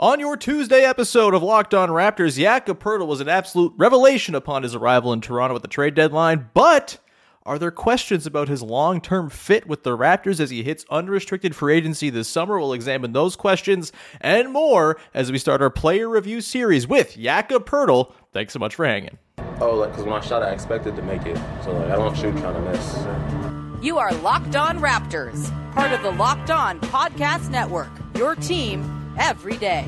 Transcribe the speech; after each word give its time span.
On 0.00 0.18
your 0.18 0.36
Tuesday 0.36 0.82
episode 0.82 1.34
of 1.34 1.42
Locked 1.44 1.72
On 1.72 1.88
Raptors, 1.88 2.36
Jakob 2.36 2.80
Poeltl 2.80 3.06
was 3.06 3.20
an 3.20 3.28
absolute 3.28 3.72
revelation 3.76 4.34
upon 4.34 4.64
his 4.64 4.74
arrival 4.74 5.12
in 5.12 5.20
Toronto 5.20 5.54
at 5.54 5.62
the 5.62 5.68
trade 5.68 5.94
deadline, 5.94 6.50
but 6.52 6.98
are 7.46 7.60
there 7.60 7.70
questions 7.70 8.26
about 8.26 8.48
his 8.48 8.60
long 8.60 9.00
term 9.00 9.30
fit 9.30 9.68
with 9.68 9.84
the 9.84 9.96
Raptors 9.96 10.40
as 10.40 10.50
he 10.50 10.64
hits 10.64 10.84
unrestricted 10.90 11.54
free 11.54 11.76
agency 11.76 12.10
this 12.10 12.26
summer? 12.26 12.58
We'll 12.58 12.72
examine 12.72 13.12
those 13.12 13.36
questions 13.36 13.92
and 14.20 14.50
more 14.50 14.98
as 15.14 15.30
we 15.30 15.38
start 15.38 15.62
our 15.62 15.70
player 15.70 16.08
review 16.08 16.40
series 16.40 16.88
with 16.88 17.16
Jakob 17.16 17.64
Poeltl. 17.64 18.12
Thanks 18.32 18.52
so 18.52 18.58
much 18.58 18.74
for 18.74 18.84
hanging. 18.84 19.16
Oh, 19.60 19.76
like, 19.76 19.90
because 19.90 20.06
when 20.06 20.14
I 20.14 20.20
shot, 20.20 20.42
I 20.42 20.50
expected 20.50 20.96
to 20.96 21.02
make 21.02 21.24
it. 21.24 21.38
So, 21.62 21.70
like, 21.70 21.92
I 21.92 21.94
don't 21.94 22.16
shoot 22.16 22.36
trying 22.38 22.54
to 22.54 22.60
miss. 22.68 23.84
You 23.84 23.98
are 23.98 24.12
Locked 24.14 24.56
On 24.56 24.80
Raptors, 24.80 25.52
part 25.72 25.92
of 25.92 26.02
the 26.02 26.10
Locked 26.10 26.50
On 26.50 26.80
Podcast 26.80 27.48
Network, 27.48 27.92
your 28.16 28.34
team 28.34 29.03
every 29.18 29.56
day. 29.56 29.86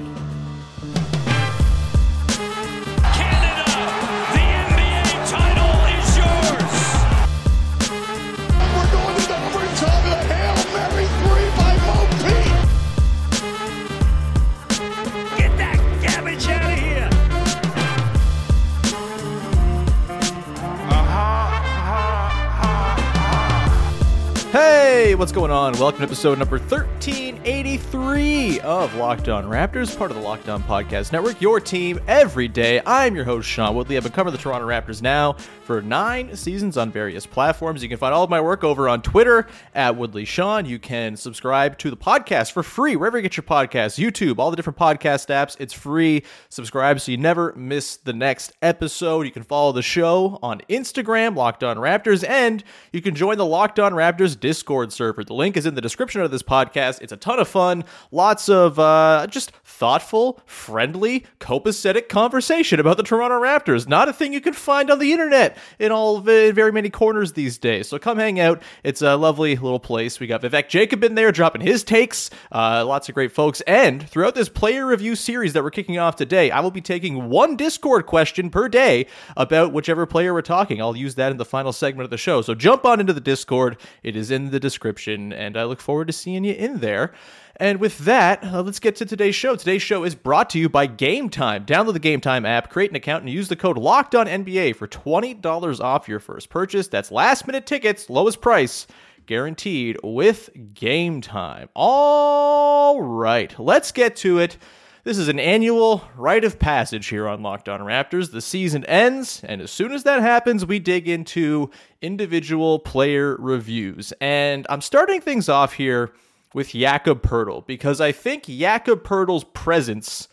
What's 25.18 25.32
going 25.32 25.50
on? 25.50 25.72
Welcome 25.78 26.00
to 26.00 26.04
episode 26.04 26.38
number 26.38 26.58
1383 26.58 28.60
of 28.60 28.94
Locked 28.96 29.30
On 29.30 29.44
Raptors, 29.44 29.96
part 29.96 30.10
of 30.10 30.16
the 30.18 30.22
Locked 30.22 30.50
On 30.50 30.62
Podcast 30.62 31.10
Network, 31.10 31.40
your 31.40 31.58
team 31.58 31.98
every 32.06 32.48
day. 32.48 32.82
I'm 32.84 33.16
your 33.16 33.24
host, 33.24 33.48
Sean 33.48 33.74
Woodley. 33.74 33.96
I've 33.96 34.02
been 34.02 34.12
covering 34.12 34.36
the 34.36 34.42
Toronto 34.42 34.68
Raptors 34.68 35.00
now 35.00 35.32
for 35.64 35.80
nine 35.80 36.36
seasons 36.36 36.76
on 36.76 36.92
various 36.92 37.24
platforms. 37.24 37.82
You 37.82 37.88
can 37.88 37.96
find 37.96 38.12
all 38.12 38.24
of 38.24 38.30
my 38.30 38.42
work 38.42 38.62
over 38.62 38.90
on 38.90 39.00
Twitter 39.00 39.46
at 39.74 39.96
Woodley 39.96 40.26
Sean. 40.26 40.66
You 40.66 40.78
can 40.78 41.16
subscribe 41.16 41.78
to 41.78 41.88
the 41.88 41.96
podcast 41.96 42.52
for 42.52 42.62
free 42.62 42.94
wherever 42.94 43.16
you 43.16 43.22
get 43.22 43.38
your 43.38 43.44
podcasts, 43.44 43.98
YouTube, 43.98 44.38
all 44.38 44.50
the 44.50 44.56
different 44.56 44.78
podcast 44.78 45.28
apps. 45.28 45.56
It's 45.58 45.72
free. 45.72 46.24
Subscribe 46.50 47.00
so 47.00 47.10
you 47.10 47.16
never 47.16 47.54
miss 47.56 47.96
the 47.96 48.12
next 48.12 48.52
episode. 48.60 49.24
You 49.24 49.32
can 49.32 49.44
follow 49.44 49.72
the 49.72 49.80
show 49.80 50.38
on 50.42 50.60
Instagram, 50.68 51.36
Locked 51.36 51.64
On 51.64 51.78
Raptors, 51.78 52.22
and 52.28 52.62
you 52.92 53.00
can 53.00 53.14
join 53.14 53.38
the 53.38 53.46
Locked 53.46 53.80
On 53.80 53.92
Raptors 53.92 54.38
Discord 54.38 54.92
server. 54.92 55.05
The 55.12 55.34
link 55.34 55.56
is 55.56 55.66
in 55.66 55.74
the 55.74 55.80
description 55.80 56.20
of 56.20 56.30
this 56.30 56.42
podcast. 56.42 57.00
It's 57.02 57.12
a 57.12 57.16
ton 57.16 57.38
of 57.38 57.48
fun, 57.48 57.84
lots 58.10 58.48
of 58.48 58.78
uh, 58.78 59.26
just 59.28 59.52
thoughtful, 59.64 60.40
friendly, 60.46 61.26
copacetic 61.40 62.08
conversation 62.08 62.80
about 62.80 62.96
the 62.96 63.02
Toronto 63.02 63.40
Raptors. 63.40 63.86
Not 63.88 64.08
a 64.08 64.12
thing 64.12 64.32
you 64.32 64.40
can 64.40 64.52
find 64.52 64.90
on 64.90 64.98
the 64.98 65.12
internet 65.12 65.56
in 65.78 65.92
all 65.92 66.20
very 66.20 66.72
many 66.72 66.90
corners 66.90 67.32
these 67.32 67.58
days. 67.58 67.88
So 67.88 67.98
come 67.98 68.18
hang 68.18 68.40
out. 68.40 68.62
It's 68.82 69.02
a 69.02 69.16
lovely 69.16 69.56
little 69.56 69.80
place. 69.80 70.18
We 70.18 70.26
got 70.26 70.42
Vivek 70.42 70.68
Jacob 70.68 71.04
in 71.04 71.14
there 71.14 71.32
dropping 71.32 71.60
his 71.62 71.84
takes. 71.84 72.30
Uh, 72.50 72.84
lots 72.86 73.08
of 73.08 73.14
great 73.14 73.32
folks. 73.32 73.60
And 73.62 74.08
throughout 74.08 74.34
this 74.34 74.48
player 74.48 74.86
review 74.86 75.14
series 75.16 75.52
that 75.52 75.62
we're 75.62 75.70
kicking 75.70 75.98
off 75.98 76.16
today, 76.16 76.50
I 76.50 76.60
will 76.60 76.70
be 76.70 76.80
taking 76.80 77.28
one 77.28 77.56
Discord 77.56 78.06
question 78.06 78.50
per 78.50 78.68
day 78.68 79.06
about 79.36 79.72
whichever 79.72 80.06
player 80.06 80.32
we're 80.32 80.42
talking. 80.42 80.80
I'll 80.80 80.96
use 80.96 81.14
that 81.16 81.30
in 81.30 81.36
the 81.36 81.44
final 81.44 81.72
segment 81.72 82.04
of 82.04 82.10
the 82.10 82.16
show. 82.16 82.42
So 82.42 82.54
jump 82.54 82.84
on 82.84 83.00
into 83.00 83.12
the 83.12 83.20
Discord. 83.20 83.76
It 84.02 84.16
is 84.16 84.30
in 84.30 84.50
the 84.50 84.60
description, 84.60 84.95
and 85.32 85.56
I 85.56 85.64
look 85.64 85.80
forward 85.80 86.06
to 86.06 86.12
seeing 86.12 86.44
you 86.44 86.54
in 86.54 86.78
there. 86.80 87.12
And 87.58 87.80
with 87.80 87.98
that, 88.00 88.44
uh, 88.44 88.62
let's 88.62 88.80
get 88.80 88.96
to 88.96 89.06
today's 89.06 89.34
show. 89.34 89.56
Today's 89.56 89.82
show 89.82 90.04
is 90.04 90.14
brought 90.14 90.50
to 90.50 90.58
you 90.58 90.68
by 90.68 90.86
Game 90.86 91.30
Time. 91.30 91.64
Download 91.64 91.94
the 91.94 91.98
Game 91.98 92.20
Time 92.20 92.44
app, 92.44 92.68
create 92.68 92.90
an 92.90 92.96
account, 92.96 93.22
and 93.24 93.32
use 93.32 93.48
the 93.48 93.56
code 93.56 93.78
Locked 93.78 94.14
On 94.14 94.26
NBA 94.26 94.76
for 94.76 94.86
twenty 94.86 95.32
dollars 95.34 95.80
off 95.80 96.08
your 96.08 96.20
first 96.20 96.50
purchase. 96.50 96.88
That's 96.88 97.10
last 97.10 97.46
minute 97.46 97.66
tickets, 97.66 98.10
lowest 98.10 98.40
price 98.40 98.86
guaranteed 99.26 99.98
with 100.02 100.50
Game 100.74 101.20
Time. 101.20 101.68
All 101.74 103.00
right, 103.02 103.58
let's 103.58 103.92
get 103.92 104.16
to 104.16 104.38
it. 104.38 104.56
This 105.06 105.18
is 105.18 105.28
an 105.28 105.38
annual 105.38 106.02
rite 106.16 106.42
of 106.42 106.58
passage 106.58 107.06
here 107.06 107.28
on 107.28 107.40
Locked 107.40 107.68
On 107.68 107.78
Raptors. 107.78 108.32
The 108.32 108.40
season 108.40 108.84
ends, 108.86 109.40
and 109.44 109.62
as 109.62 109.70
soon 109.70 109.92
as 109.92 110.02
that 110.02 110.20
happens, 110.20 110.66
we 110.66 110.80
dig 110.80 111.08
into 111.08 111.70
individual 112.02 112.80
player 112.80 113.36
reviews. 113.38 114.12
And 114.20 114.66
I'm 114.68 114.80
starting 114.80 115.20
things 115.20 115.48
off 115.48 115.74
here 115.74 116.12
with 116.54 116.70
Jakob 116.70 117.22
Poeltl 117.22 117.64
because 117.68 118.00
I 118.00 118.10
think 118.10 118.46
Jakob 118.46 119.04
Poeltl's 119.04 119.44
presence 119.44 120.26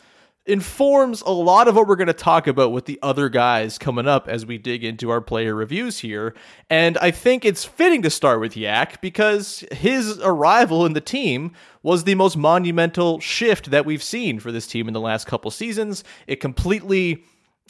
informs 0.46 1.22
a 1.22 1.30
lot 1.30 1.68
of 1.70 1.76
what 1.76 1.88
we're 1.88 1.96
going 1.96 2.08
to 2.08 2.14
talk 2.14 2.48
about 2.48 2.74
with 2.74 2.86
the 2.86 3.00
other 3.02 3.30
guys 3.30 3.78
coming 3.78 4.08
up 4.08 4.28
as 4.28 4.46
we 4.46 4.58
dig 4.58 4.84
into 4.84 5.10
our 5.10 5.22
player 5.22 5.56
reviews 5.56 6.00
here. 6.00 6.36
And 6.70 6.98
I 6.98 7.12
think 7.12 7.46
it's 7.46 7.64
fitting 7.64 8.02
to 8.02 8.10
start 8.10 8.42
with 8.42 8.58
Yak 8.58 9.00
because 9.00 9.64
his 9.72 10.20
arrival 10.20 10.86
in 10.86 10.94
the 10.94 11.02
team 11.02 11.54
was 11.82 12.04
the 12.04 12.16
most 12.16 12.36
monumental 12.36 13.22
shift 13.22 13.72
that 13.72 13.86
we've 13.86 14.04
seen 14.04 14.40
for 14.40 14.52
this 14.52 14.68
team 14.68 14.88
in 14.88 14.94
the 14.94 15.00
last 15.00 15.28
couple 15.28 15.50
seasons. 15.50 16.04
It 16.28 16.42
completely 16.42 17.24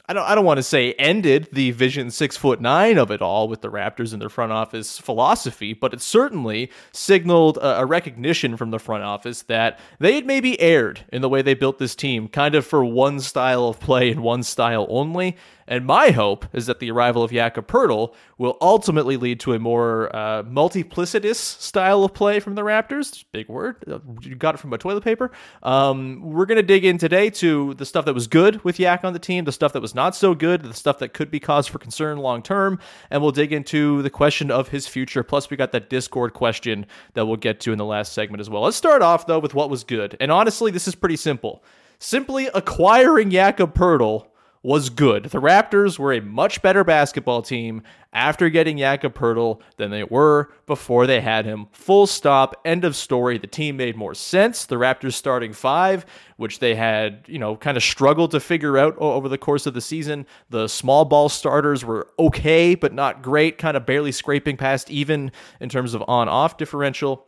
I 0.06 0.12
don't 0.14 0.24
I 0.24 0.36
don't 0.36 0.44
want 0.44 0.58
to 0.58 0.64
say 0.64 0.92
ended 0.94 1.48
the 1.54 1.72
vision 1.72 2.12
six 2.12 2.36
foot 2.36 2.60
nine 2.60 2.98
of 2.98 3.10
it 3.10 3.22
all 3.22 3.48
with 3.48 3.62
the 3.62 3.70
Raptors 3.70 4.12
and 4.12 4.22
their 4.22 4.30
front 4.30 4.52
office 4.52 4.98
philosophy, 5.00 5.74
but 5.74 5.94
it 5.94 6.02
certainly 6.02 6.70
signaled 6.92 7.58
a, 7.58 7.80
a, 7.80 7.86
recognition 7.86 8.58
from 8.58 8.72
the 8.72 8.80
front 8.80 9.04
office 9.04 9.44
that 9.44 9.80
they 10.00 10.16
had 10.16 10.26
maybe 10.26 10.60
erred 10.60 11.06
in 11.14 11.22
the 11.22 11.30
way 11.30 11.42
they 11.42 11.54
built 11.54 11.80
this 11.80 11.96
team, 11.96 12.28
kind 12.28 12.54
of 12.54 12.66
for 12.66 12.84
one 12.84 13.22
style 13.22 13.68
of 13.68 13.80
play 13.80 14.12
and 14.12 14.22
one 14.22 14.44
style 14.44 14.88
only. 14.90 15.38
And 15.68 15.86
my 15.86 16.12
hope 16.12 16.46
is 16.54 16.66
that 16.66 16.80
the 16.80 16.92
arrival 16.92 17.24
of 17.24 17.32
Jakob 17.32 17.68
Poeltl 17.68 18.14
will 18.38 18.58
ultimately 18.62 19.18
lead 19.18 19.40
to 19.42 19.54
a 19.54 19.60
more 19.60 20.14
uh, 20.16 20.44
multiplicitous 20.44 21.36
style 21.36 22.04
of 22.04 22.14
play 22.14 22.40
from 22.40 22.56
the 22.56 22.62
Raptors. 22.62 23.24
Big 23.32 23.48
word. 23.48 23.78
You 24.22 24.36
got 24.36 24.56
it 24.56 24.58
from 24.58 24.74
a 24.74 24.78
toilet 24.78 25.04
paper. 25.04 25.32
Um, 25.62 26.22
we're 26.22 26.46
going 26.46 26.58
to 26.58 26.64
dig 26.64 26.86
in 26.86 26.98
today 26.98 27.30
to 27.32 27.74
the 27.76 27.86
stuff 27.86 28.06
that 28.06 28.14
was 28.14 28.28
good 28.28 28.64
with 28.64 28.80
Yak 28.80 29.04
on 29.04 29.14
the 29.14 29.20
team, 29.20 29.46
the 29.46 29.52
stuff 29.52 29.74
that 29.74 29.82
was 29.82 29.96
not 29.96 30.16
so 30.16 30.34
good, 30.34 30.64
the 30.64 30.74
stuff 30.74 31.00
that 31.00 31.14
could 31.14 31.32
be 31.32 31.40
cause 31.40 31.68
for 31.68 31.80
concern 31.80 32.18
long 32.18 32.42
term, 32.42 32.80
and 33.10 33.22
we'll 33.22 33.32
dig 33.32 33.54
into 33.54 34.02
the 34.02 34.10
question 34.10 34.52
of 34.52 34.70
his 34.70 34.88
future. 34.88 35.24
Plus, 35.24 35.50
we 35.50 35.58
got 35.58 35.72
that 35.72 35.90
Discord 35.90 36.34
question 36.34 36.86
that 37.14 37.26
we'll 37.26 37.38
get 37.38 37.60
to 37.62 37.72
in 37.72 37.78
the 37.78 37.86
last 37.86 38.14
segment 38.14 38.42
as 38.42 38.50
well. 38.50 38.64
Let's 38.64 38.78
start 38.78 39.02
off, 39.02 39.28
though, 39.28 39.40
with 39.40 39.54
what 39.54 39.70
was 39.70 39.84
good. 39.84 40.18
And 40.20 40.32
honestly, 40.32 40.72
this 40.72 40.88
is 40.88 40.96
pretty 40.96 41.18
simple. 41.18 41.64
Simply 42.00 42.48
acquiring 42.54 43.30
Jakob 43.30 43.74
Poeltl 43.74 44.28
was 44.64 44.90
good. 44.90 45.26
The 45.26 45.42
Raptors 45.42 46.00
were 46.00 46.14
a 46.14 46.22
much 46.22 46.62
better 46.62 46.86
basketball 46.86 47.42
team 47.42 47.84
after 48.14 48.50
getting 48.50 48.78
Jakob 48.78 49.14
Poeltl 49.14 49.60
than 49.76 49.92
they 49.92 50.06
were 50.06 50.52
before 50.66 51.06
they 51.06 51.20
had 51.20 51.46
him. 51.46 51.68
Full 51.74 52.08
stop. 52.08 52.56
End 52.64 52.86
of 52.86 52.96
story. 52.96 53.38
The 53.38 53.48
team 53.48 53.76
made 53.76 53.98
more 53.98 54.16
sense. 54.16 54.66
The 54.66 54.78
Raptors 54.78 55.14
starting 55.14 55.52
five, 55.52 56.06
which 56.38 56.60
they 56.60 56.76
had, 56.76 57.26
you 57.28 57.40
know, 57.40 57.58
kind 57.58 57.76
of 57.76 57.84
struggled 57.84 58.32
to 58.32 58.40
figure 58.40 58.78
out 58.78 58.98
over 58.98 59.28
the 59.28 59.38
course 59.38 59.66
of 59.66 59.74
the 59.74 59.82
season. 59.82 60.26
The 60.50 60.70
small 60.70 61.04
ball 61.04 61.28
starters 61.28 61.84
were 61.84 62.08
okay, 62.18 62.76
but 62.76 62.94
not 62.94 63.22
great, 63.22 63.58
kind 63.58 63.76
of 63.76 63.86
barely 63.86 64.14
scraping 64.14 64.56
past 64.56 64.90
even 64.90 65.34
in 65.60 65.68
terms 65.68 65.94
of 65.94 66.04
on 66.08 66.30
off 66.30 66.58
differential. 66.58 67.28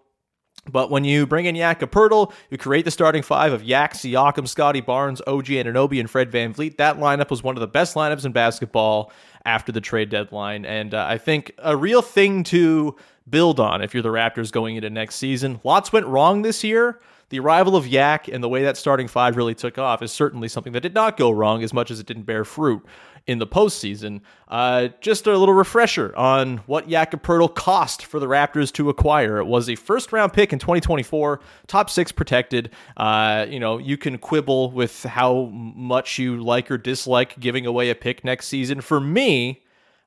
But 0.72 0.90
when 0.90 1.04
you 1.04 1.28
bring 1.28 1.46
in 1.46 1.56
Jakob 1.56 1.92
Poeltl, 1.92 2.34
you 2.50 2.58
create 2.58 2.86
the 2.86 2.92
starting 2.92 3.22
five 3.22 3.54
of 3.54 3.64
Yak, 3.64 3.94
Siakam, 3.94 4.48
Scottie 4.48 4.82
Barnes, 4.82 5.22
OG 5.28 5.46
Anunoby, 5.46 6.00
and 6.00 6.10
Fred 6.10 6.32
Van 6.32 6.54
VanVleet. 6.54 6.78
That 6.78 6.98
lineup 6.98 7.30
was 7.30 7.44
one 7.44 7.56
of 7.56 7.62
the 7.62 7.68
best 7.68 7.96
lineups 7.96 8.26
in 8.26 8.32
basketball 8.32 9.12
after 9.46 9.72
the 9.72 9.82
trade 9.82 10.10
deadline. 10.10 10.66
And 10.66 10.94
uh, 10.94 11.06
I 11.08 11.18
think 11.18 11.52
a 11.60 11.78
real 11.78 12.02
thing 12.02 12.44
to 12.46 12.96
build 13.30 13.60
on 13.60 13.82
if 13.82 13.94
you're 13.94 14.04
the 14.04 14.10
Raptors 14.10 14.52
going 14.52 14.76
into 14.76 14.90
next 14.90 15.16
season. 15.16 15.60
Lots 15.64 15.92
went 15.94 16.06
wrong 16.08 16.42
this 16.42 16.64
year. 16.64 17.00
the 17.30 17.40
arrival 17.40 17.76
of 17.76 17.88
Yak 17.88 18.28
and 18.28 18.44
the 18.44 18.50
way 18.50 18.64
that 18.64 18.78
starting 18.78 19.08
five 19.08 19.36
really 19.36 19.56
took 19.56 19.78
off 19.78 20.02
is 20.02 20.12
certainly 20.12 20.48
something 20.48 20.74
that 20.74 20.82
did 20.82 20.94
not 20.94 21.18
go 21.18 21.32
wrong 21.32 21.64
as 21.64 21.74
much 21.74 21.90
as 21.90 22.00
it 22.00 22.06
didn't 22.06 22.24
bear 22.24 22.46
fruit 22.46 22.84
in 23.28 23.40
the 23.40 23.48
postseason. 23.48 24.22
Uh, 24.48 24.90
just 25.02 25.26
a 25.26 25.38
little 25.38 25.54
refresher 25.54 26.16
on 26.16 26.58
what 26.68 26.88
Jakob 26.88 27.24
Poeltl 27.24 27.54
cost 27.54 28.06
for 28.06 28.20
the 28.20 28.28
Raptors 28.28 28.72
to 28.74 28.90
acquire. 28.90 29.38
It 29.38 29.46
was 29.46 29.70
a 29.70 29.76
first 29.76 30.14
round 30.14 30.34
pick 30.34 30.54
in 30.54 30.60
2024, 30.60 31.40
top 31.68 31.90
six 31.90 32.12
protected. 32.12 32.72
Uh, 32.98 33.46
you 33.50 33.60
know, 33.60 33.78
you 33.78 33.98
can 33.98 34.18
quibble 34.18 34.72
with 34.72 35.04
how 35.04 35.46
much 35.54 36.20
you 36.20 36.42
like 36.42 36.70
or 36.70 36.78
dislike 36.78 37.40
giving 37.40 37.66
away 37.66 37.90
a 37.90 37.96
pick 37.96 38.24
next 38.24 38.48
season. 38.48 38.82
For 38.82 39.00
me, 39.00 39.64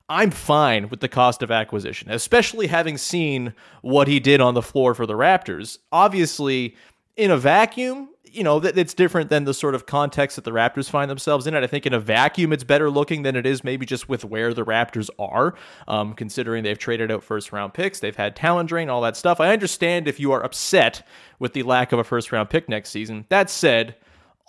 I'm 0.07 0.31
fine 0.31 0.89
with 0.89 1.01
the 1.01 1.07
cost 1.07 1.43
of 1.43 1.51
acquisition, 1.51 2.09
especially 2.09 2.67
having 2.67 2.97
seen 2.97 3.53
what 3.81 4.07
he 4.07 4.19
did 4.19 4.41
on 4.41 4.55
the 4.55 4.61
floor 4.61 4.95
for 4.95 5.05
the 5.05 5.13
Raptors. 5.13 5.77
Obviously, 5.91 6.75
in 7.19 7.31
a 7.31 7.37
vacuum, 7.37 8.07
you 8.23 8.43
know, 8.43 8.59
that 8.61 8.77
it's 8.77 8.93
different 8.93 9.29
than 9.29 9.43
the 9.43 9.53
sort 9.53 9.75
of 9.75 9.85
context 9.85 10.37
that 10.37 10.45
the 10.45 10.51
Raptors 10.51 10.89
find 10.89 11.11
themselves 11.11 11.45
in. 11.47 11.53
And 11.53 11.65
I 11.65 11.67
think 11.67 11.85
in 11.85 11.93
a 11.93 11.99
vacuum, 11.99 12.53
it's 12.53 12.63
better 12.63 12.89
looking 12.89 13.23
than 13.23 13.35
it 13.35 13.45
is 13.45 13.61
maybe 13.61 13.85
just 13.85 14.07
with 14.07 14.23
where 14.23 14.53
the 14.53 14.63
Raptors 14.63 15.09
are, 15.19 15.53
um, 15.89 16.13
considering 16.13 16.63
they've 16.63 16.79
traded 16.79 17.11
out 17.11 17.21
first 17.21 17.51
round 17.51 17.73
picks, 17.73 17.99
they've 17.99 18.15
had 18.15 18.37
talent 18.37 18.69
drain, 18.69 18.89
all 18.89 19.01
that 19.01 19.17
stuff. 19.17 19.41
I 19.41 19.51
understand 19.51 20.07
if 20.07 20.17
you 20.17 20.31
are 20.31 20.41
upset 20.43 21.05
with 21.39 21.51
the 21.51 21.63
lack 21.63 21.91
of 21.91 21.99
a 21.99 22.05
first 22.05 22.31
round 22.31 22.49
pick 22.49 22.69
next 22.69 22.91
season. 22.91 23.25
That 23.27 23.49
said, 23.49 23.97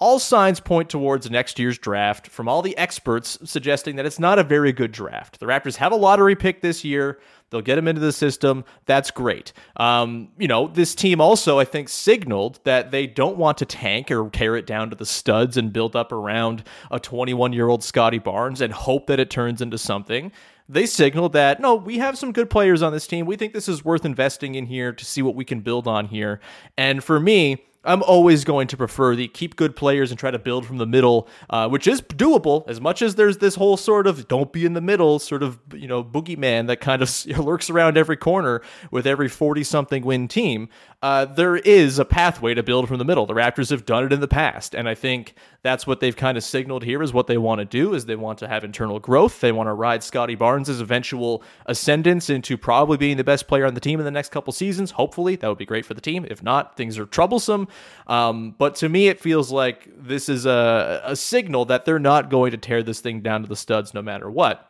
all 0.00 0.18
signs 0.18 0.60
point 0.60 0.88
towards 0.88 1.30
next 1.30 1.58
year's 1.58 1.76
draft 1.76 2.28
from 2.28 2.48
all 2.48 2.62
the 2.62 2.76
experts 2.78 3.36
suggesting 3.44 3.96
that 3.96 4.06
it's 4.06 4.18
not 4.18 4.38
a 4.38 4.44
very 4.44 4.72
good 4.72 4.92
draft. 4.92 5.40
The 5.40 5.46
Raptors 5.46 5.76
have 5.76 5.92
a 5.92 5.96
lottery 5.96 6.36
pick 6.36 6.62
this 6.62 6.84
year. 6.84 7.18
They'll 7.50 7.60
get 7.62 7.78
him 7.78 7.88
into 7.88 8.00
the 8.00 8.12
system. 8.12 8.64
That's 8.86 9.10
great. 9.10 9.52
Um, 9.76 10.30
you 10.38 10.48
know, 10.48 10.68
this 10.68 10.94
team 10.94 11.20
also, 11.20 11.58
I 11.58 11.64
think, 11.64 11.88
signaled 11.88 12.60
that 12.64 12.90
they 12.90 13.06
don't 13.06 13.36
want 13.36 13.58
to 13.58 13.64
tank 13.64 14.10
or 14.10 14.30
tear 14.30 14.56
it 14.56 14.66
down 14.66 14.90
to 14.90 14.96
the 14.96 15.06
studs 15.06 15.56
and 15.56 15.72
build 15.72 15.96
up 15.96 16.12
around 16.12 16.64
a 16.90 17.00
21 17.00 17.52
year 17.52 17.68
old 17.68 17.82
Scottie 17.82 18.18
Barnes 18.18 18.60
and 18.60 18.72
hope 18.72 19.06
that 19.08 19.20
it 19.20 19.30
turns 19.30 19.60
into 19.60 19.78
something 19.78 20.32
they 20.70 20.86
signaled 20.86 21.32
that 21.32 21.58
no, 21.60 21.74
we 21.74 21.98
have 21.98 22.16
some 22.16 22.30
good 22.30 22.48
players 22.48 22.80
on 22.80 22.92
this 22.92 23.06
team. 23.06 23.26
We 23.26 23.34
think 23.34 23.52
this 23.52 23.68
is 23.68 23.84
worth 23.84 24.04
investing 24.04 24.54
in 24.54 24.66
here 24.66 24.92
to 24.92 25.04
see 25.04 25.20
what 25.20 25.34
we 25.34 25.44
can 25.44 25.62
build 25.62 25.88
on 25.88 26.06
here. 26.06 26.38
And 26.78 27.02
for 27.02 27.18
me, 27.18 27.64
I'm 27.82 28.02
always 28.02 28.44
going 28.44 28.68
to 28.68 28.76
prefer 28.76 29.16
the 29.16 29.28
keep 29.28 29.56
good 29.56 29.74
players 29.74 30.10
and 30.10 30.18
try 30.18 30.30
to 30.30 30.38
build 30.38 30.66
from 30.66 30.76
the 30.76 30.86
middle, 30.86 31.28
uh, 31.48 31.68
which 31.68 31.86
is 31.86 32.02
doable 32.02 32.68
as 32.68 32.78
much 32.78 33.00
as 33.00 33.14
there's 33.14 33.38
this 33.38 33.54
whole 33.54 33.78
sort 33.78 34.06
of 34.06 34.28
don't 34.28 34.52
be 34.52 34.66
in 34.66 34.74
the 34.74 34.82
middle 34.82 35.18
sort 35.18 35.42
of, 35.42 35.58
you 35.72 35.88
know, 35.88 36.04
boogeyman 36.04 36.66
that 36.66 36.80
kind 36.80 37.00
of 37.00 37.26
lurks 37.38 37.70
around 37.70 37.96
every 37.96 38.18
corner 38.18 38.60
with 38.90 39.06
every 39.06 39.28
40 39.28 39.64
something 39.64 40.04
win 40.04 40.28
team. 40.28 40.68
Uh, 41.02 41.24
there 41.24 41.56
is 41.56 41.98
a 41.98 42.04
pathway 42.04 42.52
to 42.52 42.62
build 42.62 42.86
from 42.86 42.98
the 42.98 43.04
middle. 43.06 43.24
The 43.24 43.32
Raptors 43.32 43.70
have 43.70 43.86
done 43.86 44.04
it 44.04 44.12
in 44.12 44.20
the 44.20 44.28
past. 44.28 44.74
And 44.74 44.86
I 44.86 44.94
think 44.94 45.34
that's 45.62 45.86
what 45.86 46.00
they've 46.00 46.16
kind 46.16 46.36
of 46.36 46.44
signaled 46.44 46.84
here 46.84 47.02
is 47.02 47.10
what 47.10 47.26
they 47.26 47.38
want 47.38 47.60
to 47.60 47.64
do 47.64 47.94
is 47.94 48.04
they 48.04 48.16
want 48.16 48.38
to 48.40 48.48
have 48.48 48.64
internal 48.64 48.98
growth. 48.98 49.40
They 49.40 49.50
want 49.50 49.68
to 49.68 49.72
ride 49.72 50.04
Scottie 50.04 50.34
Barnes' 50.34 50.68
eventual 50.68 51.42
ascendance 51.64 52.28
into 52.28 52.58
probably 52.58 52.98
being 52.98 53.16
the 53.16 53.24
best 53.24 53.48
player 53.48 53.64
on 53.64 53.72
the 53.72 53.80
team 53.80 53.98
in 53.98 54.04
the 54.04 54.10
next 54.10 54.30
couple 54.30 54.52
seasons. 54.52 54.90
Hopefully, 54.90 55.36
that 55.36 55.48
would 55.48 55.56
be 55.56 55.64
great 55.64 55.86
for 55.86 55.94
the 55.94 56.02
team. 56.02 56.26
If 56.28 56.42
not, 56.42 56.76
things 56.76 56.98
are 56.98 57.06
troublesome. 57.06 57.68
Um, 58.06 58.54
but 58.58 58.74
to 58.76 58.88
me, 58.90 59.08
it 59.08 59.20
feels 59.20 59.50
like 59.50 59.88
this 59.96 60.28
is 60.28 60.44
a, 60.44 61.00
a 61.04 61.16
signal 61.16 61.64
that 61.66 61.86
they're 61.86 61.98
not 61.98 62.28
going 62.28 62.50
to 62.50 62.58
tear 62.58 62.82
this 62.82 63.00
thing 63.00 63.22
down 63.22 63.40
to 63.40 63.48
the 63.48 63.56
studs 63.56 63.94
no 63.94 64.02
matter 64.02 64.30
what. 64.30 64.69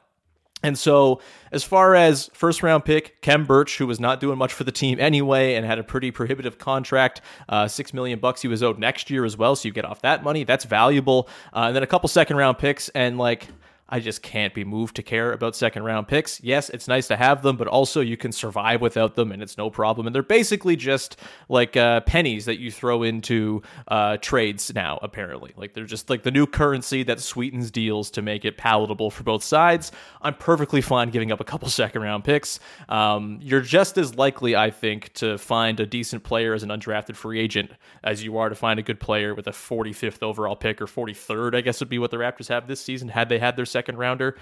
And 0.63 0.79
so, 0.79 1.21
as 1.53 1.65
far 1.65 1.95
as 1.95 2.31
first 2.33 2.63
round 2.63 2.85
pick, 2.85 3.21
Khem 3.23 3.47
Birch, 3.47 3.79
who 3.79 3.87
was 3.87 3.99
not 3.99 4.21
doing 4.21 4.39
much 4.39 4.53
for 4.53 4.65
the 4.65 4.73
team 4.73 5.01
anyway 5.01 5.55
and 5.55 5.65
had 5.65 5.79
a 5.79 5.83
pretty 5.83 6.11
prohibitive 6.11 6.59
contract, 6.59 7.23
uh, 7.49 7.67
six 7.67 7.95
million 7.95 8.19
bucks 8.19 8.43
he 8.43 8.49
was 8.49 8.63
owed 8.63 8.79
next 8.79 9.11
year 9.11 9.25
as 9.25 9.37
well. 9.37 9.57
So 9.57 9.69
you 9.69 9.73
get 9.73 9.85
off 9.85 10.03
that 10.03 10.23
money. 10.23 10.45
That's 10.45 10.65
valuable. 10.65 11.29
Uh, 11.55 11.65
and 11.69 11.77
then 11.77 11.83
a 11.83 11.87
couple 11.87 12.09
second 12.09 12.37
round 12.37 12.59
picks 12.59 12.89
and 12.91 13.17
like 13.17 13.49
I 13.91 13.99
just 13.99 14.23
can't 14.23 14.55
be 14.55 14.65
moved 14.65 14.97
to 14.97 15.03
care 15.03 15.33
about 15.33 15.57
second 15.57 15.83
round 15.83 16.07
picks. 16.07 16.41
Yes, 16.43 16.71
it's 16.71 16.87
nice 16.87 17.09
to 17.09 17.17
have 17.17 17.43
them, 17.43 17.57
but 17.57 17.67
also 17.67 18.01
you 18.01 18.17
can 18.17 18.31
survive 18.31 18.81
without 18.81 19.17
them 19.17 19.33
and 19.33 19.43
it's 19.43 19.59
no 19.59 19.69
problem. 19.69 20.07
And 20.07 20.15
they're 20.15 20.23
basically 20.23 20.77
just 20.77 21.17
like 21.49 21.77
uh, 21.77 22.01
pennies 22.03 22.45
that 22.45 22.61
you 22.61 22.71
throw 22.71 23.03
into 23.03 23.63
uh, 23.89 24.17
trades 24.19 24.73
now, 24.75 25.01
apparently. 25.03 25.53
Like 25.57 25.75
they're 25.75 25.85
just 25.85 26.09
like 26.09 26.23
the 26.23 26.31
new 26.31 26.47
currency 26.47 27.03
that 27.03 27.19
sweetens 27.21 27.73
deals 27.73 28.11
to 28.13 28.23
make 28.23 28.45
it 28.45 28.57
palatable 28.57 29.11
for 29.11 29.25
both 29.25 29.43
sides. 29.43 29.91
I'm 30.23 30.35
perfectly 30.35 30.81
fine 30.81 31.11
giving 31.11 31.33
up 31.33 31.41
a 31.41 31.45
couple 31.45 31.69
second 31.81 32.03
round 32.03 32.23
picks. 32.23 32.61
Um, 32.89 33.39
you're 33.43 33.61
just 33.61 33.99
as 33.99 34.15
likely, 34.15 34.55
I 34.55 34.71
think, 34.71 35.13
to 35.15 35.37
find 35.37 35.81
a 35.81 35.87
decent 35.87 36.23
player 36.23 36.55
as 36.55 36.63
an 36.63 36.69
undrafted 36.69 37.17
free 37.17 37.41
agent 37.41 37.73
as 38.05 38.23
you 38.23 38.39
are 38.39 38.49
to 38.49 38.55
find 38.55 38.79
a 38.79 38.83
good 38.83 39.01
player 39.01 39.35
with 39.35 39.49
a 39.49 39.51
45th 39.51 40.23
overall 40.23 40.55
pick 40.55 40.81
or 40.81 40.87
43rd, 40.87 41.57
I 41.57 41.61
guess 41.61 41.81
would 41.81 41.89
be 41.89 41.99
what 41.99 42.13
the 42.13 42.17
Raptors 42.17 42.49
have 42.49 42.69
this 42.69 42.81
season 42.81 43.09
had 43.09 43.29
they 43.29 43.39
had 43.39 43.57
their 43.57 43.67
second 43.67 43.80
second 43.81 43.97
rounder. 43.97 44.37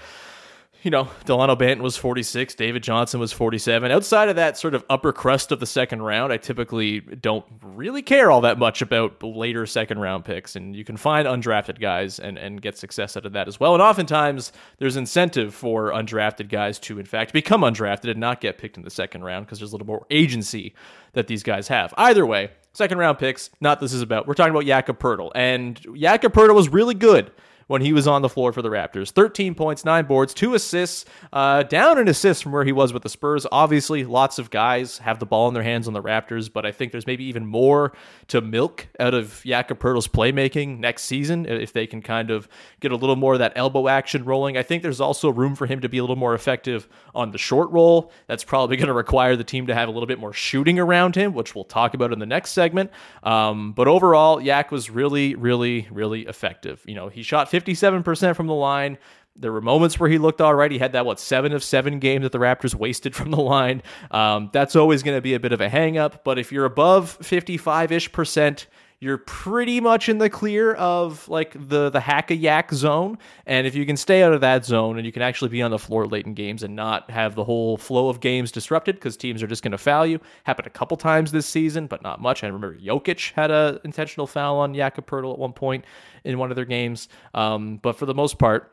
You 0.82 0.90
know, 0.93 1.05
Dalano 1.25 1.56
Banton 1.58 1.81
was 1.81 1.96
46, 1.96 2.55
David 2.55 2.82
Johnson 2.85 3.19
was 3.19 3.32
47. 3.32 3.90
Outside 3.90 4.29
of 4.29 4.37
that 4.37 4.56
sort 4.56 4.75
of 4.75 4.85
upper 4.88 5.12
crust 5.12 5.50
of 5.52 5.58
the 5.61 5.67
second 5.67 6.02
round, 6.02 6.32
I 6.32 6.38
typically 6.38 7.00
don't 7.00 7.44
really 7.62 8.02
care 8.02 8.31
all 8.31 8.40
that 8.43 8.58
much 8.58 8.81
about 8.81 9.23
later 9.23 9.64
second 9.67 10.00
round 10.00 10.25
picks. 10.25 10.56
And 10.56 10.75
you 10.75 10.85
can 10.85 10.96
find 10.96 11.26
undrafted 11.26 11.81
guys 11.81 12.19
and, 12.19 12.37
and 12.37 12.62
get 12.62 12.79
success 12.79 13.17
out 13.17 13.26
of 13.26 13.32
that 13.32 13.49
as 13.49 13.61
well. 13.61 13.75
And 13.75 13.82
oftentimes 13.82 14.52
there's 14.79 14.96
incentive 14.96 15.52
for 15.55 15.91
undrafted 15.91 16.49
guys 16.49 16.81
to, 16.81 16.99
in 16.99 17.06
fact, 17.06 17.32
become 17.32 17.62
undrafted 17.62 18.11
and 18.11 18.20
not 18.20 18.41
get 18.41 18.58
picked 18.58 18.76
in 18.76 18.84
the 18.84 18.91
second 18.91 19.23
round 19.23 19.46
because 19.46 19.58
there's 19.61 19.73
a 19.73 19.75
little 19.75 19.87
more 19.87 20.06
agency 20.11 20.75
that 21.12 21.29
these 21.29 21.44
guys 21.44 21.67
have. 21.69 21.93
Either 21.96 22.25
way, 22.25 22.50
second 22.73 22.99
round 22.99 23.19
picks, 23.19 23.50
not 23.61 23.81
this 23.81 23.93
is 23.93 24.02
about. 24.02 24.26
We're 24.29 24.34
talking 24.34 24.52
about 24.52 24.64
Jakob 24.64 24.99
Poeltl. 25.00 25.31
And 25.34 25.81
Jakob 25.96 26.32
Poeltl 26.32 26.55
was 26.55 26.69
really 26.69 26.94
good 26.94 27.32
when 27.69 27.81
he 27.81 27.93
was 27.93 28.09
on 28.09 28.23
the 28.23 28.29
floor 28.29 28.53
for 28.53 28.61
the 28.61 28.69
Raptors. 28.69 29.11
13 29.11 29.55
points, 29.55 29.85
nine 29.85 30.06
boards, 30.06 30.35
two 30.35 30.55
assists, 30.55 31.05
uh, 31.32 31.62
down 31.62 31.99
an 31.99 32.09
assist 32.09 32.43
from 32.43 32.53
where 32.53 32.65
he 32.65 32.73
was 32.73 32.93
with 32.93 33.03
the 33.05 33.09
Spurs. 33.09 33.47
Obviously, 33.53 34.05
lots 34.05 34.38
of 34.38 34.50
guys 34.50 34.99
have 34.99 35.20
the 35.20 35.26
ball 35.26 35.49
in 35.49 35.55
their 35.55 35.62
hands 35.62 35.87
on 35.87 35.94
the 35.94 36.03
Raptors, 36.03 36.53
but 36.53 36.67
I 36.67 36.73
think 36.73 36.93
there's 36.93 37.06
maybe 37.06 37.25
even 37.25 37.47
more 37.47 37.93
to 38.29 38.41
milk 38.41 38.88
out 38.99 39.15
of 39.15 39.43
Jakob 39.44 39.79
Poeltl's 39.79 40.09
playmaking 40.09 40.79
next 40.79 41.05
season 41.05 41.47
if 41.47 41.73
they 41.73 41.87
can 41.87 42.03
kind 42.03 42.31
of 42.31 42.49
get 42.81 42.91
a 42.91 42.97
little 42.97 43.17
more 43.17 43.35
of 43.35 43.38
that 43.38 43.53
elbow 43.55 43.88
action 43.88 44.25
rolling. 44.25 44.56
I 44.56 44.62
think 44.62 44.82
there's 44.82 45.00
also 45.00 45.31
room 45.31 45.55
for 45.55 45.67
him 45.67 45.81
to 45.81 45.88
be 45.88 45.99
a 45.99 46.03
little 46.03 46.17
more 46.17 46.35
effective 46.35 46.88
on 47.15 47.31
the 47.31 47.38
short 47.38 47.70
roll. 47.70 48.11
That's 48.26 48.44
probably 48.44 48.76
going 48.76 48.88
to 48.88 48.94
require 48.94 49.37
the 49.37 49.44
team 49.44 49.67
to 49.67 49.75
have 49.75 49.88
a 49.88 49.93
little 49.93 50.06
bit 50.06 50.19
more 50.19 50.32
shooting 50.32 50.79
around 50.79 51.15
him, 51.15 51.35
which 51.35 51.55
we'll 51.55 51.65
talk 51.65 51.94
about 51.94 52.12
in 52.12 52.19
the 52.19 52.26
next 52.26 52.53
segment. 52.53 52.91
Um, 53.23 53.73
but 53.73 53.88
overall, 53.88 54.41
Yak 54.41 54.73
was 54.73 54.88
really, 54.88 55.35
really, 55.35 55.87
really 55.91 56.23
effective. 56.23 56.82
You 56.87 56.94
know, 56.94 57.09
he 57.09 57.23
shot 57.23 57.50
57% 57.60 58.37
from 58.37 58.46
the 58.46 58.55
line. 58.55 58.99
There 59.37 59.52
were 59.52 59.60
moments 59.60 60.00
where 60.00 60.10
he 60.10 60.19
looked 60.19 60.40
all 60.40 60.55
right. 60.55 60.70
He 60.70 60.78
had 60.78 60.93
that, 60.93 61.06
what, 61.06 61.20
seven 61.20 61.52
of 61.52 61.62
seven 61.62 62.00
game 62.00 62.22
that 62.22 62.32
the 62.32 62.38
Raptors 62.38 62.75
wasted 62.75 63.14
from 63.14 63.31
the 63.31 63.40
line. 63.40 63.82
Um, 64.10 64.50
that's 64.52 64.75
always 64.75 65.02
going 65.02 65.16
to 65.16 65.22
be 65.22 65.34
a 65.34 65.40
bit 65.40 65.52
of 65.52 65.60
a 65.60 65.69
hangup. 65.69 66.25
But 66.25 66.38
if 66.38 66.50
you're 66.50 66.64
above 66.64 67.10
55 67.22 67.93
ish 67.93 68.10
percent, 68.12 68.66
you're 69.00 69.19
pretty 69.19 69.81
much 69.81 70.09
in 70.09 70.19
the 70.19 70.29
clear 70.29 70.75
of 70.75 71.29
like 71.29 71.53
the 71.69 71.89
the 71.89 72.00
hack 72.00 72.31
a 72.33 72.35
yak 72.35 72.72
zone. 72.72 73.17
And 73.46 73.67
if 73.67 73.77
you 73.77 73.87
can 73.87 73.96
stay 73.96 74.25
out 74.25 74.32
of 74.32 74.41
that 74.41 74.65
zone 74.65 74.96
and 74.96 75.06
you 75.06 75.13
can 75.13 75.22
actually 75.22 75.51
be 75.51 75.63
on 75.63 75.70
the 75.70 75.79
floor 75.79 76.06
late 76.06 76.27
in 76.27 76.34
games 76.34 76.65
and 76.65 76.75
not 76.75 77.08
have 77.11 77.37
the 77.37 77.44
whole 77.44 77.77
flow 77.77 78.08
of 78.08 78.20
games 78.20 78.51
disrupted 78.51 78.96
because 78.96 79.17
teams 79.17 79.41
are 79.43 79.46
just 79.46 79.63
going 79.63 79.72
to 79.72 79.79
foul 79.79 80.05
you. 80.05 80.20
Happened 80.44 80.67
a 80.67 80.70
couple 80.70 80.96
times 80.96 81.31
this 81.31 81.46
season, 81.46 81.87
but 81.87 82.03
not 82.03 82.20
much. 82.20 82.43
I 82.43 82.49
remember 82.49 82.77
Jokic 82.77 83.32
had 83.34 83.53
a 83.53 83.81
intentional 83.84 84.27
foul 84.27 84.58
on 84.58 84.75
Jakob 84.75 85.06
Poeltl 85.06 85.32
at 85.32 85.39
one 85.39 85.53
point 85.53 85.84
in 86.25 86.39
one 86.39 86.51
of 86.51 86.56
their 86.56 86.65
games. 86.65 87.08
Um, 87.34 87.77
but 87.77 87.96
for 87.96 88.06
the 88.06 88.15
most 88.15 88.39
part, 88.39 88.72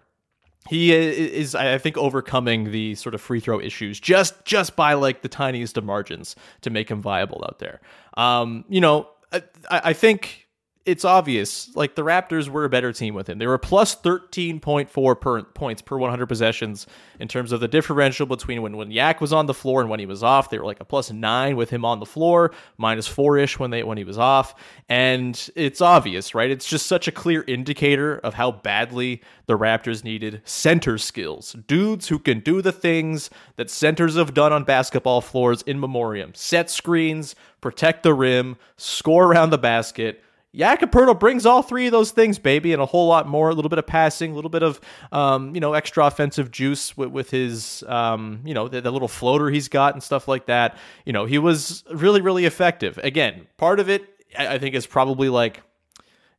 he 0.67 0.91
is 0.91 1.53
i 1.53 1.77
think 1.77 1.97
overcoming 1.97 2.71
the 2.71 2.95
sort 2.95 3.13
of 3.13 3.21
free 3.21 3.39
throw 3.39 3.59
issues 3.59 3.99
just 3.99 4.43
just 4.45 4.75
by 4.75 4.93
like 4.93 5.21
the 5.21 5.27
tiniest 5.27 5.77
of 5.77 5.83
margins 5.83 6.35
to 6.61 6.69
make 6.69 6.89
him 6.89 7.01
viable 7.01 7.43
out 7.47 7.59
there 7.59 7.79
um 8.17 8.65
you 8.67 8.81
know 8.81 9.07
I, 9.31 9.41
I 9.69 9.93
think 9.93 10.44
it's 10.85 11.03
obvious. 11.03 11.75
Like 11.75 11.95
the 11.95 12.03
Raptors 12.03 12.47
were 12.47 12.63
a 12.63 12.69
better 12.69 12.93
team 12.93 13.15
with 13.15 13.27
him. 13.27 13.39
They 13.39 13.47
were 13.47 13.57
plus 13.57 13.95
13.4 13.95 15.19
per, 15.19 15.43
points 15.43 15.81
per 15.81 15.97
100 15.97 16.27
possessions 16.27 16.85
in 17.19 17.27
terms 17.27 17.51
of 17.51 17.59
the 17.59 17.67
differential 17.67 18.27
between 18.27 18.61
when, 18.61 18.77
when 18.77 18.91
Yak 18.91 19.19
was 19.19 19.33
on 19.33 19.47
the 19.47 19.53
floor 19.53 19.81
and 19.81 19.89
when 19.89 19.99
he 19.99 20.05
was 20.05 20.21
off. 20.21 20.51
They 20.51 20.59
were 20.59 20.65
like 20.65 20.79
a 20.79 20.85
plus 20.85 21.11
nine 21.11 21.55
with 21.55 21.71
him 21.71 21.85
on 21.85 21.99
the 21.99 22.05
floor, 22.05 22.51
minus 22.77 23.07
four 23.07 23.37
ish 23.37 23.57
when 23.57 23.71
they 23.71 23.81
when 23.81 23.97
he 23.97 24.03
was 24.03 24.19
off. 24.19 24.53
And 24.87 25.49
it's 25.55 25.81
obvious, 25.81 26.35
right? 26.35 26.51
It's 26.51 26.67
just 26.67 26.85
such 26.85 27.07
a 27.07 27.11
clear 27.11 27.43
indicator 27.47 28.19
of 28.19 28.35
how 28.35 28.51
badly 28.51 29.23
the 29.47 29.57
Raptors 29.57 30.03
needed 30.03 30.41
center 30.45 30.99
skills. 30.99 31.53
Dudes 31.67 32.09
who 32.09 32.19
can 32.19 32.41
do 32.41 32.61
the 32.61 32.71
things 32.71 33.31
that 33.55 33.71
centers 33.71 34.17
have 34.17 34.35
done 34.35 34.53
on 34.53 34.63
basketball 34.63 35.21
floors 35.21 35.63
in 35.63 35.79
memoriam. 35.79 36.35
Set 36.35 36.69
screens, 36.69 37.35
protect 37.59 38.03
the 38.03 38.13
rim, 38.13 38.57
score 38.77 39.25
around 39.25 39.49
the 39.49 39.57
basket 39.57 40.21
Poeltl 40.55 41.19
brings 41.19 41.45
all 41.45 41.61
three 41.61 41.87
of 41.87 41.91
those 41.91 42.11
things, 42.11 42.39
baby, 42.39 42.73
and 42.73 42.81
a 42.81 42.85
whole 42.85 43.07
lot 43.07 43.27
more. 43.27 43.49
A 43.49 43.53
little 43.53 43.69
bit 43.69 43.79
of 43.79 43.87
passing, 43.87 44.31
a 44.31 44.35
little 44.35 44.49
bit 44.49 44.63
of, 44.63 44.79
um, 45.11 45.53
you 45.53 45.61
know, 45.61 45.73
extra 45.73 46.05
offensive 46.05 46.51
juice 46.51 46.95
with, 46.95 47.09
with 47.09 47.29
his, 47.29 47.83
um, 47.87 48.41
you 48.45 48.53
know, 48.53 48.67
the, 48.67 48.81
the, 48.81 48.91
little 48.91 49.07
floater 49.07 49.49
he's 49.49 49.67
got 49.67 49.93
and 49.93 50.01
stuff 50.01 50.27
like 50.27 50.45
that. 50.45 50.77
You 51.05 51.13
know, 51.13 51.25
he 51.25 51.37
was 51.37 51.83
really, 51.91 52.21
really 52.21 52.45
effective. 52.45 52.97
Again, 52.99 53.47
part 53.57 53.79
of 53.79 53.89
it 53.89 54.15
I 54.37 54.55
I 54.55 54.59
think 54.59 54.75
is 54.75 54.87
probably 54.87 55.29
like 55.29 55.61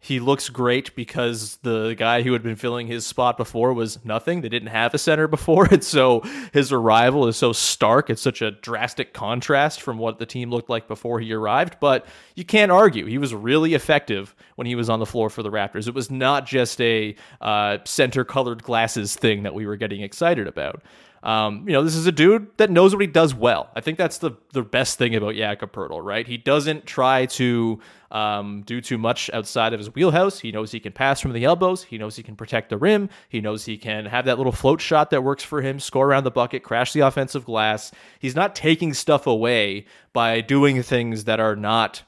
he 0.06 0.20
looks 0.20 0.48
great 0.48 0.94
because 0.94 1.56
the 1.62 1.94
guy 1.98 2.22
who 2.22 2.32
had 2.32 2.42
been 2.42 2.54
filling 2.54 2.86
his 2.86 3.04
spot 3.04 3.36
before 3.36 3.72
was 3.72 4.04
nothing. 4.04 4.40
They 4.40 4.48
didn't 4.48 4.68
have 4.68 4.94
a 4.94 4.98
center 4.98 5.26
before. 5.36 5.66
And 5.66 5.82
so 5.82 6.20
his 6.52 6.70
arrival 6.70 7.26
is 7.26 7.36
so 7.36 7.52
stark. 7.52 8.08
It's 8.08 8.22
such 8.22 8.40
a 8.40 8.52
drastic 8.52 9.12
contrast 9.12 9.80
from 9.80 9.98
what 9.98 10.20
the 10.20 10.26
team 10.26 10.50
looked 10.50 10.70
like 10.70 10.86
before 10.86 11.18
he 11.18 11.32
arrived. 11.32 11.78
But 11.80 12.06
you 12.36 12.44
can't 12.44 12.70
argue. 12.70 13.06
He 13.06 13.18
was 13.18 13.34
really 13.34 13.74
effective 13.74 14.36
when 14.54 14.68
he 14.68 14.76
was 14.76 14.88
on 14.88 15.00
the 15.00 15.06
floor 15.06 15.28
for 15.28 15.42
the 15.42 15.50
Raptors. 15.50 15.88
It 15.88 15.94
was 15.94 16.08
not 16.08 16.46
just 16.46 16.80
a 16.80 17.16
uh, 17.40 17.78
center 17.84 18.24
colored 18.24 18.62
glasses 18.62 19.16
thing 19.16 19.42
that 19.42 19.54
we 19.54 19.66
were 19.66 19.76
getting 19.76 20.02
excited 20.02 20.46
about. 20.46 20.82
Um, 21.26 21.64
you 21.66 21.72
know, 21.72 21.82
this 21.82 21.96
is 21.96 22.06
a 22.06 22.12
dude 22.12 22.56
that 22.56 22.70
knows 22.70 22.94
what 22.94 23.00
he 23.00 23.08
does 23.08 23.34
well. 23.34 23.68
I 23.74 23.80
think 23.80 23.98
that's 23.98 24.18
the 24.18 24.30
the 24.52 24.62
best 24.62 24.96
thing 24.96 25.16
about 25.16 25.34
Jakob 25.34 25.72
Poeltl, 25.72 26.00
right? 26.00 26.24
He 26.24 26.36
doesn't 26.36 26.86
try 26.86 27.26
to 27.26 27.80
um, 28.12 28.62
do 28.62 28.80
too 28.80 28.96
much 28.96 29.28
outside 29.34 29.72
of 29.72 29.80
his 29.80 29.92
wheelhouse. 29.92 30.38
He 30.38 30.52
knows 30.52 30.70
he 30.70 30.78
can 30.78 30.92
pass 30.92 31.20
from 31.20 31.32
the 31.32 31.44
elbows. 31.44 31.82
He 31.82 31.98
knows 31.98 32.14
he 32.14 32.22
can 32.22 32.36
protect 32.36 32.68
the 32.70 32.78
rim. 32.78 33.10
He 33.28 33.40
knows 33.40 33.64
he 33.64 33.76
can 33.76 34.06
have 34.06 34.26
that 34.26 34.38
little 34.38 34.52
float 34.52 34.80
shot 34.80 35.10
that 35.10 35.24
works 35.24 35.42
for 35.42 35.62
him, 35.62 35.80
score 35.80 36.06
around 36.06 36.22
the 36.22 36.30
bucket, 36.30 36.62
crash 36.62 36.92
the 36.92 37.00
offensive 37.00 37.44
glass. 37.44 37.90
He's 38.20 38.36
not 38.36 38.54
taking 38.54 38.94
stuff 38.94 39.26
away 39.26 39.86
by 40.12 40.40
doing 40.42 40.80
things 40.84 41.24
that 41.24 41.40
are 41.40 41.56
not 41.56 42.04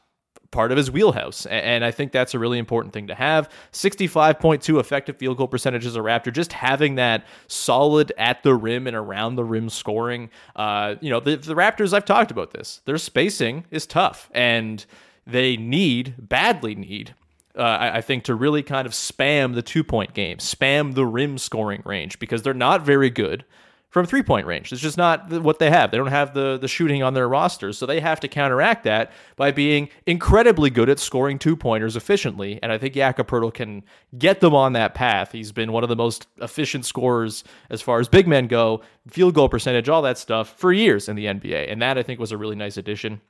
part 0.51 0.71
of 0.73 0.79
his 0.79 0.91
wheelhouse. 0.91 1.47
And 1.47 1.85
I 1.85 1.91
think 1.91 2.13
that's 2.13 2.35
a 2.35 2.39
really 2.39 2.59
important 2.59 2.95
thing 2.95 3.09
to 3.09 3.15
have. 3.15 3.51
65.2 3.73 4.81
effective 4.81 5.17
field 5.17 5.37
goal 5.37 5.49
percentage 5.49 5.85
as 5.85 5.97
a 5.97 6.01
Raptor, 6.01 6.33
just 6.33 6.53
having 6.53 6.95
that 6.95 7.27
solid 7.47 8.13
at 8.17 8.43
the 8.43 8.55
rim 8.55 8.87
and 8.87 8.97
around 8.97 9.37
the 9.37 9.45
rim 9.45 9.69
scoring. 9.69 10.31
Uh, 10.57 10.95
you 11.01 11.11
know, 11.11 11.21
the, 11.21 11.37
the 11.37 11.55
Raptors, 11.55 11.93
I've 11.93 12.05
talked 12.05 12.31
about 12.31 12.53
this, 12.53 12.81
their 12.87 12.99
spacing 12.99 13.67
is 13.71 13.87
tough 13.87 14.31
and 14.33 14.85
they 15.27 15.57
need, 15.57 16.15
badly 16.19 16.75
need, 16.75 17.15
uh, 17.57 17.63
I, 17.63 17.97
I, 17.99 18.01
think 18.01 18.25
to 18.25 18.35
really 18.35 18.63
kind 18.63 18.87
of 18.87 18.93
spam 18.93 19.55
the 19.55 19.63
two 19.63 19.83
point 19.83 20.15
game, 20.15 20.39
spam 20.39 20.95
the 20.95 21.05
rim 21.05 21.39
scoring 21.39 21.83
range 21.85 22.19
because 22.19 22.43
they're 22.43 22.55
not 22.55 22.83
very 22.83 23.11
good 23.11 23.45
from 23.91 24.05
three 24.05 24.23
point 24.23 24.47
range. 24.47 24.73
It's 24.73 24.83
just 24.83 24.99
not 24.99 25.31
what 25.43 25.59
they 25.59 25.71
have. 25.71 25.91
They 25.91 25.97
don't 25.97 26.09
have 26.09 26.35
the 26.35 26.59
the 26.59 26.69
shooting 26.69 27.03
on 27.03 27.15
their 27.15 27.29
rosters, 27.29 27.79
so 27.79 27.87
they 27.87 28.01
have 28.01 28.21
to 28.21 28.29
counteract 28.29 28.85
that 28.85 29.13
by 29.37 29.51
being 29.51 29.89
incredibly 30.07 30.71
good 30.71 30.89
at 30.89 30.99
scoring 30.99 31.39
two 31.39 31.57
pointers 31.57 31.97
efficiently. 31.97 32.59
And 32.63 32.71
I 32.71 32.79
think 32.79 32.95
Jakob 32.95 33.29
can 33.55 33.85
get 34.17 34.41
them 34.41 34.55
on 34.55 34.75
that 34.75 34.95
path. 34.95 35.33
He's 35.33 35.53
been 35.53 35.73
one 35.73 35.83
of 35.83 35.89
the 35.89 35.97
most 35.97 36.27
efficient 36.41 36.85
scorers 36.85 37.45
as 37.71 37.81
far 37.81 38.01
as 38.01 38.09
big 38.09 38.27
men 38.27 38.47
go, 38.47 38.83
field 39.09 39.35
goal 39.35 39.49
percentage, 39.49 39.89
all 39.89 40.03
that 40.03 40.19
stuff 40.19 40.59
for 40.59 40.73
years 40.73 41.09
in 41.09 41.17
the 41.17 41.27
NBA. 41.27 41.71
And 41.71 41.81
that 41.83 41.99
I 41.99 42.03
think 42.03 42.21
was 42.21 42.33
a 42.33 42.39
really 42.39 42.57
nice 42.57 42.77
addition 42.77 43.21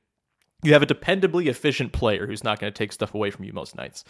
you 0.65 0.73
have 0.73 0.83
a 0.83 0.87
dependably 0.87 1.47
efficient 1.47 1.93
player 1.93 2.27
who's 2.27 2.43
not 2.43 2.59
going 2.59 2.73
to 2.73 2.77
take 2.77 2.93
stuff 2.93 3.15
away 3.15 3.31
from 3.31 3.45
you 3.45 3.53
most 3.53 3.77
nights. 3.77 4.05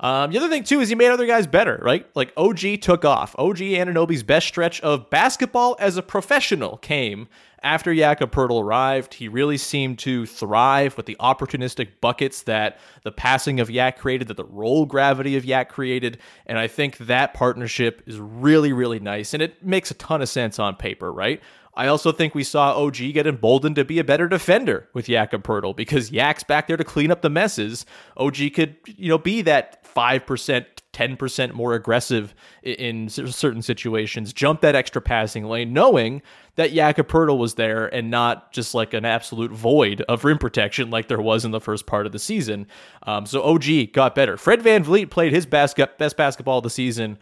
Um, 0.00 0.30
the 0.30 0.38
other 0.38 0.50
thing 0.50 0.62
too 0.62 0.80
is 0.80 0.90
he 0.90 0.94
made 0.94 1.10
other 1.10 1.26
guys 1.26 1.46
better, 1.46 1.80
right? 1.82 2.06
Like 2.14 2.32
OG 2.36 2.82
took 2.82 3.06
off. 3.06 3.34
OG 3.38 3.58
Anunoby's 3.58 4.22
best 4.22 4.46
stretch 4.46 4.82
of 4.82 5.08
basketball 5.08 5.76
as 5.78 5.96
a 5.96 6.02
professional 6.02 6.76
came 6.76 7.26
after 7.62 7.94
Jakob 7.94 8.30
Poeltl 8.30 8.62
arrived. 8.62 9.14
He 9.14 9.28
really 9.28 9.56
seemed 9.56 9.98
to 10.00 10.26
thrive 10.26 10.94
with 10.98 11.06
the 11.06 11.16
opportunistic 11.18 11.88
buckets 12.02 12.42
that 12.42 12.78
the 13.02 13.10
passing 13.10 13.58
of 13.58 13.70
Yak 13.70 13.98
created, 13.98 14.28
that 14.28 14.36
the 14.36 14.44
roll 14.44 14.84
gravity 14.84 15.38
of 15.38 15.46
Yak 15.46 15.70
created, 15.70 16.18
and 16.44 16.58
I 16.58 16.68
think 16.68 16.98
that 16.98 17.32
partnership 17.32 18.02
is 18.04 18.20
really, 18.20 18.74
really 18.74 19.00
nice, 19.00 19.32
and 19.32 19.42
it 19.42 19.64
makes 19.64 19.90
a 19.90 19.94
ton 19.94 20.20
of 20.20 20.28
sense 20.28 20.58
on 20.58 20.76
paper, 20.76 21.10
right? 21.10 21.40
I 21.76 21.86
also 21.88 22.12
think 22.12 22.34
we 22.34 22.44
saw 22.44 22.74
OG 22.74 22.96
get 23.12 23.26
emboldened 23.26 23.76
to 23.76 23.84
be 23.84 23.98
a 23.98 24.04
better 24.04 24.28
defender 24.28 24.88
with 24.92 25.06
Jakob 25.06 25.42
Poeltl 25.42 25.74
because 25.74 26.12
Yak's 26.12 26.44
back 26.44 26.66
there 26.66 26.76
to 26.76 26.84
clean 26.84 27.10
up 27.10 27.22
the 27.22 27.30
messes. 27.30 27.84
OG 28.16 28.36
could, 28.54 28.76
you 28.86 29.08
know, 29.08 29.18
be 29.18 29.42
that 29.42 29.84
5%, 29.94 30.66
10% 30.92 31.52
more 31.52 31.74
aggressive 31.74 32.34
in 32.62 33.08
certain 33.08 33.62
situations, 33.62 34.32
jump 34.32 34.60
that 34.60 34.74
extra 34.76 35.02
passing 35.02 35.44
lane, 35.44 35.72
knowing 35.72 36.22
that 36.56 36.70
Poeltl 36.70 37.38
was 37.38 37.54
there 37.54 37.92
and 37.92 38.10
not 38.10 38.52
just 38.52 38.74
like 38.74 38.94
an 38.94 39.04
absolute 39.04 39.50
void 39.50 40.02
of 40.02 40.24
rim 40.24 40.38
protection 40.38 40.90
like 40.90 41.08
there 41.08 41.20
was 41.20 41.44
in 41.44 41.50
the 41.50 41.60
first 41.60 41.86
part 41.86 42.06
of 42.06 42.12
the 42.12 42.18
season. 42.18 42.66
Um, 43.02 43.26
so 43.26 43.42
OG 43.42 43.92
got 43.92 44.14
better. 44.14 44.36
Fred 44.36 44.62
Van 44.62 44.84
VanVleet 44.84 45.10
played 45.10 45.32
his 45.32 45.46
best, 45.46 45.76
best 45.98 46.16
basketball 46.16 46.58
of 46.58 46.64
the 46.64 46.70
season 46.70 47.18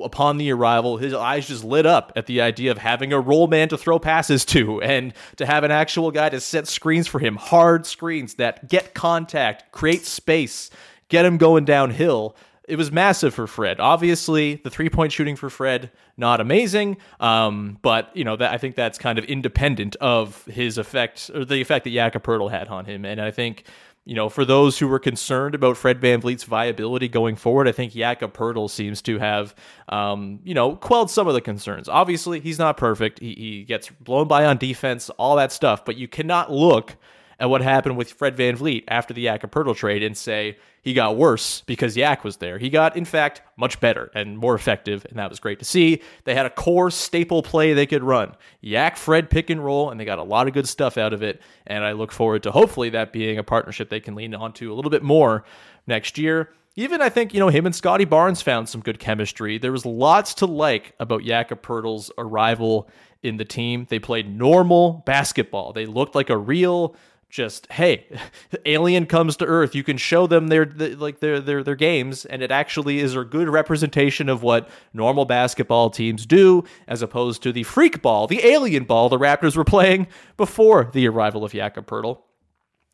upon 0.00 0.38
the 0.38 0.50
arrival, 0.52 0.96
his 0.96 1.14
eyes 1.14 1.48
just 1.48 1.64
lit 1.64 1.86
up 1.86 2.12
at 2.16 2.26
the 2.26 2.40
idea 2.40 2.70
of 2.70 2.78
having 2.78 3.12
a 3.12 3.20
roll 3.20 3.46
man 3.46 3.68
to 3.68 3.78
throw 3.78 3.98
passes 3.98 4.44
to 4.46 4.80
and 4.82 5.12
to 5.36 5.46
have 5.46 5.64
an 5.64 5.70
actual 5.70 6.10
guy 6.10 6.28
to 6.28 6.40
set 6.40 6.66
screens 6.68 7.06
for 7.06 7.18
him, 7.18 7.36
hard 7.36 7.86
screens 7.86 8.34
that 8.34 8.68
get 8.68 8.94
contact, 8.94 9.72
create 9.72 10.04
space, 10.04 10.70
get 11.08 11.24
him 11.24 11.36
going 11.36 11.64
downhill. 11.64 12.36
It 12.68 12.76
was 12.76 12.92
massive 12.92 13.34
for 13.34 13.46
Fred. 13.46 13.80
Obviously, 13.80 14.54
the 14.54 14.70
three 14.70 14.88
point 14.88 15.12
shooting 15.12 15.34
for 15.36 15.50
Fred 15.50 15.90
not 16.16 16.40
amazing, 16.40 16.96
um, 17.18 17.78
but 17.82 18.16
you 18.16 18.22
know 18.22 18.36
that 18.36 18.52
I 18.52 18.58
think 18.58 18.76
that's 18.76 18.98
kind 18.98 19.18
of 19.18 19.24
independent 19.24 19.96
of 19.96 20.44
his 20.44 20.78
effect 20.78 21.30
or 21.34 21.44
the 21.44 21.60
effect 21.60 21.84
that 21.84 21.90
Jakob 21.90 22.24
had 22.50 22.68
on 22.68 22.84
him. 22.84 23.04
And 23.04 23.20
I 23.20 23.32
think 23.32 23.64
you 24.04 24.16
know, 24.16 24.28
for 24.28 24.44
those 24.44 24.78
who 24.78 24.88
were 24.88 24.98
concerned 24.98 25.54
about 25.54 25.76
Fred 25.76 26.00
Van 26.00 26.20
VanVleet's 26.20 26.42
viability 26.44 27.08
going 27.08 27.36
forward, 27.36 27.68
I 27.68 27.72
think 27.72 27.92
Jakob 27.92 28.34
Poeltl 28.34 28.68
seems 28.68 29.00
to 29.02 29.18
have, 29.18 29.54
um, 29.88 30.40
you 30.42 30.54
know, 30.54 30.74
quelled 30.74 31.10
some 31.10 31.28
of 31.28 31.34
the 31.34 31.40
concerns. 31.40 31.88
Obviously, 31.88 32.40
he's 32.40 32.58
not 32.58 32.76
perfect. 32.76 33.20
He, 33.20 33.34
he 33.34 33.64
gets 33.64 33.90
blown 34.00 34.26
by 34.26 34.44
on 34.44 34.58
defense, 34.58 35.08
all 35.10 35.36
that 35.36 35.52
stuff, 35.52 35.84
but 35.84 35.96
you 35.96 36.08
cannot 36.08 36.50
look 36.50 36.96
at 37.42 37.50
what 37.50 37.60
happened 37.60 37.96
with 37.96 38.12
Fred 38.12 38.36
VanVleet 38.36 38.84
after 38.86 39.12
the 39.12 39.24
Jakob 39.24 39.50
Poeltl 39.50 39.74
trade 39.74 40.04
and 40.04 40.16
say 40.16 40.56
he 40.80 40.94
got 40.94 41.16
worse 41.16 41.62
because 41.66 41.96
Yak 41.96 42.22
was 42.22 42.36
there. 42.36 42.56
He 42.56 42.70
got, 42.70 42.96
in 42.96 43.04
fact, 43.04 43.42
much 43.56 43.80
better 43.80 44.12
and 44.14 44.38
more 44.38 44.54
effective, 44.54 45.04
and 45.10 45.18
that 45.18 45.28
was 45.28 45.40
great 45.40 45.58
to 45.58 45.64
see. 45.64 46.02
They 46.22 46.36
had 46.36 46.46
a 46.46 46.50
core 46.50 46.92
staple 46.92 47.42
play 47.42 47.72
they 47.72 47.84
could 47.84 48.04
run. 48.04 48.36
Yak, 48.60 48.96
Fred, 48.96 49.28
pick 49.28 49.50
and 49.50 49.62
roll, 49.62 49.90
and 49.90 49.98
they 49.98 50.04
got 50.04 50.20
a 50.20 50.22
lot 50.22 50.46
of 50.46 50.54
good 50.54 50.68
stuff 50.68 50.96
out 50.96 51.12
of 51.12 51.24
it. 51.24 51.42
And 51.66 51.84
I 51.84 51.92
look 51.92 52.12
forward 52.12 52.44
to 52.44 52.52
hopefully 52.52 52.90
that 52.90 53.12
being 53.12 53.38
a 53.38 53.42
partnership 53.42 53.88
they 53.88 53.98
can 53.98 54.14
lean 54.14 54.36
onto 54.36 54.72
a 54.72 54.74
little 54.74 54.90
bit 54.90 55.02
more 55.02 55.42
next 55.88 56.18
year. 56.18 56.50
Even 56.76 57.02
I 57.02 57.08
think, 57.08 57.34
you 57.34 57.40
know, 57.40 57.48
him 57.48 57.66
and 57.66 57.74
Scottie 57.74 58.04
Barnes 58.04 58.40
found 58.40 58.68
some 58.68 58.82
good 58.82 59.00
chemistry. 59.00 59.58
There 59.58 59.72
was 59.72 59.84
lots 59.84 60.32
to 60.34 60.46
like 60.46 60.94
about 61.00 61.24
Jakob 61.24 61.60
Poeltl's 61.60 62.12
arrival 62.16 62.88
in 63.24 63.36
the 63.36 63.44
team. 63.44 63.86
They 63.90 63.98
played 63.98 64.32
normal 64.32 65.02
basketball. 65.04 65.72
They 65.72 65.86
looked 65.86 66.14
like 66.14 66.30
a 66.30 66.38
real 66.38 66.94
just 67.32 67.66
hey 67.72 68.06
alien 68.66 69.06
comes 69.06 69.36
to 69.38 69.46
earth 69.46 69.74
you 69.74 69.82
can 69.82 69.96
show 69.96 70.26
them 70.26 70.48
their, 70.48 70.66
like 70.66 71.18
their, 71.20 71.40
their 71.40 71.64
their 71.64 71.74
games 71.74 72.26
and 72.26 72.42
it 72.42 72.52
actually 72.52 73.00
is 73.00 73.16
a 73.16 73.24
good 73.24 73.48
representation 73.48 74.28
of 74.28 74.42
what 74.42 74.68
normal 74.92 75.24
basketball 75.24 75.88
teams 75.88 76.26
do 76.26 76.62
as 76.86 77.00
opposed 77.00 77.42
to 77.42 77.50
the 77.50 77.62
freak 77.62 78.02
ball 78.02 78.26
the 78.26 78.46
alien 78.46 78.84
ball 78.84 79.08
the 79.08 79.18
raptors 79.18 79.56
were 79.56 79.64
playing 79.64 80.06
before 80.36 80.90
the 80.92 81.08
arrival 81.08 81.42
of 81.42 81.52
Jakob 81.52 81.86
Poeltl. 81.86 82.18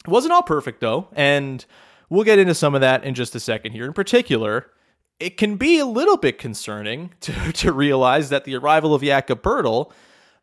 it 0.07 0.11
wasn't 0.11 0.33
all 0.33 0.45
perfect 0.45 0.81
though 0.81 1.09
and 1.15 1.67
we'll 2.09 2.25
get 2.25 2.39
into 2.39 2.55
some 2.55 2.77
of 2.77 2.81
that 2.81 3.03
in 3.03 3.15
just 3.15 3.35
a 3.35 3.41
second 3.41 3.73
here 3.73 3.87
in 3.87 3.93
particular 3.93 4.71
it 5.19 5.37
can 5.37 5.57
be 5.57 5.81
a 5.81 5.87
little 5.87 6.17
bit 6.17 6.39
concerning 6.39 7.13
to, 7.21 7.33
to 7.55 7.73
realize 7.73 8.29
that 8.29 8.45
the 8.45 8.55
arrival 8.55 8.95
of 8.95 9.03
Jakob 9.03 9.43
Poeltl 9.43 9.91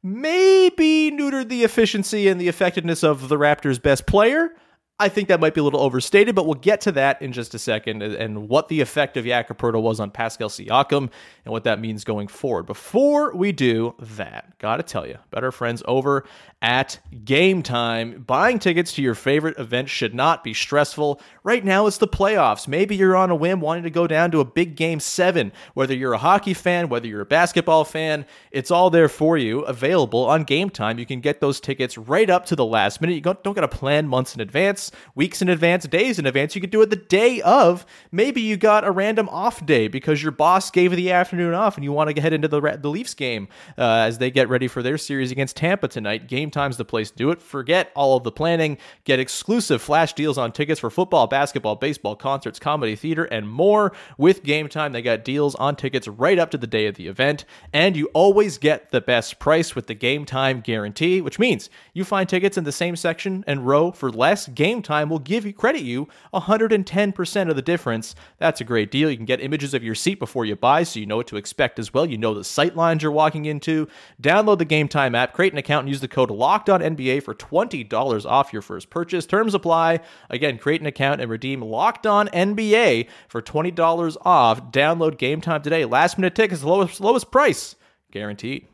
maybe 0.06 1.12
neutered 1.12 1.50
the 1.50 1.64
efficiency 1.64 2.28
and 2.28 2.40
the 2.40 2.48
effectiveness 2.48 3.04
of 3.04 3.28
the 3.28 3.38
Raptors' 3.38 3.82
best 3.82 4.06
player. 4.06 4.56
I 4.98 5.10
think 5.10 5.28
that 5.28 5.42
might 5.42 5.54
be 5.54 5.60
a 5.60 5.64
little 5.64 5.82
overstated, 5.82 6.36
but 6.36 6.46
we'll 6.46 6.56
get 6.56 6.80
to 6.82 6.92
that 6.94 7.22
in 7.22 7.34
just 7.34 7.54
a 7.54 7.60
second 7.60 8.02
and, 8.02 8.48
what 8.48 8.70
the 8.70 8.80
effect 8.80 9.18
of 9.18 9.26
Poeltl 9.26 9.82
was 9.82 10.00
on 10.00 10.10
Pascal 10.10 10.48
Siakam 10.48 11.10
and 11.44 11.52
what 11.52 11.66
that 11.66 11.82
means 11.82 12.06
going 12.06 12.28
forward. 12.30 12.66
Before 12.66 13.36
we 13.36 13.52
do 13.52 13.94
that, 14.00 14.58
gotta 14.60 14.84
tell 14.84 15.06
you 15.06 15.18
our 15.36 15.52
friends 15.52 15.84
over 15.86 16.26
at 16.62 16.98
Game 17.24 17.62
Time. 17.62 18.24
Buying 18.26 18.58
tickets 18.58 18.94
to 18.94 19.02
your 19.02 19.14
favorite 19.14 19.60
event 19.60 19.90
should 19.90 20.16
not 20.16 20.44
be 20.44 20.54
stressful. 20.54 21.22
Right 21.44 21.64
now, 21.64 21.86
it's 21.86 22.00
the 22.00 22.08
playoffs. 22.08 22.68
Maybe 22.68 22.96
you're 22.96 23.16
on 23.16 23.30
a 23.30 23.36
whim 23.36 23.62
wanting 23.62 23.84
to 23.84 23.92
go 23.92 24.08
down 24.08 24.32
to 24.32 24.40
a 24.40 24.46
big 24.46 24.76
game 24.76 25.00
seven. 25.00 25.52
Whether 25.76 25.94
you're 25.94 26.14
a 26.14 26.18
hockey 26.18 26.56
fan, 26.56 26.90
whether 26.90 27.08
you're 27.08 27.22
a 27.22 27.26
basketball 27.26 27.84
fan, 27.84 28.26
it's 28.52 28.72
all 28.72 28.90
there 28.90 29.10
for 29.10 29.38
you, 29.38 29.60
available 29.62 30.26
on 30.26 30.44
Game 30.44 30.70
Time. 30.72 30.98
You 30.98 31.06
can 31.06 31.20
get 31.20 31.40
those 31.40 31.60
tickets 31.60 31.98
right 31.98 32.30
up 32.30 32.46
to 32.48 32.56
the 32.56 32.66
last 32.66 33.00
minute. 33.02 33.14
You 33.14 33.22
don't, 33.22 33.44
don't 33.44 33.54
got 33.54 33.62
to 33.62 33.68
plan 33.68 34.08
months 34.08 34.34
in 34.34 34.42
advance, 34.42 34.85
weeks 35.16 35.42
in 35.42 35.50
advance, 35.50 35.88
days 35.88 36.20
in 36.20 36.26
advance. 36.26 36.56
You 36.56 36.62
could 36.62 36.72
do 36.72 36.82
it 36.82 36.90
the 36.90 36.96
day 36.96 37.42
of. 37.42 37.86
Maybe 38.12 38.42
you 38.42 38.58
got 38.58 38.86
a 38.86 38.92
random 38.92 39.30
off 39.30 39.66
day 39.66 39.88
because 39.88 40.22
your 40.22 40.32
boss 40.32 40.72
gave 40.72 40.96
the 40.96 41.12
afternoon 41.12 41.54
off 41.54 41.76
and 41.76 41.84
you 41.84 41.92
want 41.92 42.16
to 42.16 42.22
head 42.22 42.34
into 42.34 42.48
the, 42.48 42.78
the 42.82 42.90
Leafs 42.90 43.14
game 43.14 43.48
uh, 43.78 44.06
as 44.08 44.18
they 44.18 44.32
get 44.32 44.50
ready 44.50 44.68
for 44.68 44.82
their 44.82 44.98
series 44.98 45.32
against 45.32 45.58
Tampa 45.58 45.88
tonight. 45.88 46.28
Game 46.28 46.52
time's 46.52 46.78
the 46.78 46.86
place 46.86 47.12
to 47.12 47.18
do 47.18 47.32
it. 47.32 47.42
Forget 47.42 47.92
all 47.96 48.18
of 48.18 48.24
the 48.24 48.32
planning. 48.32 48.78
Get 49.04 49.20
exclusive 49.20 49.82
flash 49.82 50.14
deals 50.14 50.38
on 50.38 50.52
tickets 50.52 50.80
for 50.80 50.90
football, 50.90 51.28
basketball, 51.28 51.76
baseball, 51.76 52.16
concerts, 52.16 52.60
comedy, 52.60 52.96
theater, 52.96 53.26
and 53.26 53.50
more. 53.50 53.94
With 54.18 54.44
Game 54.44 54.68
Time, 54.68 54.92
they 54.92 55.02
got 55.02 55.24
deals 55.24 55.56
on 55.56 55.76
tickets 55.76 56.08
right 56.08 56.40
up 56.40 56.52
to 56.52 56.58
the 56.58 56.68
day 56.68 56.88
of 56.88 56.96
the 56.96 57.08
event. 57.08 57.46
And 57.74 57.96
you 57.96 58.10
always 58.14 58.58
get 58.58 58.92
the 58.92 59.02
best 59.02 59.40
price 59.40 59.76
with 59.76 59.88
the 59.88 59.94
Game 59.94 60.26
Time 60.26 60.62
guarantee, 60.62 61.22
which 61.22 61.40
means 61.40 61.70
you 61.94 62.04
find 62.04 62.28
tickets 62.28 62.58
in 62.58 62.64
the 62.64 62.72
same 62.72 62.96
section 62.96 63.44
and 63.48 63.66
row 63.66 63.92
for 63.92 64.12
less. 64.12 64.48
Game 64.48 64.75
Game 64.76 64.82
Time 64.82 65.08
will 65.08 65.20
give 65.20 65.46
you 65.46 65.54
credit 65.54 65.84
you 65.84 66.10
110% 66.34 67.50
of 67.50 67.56
the 67.56 67.62
difference. 67.62 68.14
That's 68.40 68.60
a 68.60 68.66
great 68.66 68.92
deal. 68.92 69.10
You 69.10 69.16
can 69.16 69.26
get 69.26 69.40
images 69.40 69.74
of 69.74 69.86
your 69.86 69.96
seat 69.96 70.20
before 70.20 70.44
you 70.44 70.58
buy 70.58 70.84
so 70.84 71.00
you 71.00 71.06
know 71.06 71.16
what 71.16 71.28
to 71.28 71.38
expect 71.38 71.80
as 71.80 71.94
well. 71.94 72.06
You 72.06 72.18
know 72.18 72.34
the 72.34 72.44
sight 72.44 72.76
lines 72.76 73.02
you're 73.02 73.12
walking 73.14 73.46
into. 73.46 73.88
Download 74.22 74.58
the 74.58 74.66
Game 74.66 74.90
Time 74.90 75.16
app, 75.16 75.32
create 75.32 75.54
an 75.54 75.60
account, 75.60 75.86
and 75.86 75.90
use 75.90 76.02
the 76.02 76.10
code 76.10 76.30
LOCKEDONNBA 76.30 77.24
for 77.24 77.34
$20 77.34 78.26
off 78.26 78.52
your 78.52 78.62
first 78.62 78.90
purchase. 78.90 79.26
Terms 79.26 79.54
apply. 79.54 80.02
Again, 80.30 80.58
create 80.58 80.82
an 80.82 80.88
account 80.88 81.22
and 81.22 81.32
redeem 81.32 81.62
Locked 81.62 82.06
On 82.06 82.28
NBA 82.28 83.08
for 83.30 83.42
$20 83.42 84.18
off. 84.26 84.72
Download 84.74 85.18
Game 85.18 85.40
Time 85.40 85.62
today. 85.62 85.86
Last 85.86 86.18
minute 86.18 86.36
tickets, 86.36 86.66
lowest, 86.66 87.00
lowest 87.00 87.32
price, 87.32 87.78
guaranteed. 88.12 88.68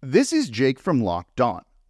This 0.00 0.32
is 0.32 0.50
Jake 0.50 0.80
from 0.80 1.04
Locked 1.04 1.40
On. 1.40 1.62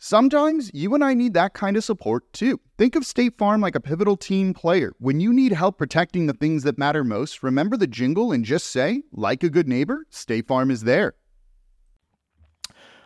Sometimes 0.00 0.70
you 0.72 0.94
and 0.94 1.02
I 1.02 1.12
need 1.12 1.34
that 1.34 1.54
kind 1.54 1.76
of 1.76 1.82
support 1.82 2.32
too. 2.32 2.60
Think 2.76 2.94
of 2.94 3.04
State 3.04 3.36
Farm 3.36 3.60
like 3.60 3.74
a 3.74 3.80
pivotal 3.80 4.16
team 4.16 4.54
player. 4.54 4.92
When 5.00 5.18
you 5.18 5.32
need 5.32 5.50
help 5.50 5.76
protecting 5.76 6.26
the 6.28 6.34
things 6.34 6.62
that 6.62 6.78
matter 6.78 7.02
most, 7.02 7.42
remember 7.42 7.76
the 7.76 7.88
jingle 7.88 8.30
and 8.30 8.44
just 8.44 8.66
say, 8.66 9.02
like 9.10 9.42
a 9.42 9.50
good 9.50 9.66
neighbor, 9.66 10.06
State 10.08 10.46
Farm 10.46 10.70
is 10.70 10.82
there. 10.82 11.14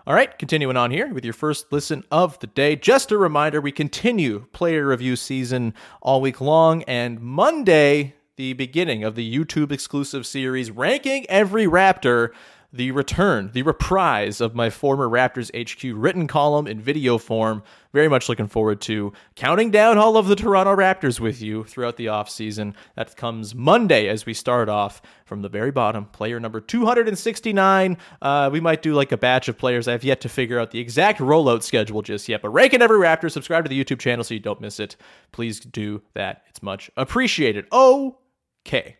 All 0.06 0.12
right, 0.12 0.38
continuing 0.38 0.76
on 0.76 0.90
here 0.90 1.14
with 1.14 1.24
your 1.24 1.32
first 1.32 1.72
listen 1.72 2.04
of 2.10 2.38
the 2.40 2.46
day. 2.46 2.76
Just 2.76 3.10
a 3.10 3.16
reminder, 3.16 3.62
we 3.62 3.72
continue 3.72 4.46
player 4.52 4.86
review 4.86 5.16
season 5.16 5.72
all 6.02 6.20
week 6.20 6.42
long, 6.42 6.82
and 6.82 7.20
Monday, 7.20 8.16
the 8.36 8.52
beginning 8.52 9.02
of 9.02 9.14
the 9.14 9.34
YouTube 9.38 9.72
exclusive 9.72 10.26
series, 10.26 10.70
ranking 10.70 11.24
every 11.30 11.64
Raptor 11.64 12.32
the 12.72 12.90
return, 12.90 13.50
the 13.52 13.62
reprise 13.62 14.40
of 14.40 14.54
my 14.54 14.70
former 14.70 15.08
Raptors 15.08 15.50
HQ 15.54 15.92
written 15.94 16.26
column 16.26 16.66
in 16.66 16.80
video 16.80 17.18
form. 17.18 17.62
Very 17.92 18.08
much 18.08 18.28
looking 18.28 18.48
forward 18.48 18.80
to 18.82 19.12
counting 19.34 19.70
down 19.70 19.98
all 19.98 20.16
of 20.16 20.26
the 20.26 20.36
Toronto 20.36 20.74
Raptors 20.74 21.20
with 21.20 21.42
you 21.42 21.64
throughout 21.64 21.96
the 21.98 22.06
offseason. 22.06 22.74
That 22.96 23.14
comes 23.16 23.54
Monday 23.54 24.08
as 24.08 24.24
we 24.24 24.32
start 24.32 24.70
off 24.70 25.02
from 25.26 25.42
the 25.42 25.50
very 25.50 25.70
bottom. 25.70 26.06
Player 26.06 26.40
number 26.40 26.60
269. 26.60 27.98
Uh, 28.22 28.48
we 28.50 28.60
might 28.60 28.80
do 28.80 28.94
like 28.94 29.12
a 29.12 29.18
batch 29.18 29.48
of 29.48 29.58
players. 29.58 29.86
I 29.86 29.92
have 29.92 30.04
yet 30.04 30.22
to 30.22 30.30
figure 30.30 30.58
out 30.58 30.70
the 30.70 30.80
exact 30.80 31.20
rollout 31.20 31.62
schedule 31.62 32.00
just 32.00 32.28
yet, 32.28 32.40
but 32.40 32.50
ranking 32.50 32.80
every 32.80 32.98
Raptor, 32.98 33.30
subscribe 33.30 33.64
to 33.64 33.68
the 33.68 33.84
YouTube 33.84 33.98
channel 33.98 34.24
so 34.24 34.32
you 34.32 34.40
don't 34.40 34.60
miss 34.60 34.80
it. 34.80 34.96
Please 35.32 35.60
do 35.60 36.00
that. 36.14 36.44
It's 36.48 36.62
much 36.62 36.90
appreciated. 36.96 37.66
Okay. 37.70 38.96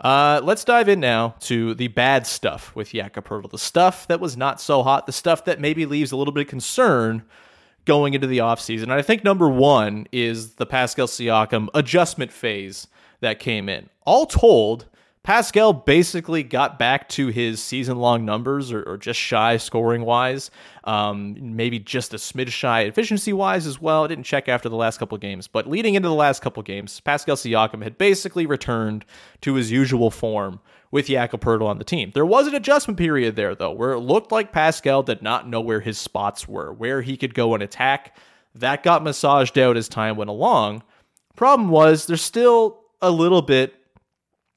Uh, 0.00 0.40
let's 0.44 0.64
dive 0.64 0.88
in 0.88 1.00
now 1.00 1.34
to 1.40 1.74
the 1.74 1.88
bad 1.88 2.26
stuff 2.26 2.74
with 2.76 2.90
Jakob 2.90 3.26
The 3.50 3.58
stuff 3.58 4.06
that 4.08 4.20
was 4.20 4.36
not 4.36 4.60
so 4.60 4.82
hot, 4.82 5.06
the 5.06 5.12
stuff 5.12 5.44
that 5.46 5.60
maybe 5.60 5.86
leaves 5.86 6.12
a 6.12 6.16
little 6.16 6.32
bit 6.32 6.42
of 6.42 6.48
concern 6.48 7.22
going 7.86 8.14
into 8.14 8.26
the 8.26 8.38
offseason. 8.38 8.84
And 8.84 8.92
I 8.92 9.02
think 9.02 9.24
number 9.24 9.48
one 9.48 10.06
is 10.12 10.54
the 10.54 10.66
Pascal 10.66 11.06
Siakam 11.06 11.68
adjustment 11.72 12.32
phase 12.32 12.88
that 13.20 13.38
came 13.38 13.68
in. 13.68 13.88
All 14.04 14.26
told, 14.26 14.86
Pascal 15.26 15.72
basically 15.72 16.44
got 16.44 16.78
back 16.78 17.08
to 17.08 17.26
his 17.26 17.60
season 17.60 17.98
long 17.98 18.24
numbers 18.24 18.70
or, 18.70 18.84
or, 18.84 18.96
just 18.96 19.18
shy 19.18 19.56
scoring 19.56 20.02
wise, 20.02 20.52
um, 20.84 21.34
maybe 21.40 21.80
just 21.80 22.14
a 22.14 22.16
smidge 22.16 22.50
shy 22.50 22.82
efficiency 22.82 23.32
wise 23.32 23.66
as 23.66 23.80
well. 23.80 24.04
I 24.04 24.06
didn't 24.06 24.22
check 24.22 24.48
after 24.48 24.68
the 24.68 24.76
last 24.76 24.98
couple 24.98 25.18
games, 25.18 25.48
but 25.48 25.66
leading 25.66 25.96
into 25.96 26.08
the 26.08 26.14
last 26.14 26.42
couple 26.42 26.62
games, 26.62 27.00
Pascal 27.00 27.34
Siakam 27.34 27.82
had 27.82 27.98
basically 27.98 28.46
returned 28.46 29.04
to 29.40 29.54
his 29.54 29.72
usual 29.72 30.12
form 30.12 30.60
with 30.92 31.06
Jakob 31.06 31.40
Poeltl 31.40 31.66
on 31.66 31.78
the 31.78 31.84
team. 31.84 32.12
There 32.14 32.24
was 32.24 32.46
an 32.46 32.54
adjustment 32.54 32.96
period 32.96 33.34
there, 33.34 33.56
though, 33.56 33.72
where 33.72 33.94
it 33.94 33.98
looked 33.98 34.30
like 34.30 34.52
Pascal 34.52 35.02
did 35.02 35.22
not 35.22 35.48
know 35.48 35.60
where 35.60 35.80
his 35.80 35.98
spots 35.98 36.46
were, 36.46 36.72
where 36.72 37.02
he 37.02 37.16
could 37.16 37.34
go 37.34 37.52
and 37.52 37.64
attack. 37.64 38.16
That 38.54 38.84
got 38.84 39.02
massaged 39.02 39.58
out 39.58 39.76
as 39.76 39.88
time 39.88 40.14
went 40.14 40.30
along. 40.30 40.84
Problem 41.34 41.68
was, 41.68 42.06
there's 42.06 42.22
still 42.22 42.84
a 43.02 43.10
little 43.10 43.42
bit 43.42 43.74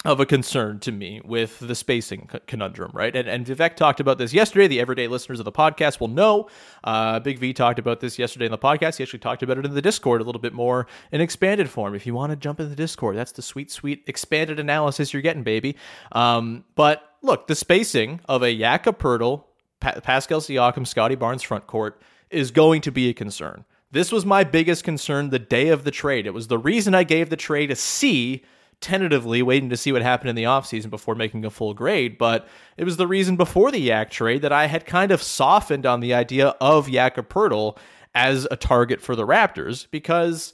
of 0.05 0.21
a 0.21 0.25
concern 0.25 0.79
to 0.79 0.93
me 0.93 1.19
with 1.25 1.59
the 1.59 1.75
spacing 1.75 2.29
conundrum, 2.47 2.89
right? 2.93 3.13
And, 3.13 3.27
and 3.27 3.45
Vivek 3.45 3.75
talked 3.75 3.99
about 3.99 4.17
this 4.17 4.33
yesterday. 4.33 4.65
The 4.65 4.79
everyday 4.79 5.07
listeners 5.07 5.39
of 5.39 5.45
the 5.45 5.51
podcast 5.51 5.99
will 5.99 6.07
know. 6.07 6.47
Uh, 6.85 7.19
Big 7.19 7.38
V 7.38 7.51
talked 7.51 7.79
about 7.79 7.99
this 7.99 8.17
yesterday 8.17 8.45
in 8.45 8.51
the 8.51 8.57
podcast. 8.57 8.95
He 8.95 9.03
actually 9.03 9.19
talked 9.19 9.43
about 9.43 9.57
it 9.57 9.65
in 9.65 9.73
the 9.73 9.81
Discord 9.81 10.21
a 10.21 10.23
little 10.23 10.39
bit 10.39 10.53
more 10.53 10.88
in 11.12 11.19
expanded 11.19 11.69
form. 11.69 11.95
If 11.95 12.05
you 12.05 12.13
want 12.13 12.29
to 12.29 12.38
jump 12.38 12.62
in 12.62 12.69
the 12.69 12.77
Discord, 12.77 13.17
that's 13.17 13.33
the 13.33 13.41
sweet, 13.41 13.69
sweet 13.71 14.05
expanded 14.07 14.57
analysis 14.57 15.12
you're 15.12 15.21
getting, 15.21 15.43
baby. 15.43 15.75
Um, 16.13 16.63
but 16.75 17.15
look, 17.21 17.47
the 17.47 17.55
spacing 17.55 18.21
of 18.29 18.41
a 18.41 18.57
Jakob 18.57 18.99
Poeltl, 18.99 19.43
pa- 19.81 19.99
Pascal 19.99 20.39
Siakam, 20.39 20.88
Scottie 20.88 21.15
Barnes 21.15 21.43
front 21.43 21.67
court 21.67 22.01
is 22.29 22.51
going 22.51 22.79
to 22.81 22.91
be 22.91 23.09
a 23.09 23.13
concern. 23.13 23.65
This 23.91 24.13
was 24.13 24.25
my 24.25 24.45
biggest 24.45 24.85
concern 24.85 25.29
the 25.29 25.39
day 25.39 25.67
of 25.69 25.83
the 25.83 25.91
trade. 25.91 26.25
It 26.25 26.33
was 26.33 26.47
the 26.47 26.57
reason 26.57 26.95
I 26.95 27.03
gave 27.03 27.29
the 27.29 27.35
trade 27.35 27.69
a 27.69 27.75
C 27.75 28.45
tentatively 28.81 29.41
waiting 29.41 29.69
to 29.69 29.77
see 29.77 29.91
what 29.91 30.01
happened 30.01 30.29
in 30.29 30.35
the 30.35 30.43
offseason 30.43 30.89
before 30.89 31.15
making 31.15 31.43
a 31.45 31.49
full 31.49 31.73
grade, 31.73 32.17
but 32.17 32.47
it 32.77 32.83
was 32.83 32.97
the 32.97 33.07
reason 33.07 33.35
before 33.35 33.71
the 33.71 33.79
Yak 33.79 34.09
trade 34.09 34.41
that 34.41 34.53
I 34.53 34.67
had 34.67 34.85
kind 34.85 35.11
of 35.11 35.21
softened 35.21 35.85
on 35.85 35.99
the 35.99 36.13
idea 36.13 36.49
of 36.61 36.89
Jakob 36.89 37.27
as 38.15 38.47
a 38.49 38.55
target 38.55 39.01
for 39.01 39.15
the 39.15 39.25
Raptors 39.25 39.87
because 39.91 40.53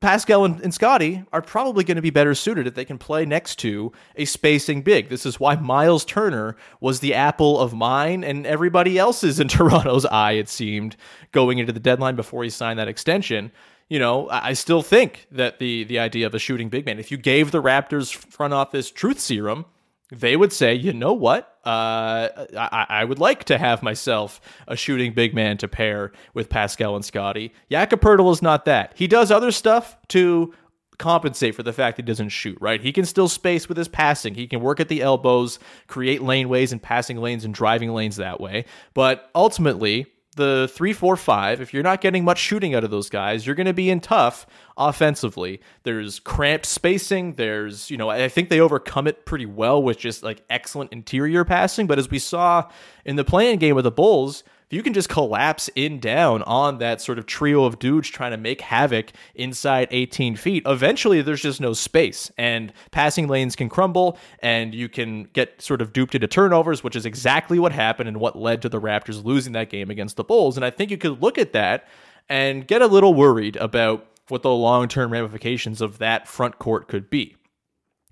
Pascal 0.00 0.44
and, 0.44 0.60
and 0.60 0.74
Scottie 0.74 1.24
are 1.32 1.40
probably 1.40 1.84
going 1.84 1.96
to 1.96 2.02
be 2.02 2.10
better 2.10 2.34
suited 2.34 2.66
if 2.66 2.74
they 2.74 2.84
can 2.84 2.98
play 2.98 3.24
next 3.24 3.56
to 3.60 3.92
a 4.16 4.24
spacing 4.24 4.82
big. 4.82 5.08
This 5.08 5.24
is 5.24 5.38
why 5.38 5.54
Miles 5.54 6.04
Turner 6.04 6.56
was 6.80 6.98
the 6.98 7.14
apple 7.14 7.60
of 7.60 7.72
mine 7.72 8.24
and 8.24 8.44
everybody 8.44 8.98
else's 8.98 9.38
in 9.38 9.46
Toronto's 9.48 10.04
eye, 10.06 10.32
it 10.32 10.48
seemed, 10.48 10.96
going 11.30 11.58
into 11.58 11.72
the 11.72 11.78
deadline 11.78 12.16
before 12.16 12.42
he 12.42 12.50
signed 12.50 12.78
that 12.80 12.88
extension 12.88 13.52
you 13.88 13.98
know, 13.98 14.28
I 14.30 14.52
still 14.52 14.82
think 14.82 15.26
that 15.32 15.58
the 15.58 15.84
the 15.84 15.98
idea 15.98 16.26
of 16.26 16.34
a 16.34 16.38
shooting 16.38 16.68
big 16.68 16.84
man, 16.86 16.98
if 16.98 17.10
you 17.10 17.16
gave 17.16 17.50
the 17.50 17.62
Raptors 17.62 18.14
front 18.14 18.52
office 18.52 18.90
truth 18.90 19.18
serum, 19.18 19.64
they 20.10 20.36
would 20.36 20.52
say, 20.52 20.74
you 20.74 20.92
know 20.92 21.12
what, 21.12 21.58
uh, 21.64 22.28
I, 22.56 22.86
I, 22.88 23.04
would 23.04 23.18
like 23.18 23.44
to 23.44 23.58
have 23.58 23.82
myself 23.82 24.40
a 24.66 24.74
shooting 24.74 25.12
big 25.12 25.34
man 25.34 25.58
to 25.58 25.68
pair 25.68 26.12
with 26.32 26.48
Pascal 26.48 26.96
and 26.96 27.04
Scottie. 27.04 27.52
Jakob 27.70 28.02
is 28.30 28.40
not 28.40 28.64
that. 28.64 28.92
He 28.94 29.06
does 29.06 29.30
other 29.30 29.50
stuff 29.50 29.98
to 30.08 30.54
compensate 30.98 31.54
for 31.54 31.62
the 31.62 31.74
fact 31.74 31.98
he 31.98 32.02
doesn't 32.02 32.30
shoot, 32.30 32.56
right? 32.60 32.80
He 32.80 32.90
can 32.90 33.04
still 33.04 33.28
space 33.28 33.68
with 33.68 33.76
his 33.76 33.88
passing. 33.88 34.34
He 34.34 34.46
can 34.46 34.60
work 34.60 34.80
at 34.80 34.88
the 34.88 35.02
elbows, 35.02 35.58
create 35.86 36.20
laneways 36.20 36.72
and 36.72 36.82
passing 36.82 37.18
lanes 37.18 37.44
and 37.44 37.52
driving 37.52 37.92
lanes 37.92 38.16
that 38.16 38.40
way. 38.40 38.64
But 38.94 39.30
ultimately, 39.34 40.06
the 40.38 40.70
three, 40.72 40.94
four, 40.94 41.16
five, 41.16 41.60
if 41.60 41.74
you're 41.74 41.82
not 41.82 42.00
getting 42.00 42.24
much 42.24 42.38
shooting 42.38 42.74
out 42.74 42.82
of 42.82 42.90
those 42.90 43.10
guys, 43.10 43.44
you're 43.44 43.54
going 43.54 43.66
to 43.66 43.74
be 43.74 43.90
in 43.90 44.00
tough 44.00 44.46
offensively. 44.78 45.60
There's 45.82 46.18
cramped 46.18 46.64
spacing. 46.64 47.34
There's, 47.34 47.90
you 47.90 47.98
know, 47.98 48.08
I 48.08 48.30
think 48.30 48.48
they 48.48 48.60
overcome 48.60 49.06
it 49.06 49.26
pretty 49.26 49.44
well 49.44 49.82
with 49.82 49.98
just 49.98 50.22
like 50.22 50.42
excellent 50.48 50.92
interior 50.92 51.44
passing. 51.44 51.86
But 51.86 51.98
as 51.98 52.10
we 52.10 52.18
saw 52.18 52.70
in 53.04 53.16
the 53.16 53.24
play-in 53.24 53.58
game 53.58 53.74
with 53.74 53.84
the 53.84 53.90
Bulls, 53.90 54.42
if 54.68 54.76
you 54.76 54.82
can 54.82 54.92
just 54.92 55.08
collapse 55.08 55.70
in 55.74 55.98
down 55.98 56.42
on 56.42 56.76
that 56.76 57.00
sort 57.00 57.18
of 57.18 57.24
trio 57.24 57.64
of 57.64 57.78
dudes 57.78 58.10
trying 58.10 58.32
to 58.32 58.36
make 58.36 58.60
havoc 58.60 59.12
inside 59.34 59.88
18 59.90 60.36
feet, 60.36 60.62
eventually 60.66 61.22
there's 61.22 61.40
just 61.40 61.58
no 61.58 61.72
space 61.72 62.30
and 62.36 62.70
passing 62.90 63.28
lanes 63.28 63.56
can 63.56 63.70
crumble 63.70 64.18
and 64.40 64.74
you 64.74 64.86
can 64.90 65.24
get 65.32 65.62
sort 65.62 65.80
of 65.80 65.94
duped 65.94 66.14
into 66.14 66.26
turnovers, 66.26 66.84
which 66.84 66.96
is 66.96 67.06
exactly 67.06 67.58
what 67.58 67.72
happened 67.72 68.08
and 68.08 68.20
what 68.20 68.36
led 68.36 68.60
to 68.60 68.68
the 68.68 68.78
Raptors 68.78 69.24
losing 69.24 69.54
that 69.54 69.70
game 69.70 69.88
against 69.88 70.16
the 70.16 70.24
Bulls. 70.24 70.58
And 70.58 70.66
I 70.66 70.70
think 70.70 70.90
you 70.90 70.98
could 70.98 71.22
look 71.22 71.38
at 71.38 71.54
that 71.54 71.88
and 72.28 72.66
get 72.66 72.82
a 72.82 72.86
little 72.86 73.14
worried 73.14 73.56
about 73.56 74.06
what 74.28 74.42
the 74.42 74.50
long 74.50 74.86
term 74.86 75.10
ramifications 75.10 75.80
of 75.80 75.96
that 75.96 76.28
front 76.28 76.58
court 76.58 76.88
could 76.88 77.08
be. 77.08 77.36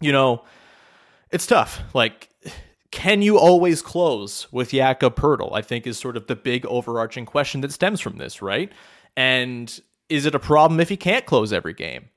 You 0.01 0.13
know, 0.13 0.43
it's 1.31 1.47
tough. 1.47 1.83
Like, 1.93 2.31
can 2.97 3.21
you 3.21 3.39
always 3.39 3.83
close 3.83 4.51
with 4.51 4.71
Jakob 4.71 5.17
Poeltl? 5.17 5.53
I 5.53 5.61
think 5.61 5.87
is 5.87 5.99
sort 5.99 6.17
of 6.17 6.29
the 6.29 6.35
big 6.35 6.65
overarching 6.65 7.27
question 7.27 7.61
that 7.61 7.71
stems 7.71 8.01
from 8.01 8.17
this, 8.17 8.41
right? 8.41 8.73
And 9.19 9.79
is 10.09 10.25
it 10.25 10.35
a 10.35 10.39
problem 10.39 10.81
if 10.81 10.89
he 10.89 10.97
can't 10.97 11.27
close 11.27 11.53
every 11.53 11.75
game? 11.75 12.09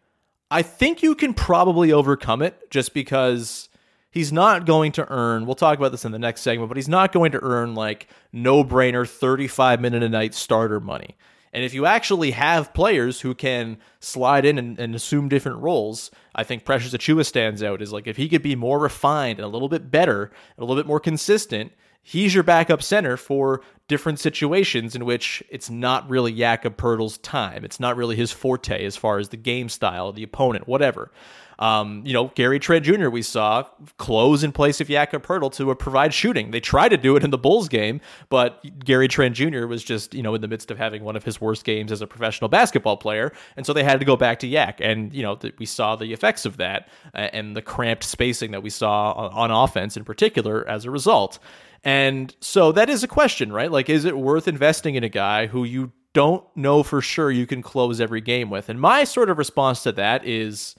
I 0.49 0.61
think 0.61 1.03
you 1.03 1.15
can 1.15 1.33
probably 1.33 1.91
overcome 1.91 2.41
it 2.41 2.71
just 2.71 2.93
because 2.93 3.67
he's 4.09 4.31
not 4.31 4.65
going 4.65 4.93
to 4.93 5.11
earn, 5.11 5.45
we'll 5.45 5.55
talk 5.55 5.77
about 5.77 5.91
this 5.91 6.05
in 6.05 6.13
the 6.13 6.17
next 6.17 6.43
segment, 6.43 6.69
but 6.69 6.77
he's 6.77 6.87
not 6.87 7.11
going 7.11 7.33
to 7.33 7.43
earn 7.43 7.75
like 7.75 8.07
no 8.31 8.63
brainer 8.63 9.05
35 9.05 9.81
minute 9.81 10.01
a 10.01 10.07
night 10.07 10.33
starter 10.33 10.79
money. 10.79 11.17
And 11.53 11.63
if 11.63 11.73
you 11.73 11.85
actually 11.85 12.31
have 12.31 12.73
players 12.73 13.21
who 13.21 13.33
can 13.33 13.77
slide 13.99 14.45
in 14.45 14.57
and, 14.57 14.79
and, 14.79 14.93
assume 14.93 15.29
different 15.29 15.59
roles, 15.59 16.11
I 16.35 16.43
think 16.43 16.63
Precious 16.63 16.93
Achiuwa 16.93 17.25
stands 17.25 17.63
out. 17.63 17.81
Is 17.81 17.91
like 17.91 18.07
if 18.07 18.17
he 18.17 18.29
could 18.29 18.43
be 18.43 18.55
more 18.55 18.79
refined 18.79 19.39
and 19.39 19.45
a 19.45 19.49
little 19.49 19.69
bit 19.69 19.89
better, 19.89 20.23
and 20.23 20.59
a 20.59 20.61
little 20.61 20.75
bit 20.75 20.87
more 20.87 20.99
consistent, 20.99 21.71
he's 22.01 22.33
your 22.33 22.43
backup 22.43 22.83
center 22.83 23.17
for 23.17 23.61
different 23.87 24.19
situations 24.19 24.95
in 24.95 25.05
which 25.05 25.43
it's 25.49 25.69
not 25.69 26.09
really 26.09 26.31
Jakob 26.31 26.77
Poeltl's 26.77 27.17
time. 27.17 27.65
It's 27.65 27.79
not 27.79 27.97
really 27.97 28.15
his 28.15 28.31
forte 28.31 28.85
as 28.85 28.95
far 28.95 29.17
as 29.17 29.29
the 29.29 29.37
game 29.37 29.69
style, 29.69 30.11
the 30.11 30.23
opponent, 30.23 30.67
whatever. 30.67 31.11
Um, 31.59 32.01
you 32.05 32.13
know, 32.13 32.31
Gary 32.35 32.57
Trent 32.57 32.85
Jr. 32.85 33.09
we 33.09 33.21
saw 33.21 33.63
close 33.97 34.43
in 34.43 34.53
place 34.53 34.79
of 34.79 34.87
Jakob 34.87 35.25
Poeltl 35.25 35.53
to 35.55 35.75
provide 35.75 36.13
shooting. 36.13 36.51
They 36.51 36.61
tried 36.61 36.89
to 36.89 36.97
do 36.97 37.17
it 37.17 37.23
in 37.23 37.29
the 37.29 37.37
Bulls 37.37 37.67
game, 37.67 37.99
but 38.29 38.63
Gary 38.83 39.09
Trent 39.09 39.35
Jr. 39.35 39.67
was 39.67 39.83
just, 39.83 40.13
you 40.13 40.23
know, 40.23 40.33
in 40.33 40.41
the 40.41 40.47
midst 40.47 40.71
of 40.71 40.77
having 40.77 41.03
one 41.03 41.17
of 41.17 41.23
his 41.25 41.41
worst 41.41 41.65
games 41.65 41.91
as 41.91 42.01
a 42.01 42.07
professional 42.07 42.47
basketball 42.47 42.95
player. 42.95 43.33
And 43.57 43.65
so 43.65 43.73
they 43.73 43.83
had 43.83 43.99
to 43.99 44.05
go 44.05 44.15
back 44.15 44.39
to 44.39 44.47
Yak. 44.47 44.79
And, 44.81 45.13
you 45.13 45.21
know, 45.21 45.35
th- 45.35 45.55
we 45.59 45.65
saw 45.65 45.97
the 45.97 46.13
effects 46.13 46.45
of 46.45 46.57
that 46.57 46.87
uh, 47.13 47.29
and 47.33 47.55
the 47.57 47.61
cramped 47.61 48.05
spacing 48.05 48.51
that 48.51 48.63
we 48.63 48.69
saw 48.69 49.11
on, 49.11 49.51
on 49.51 49.51
offense 49.51 49.97
in 49.97 50.05
particular 50.05 50.67
as 50.67 50.85
a 50.85 50.91
result. 50.91 51.39
And 51.83 52.33
so 52.39 52.71
that 52.71 52.89
is 52.89 53.03
a 53.03 53.07
question, 53.07 53.51
right? 53.51 53.71
Like, 53.71 53.89
is 53.89 54.05
it 54.05 54.17
worth 54.17 54.47
investing 54.47 54.95
in 54.95 55.03
a 55.03 55.09
guy 55.09 55.47
who 55.47 55.65
you 55.65 55.91
don't 56.13 56.43
know 56.55 56.83
for 56.83 57.01
sure 57.01 57.31
you 57.31 57.45
can 57.45 57.61
close 57.61 57.99
every 57.99 58.21
game 58.21 58.49
with? 58.49 58.69
And 58.69 58.79
my 58.79 59.03
sort 59.03 59.29
of 59.29 59.37
response 59.37 59.83
to 59.83 59.91
that 59.93 60.25
is 60.25 60.75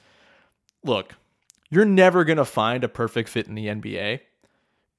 look, 0.84 1.14
you're 1.70 1.84
never 1.84 2.24
going 2.24 2.38
to 2.38 2.44
find 2.44 2.84
a 2.84 2.88
perfect 2.88 3.28
fit 3.28 3.46
in 3.46 3.54
the 3.54 3.66
NBA. 3.66 4.20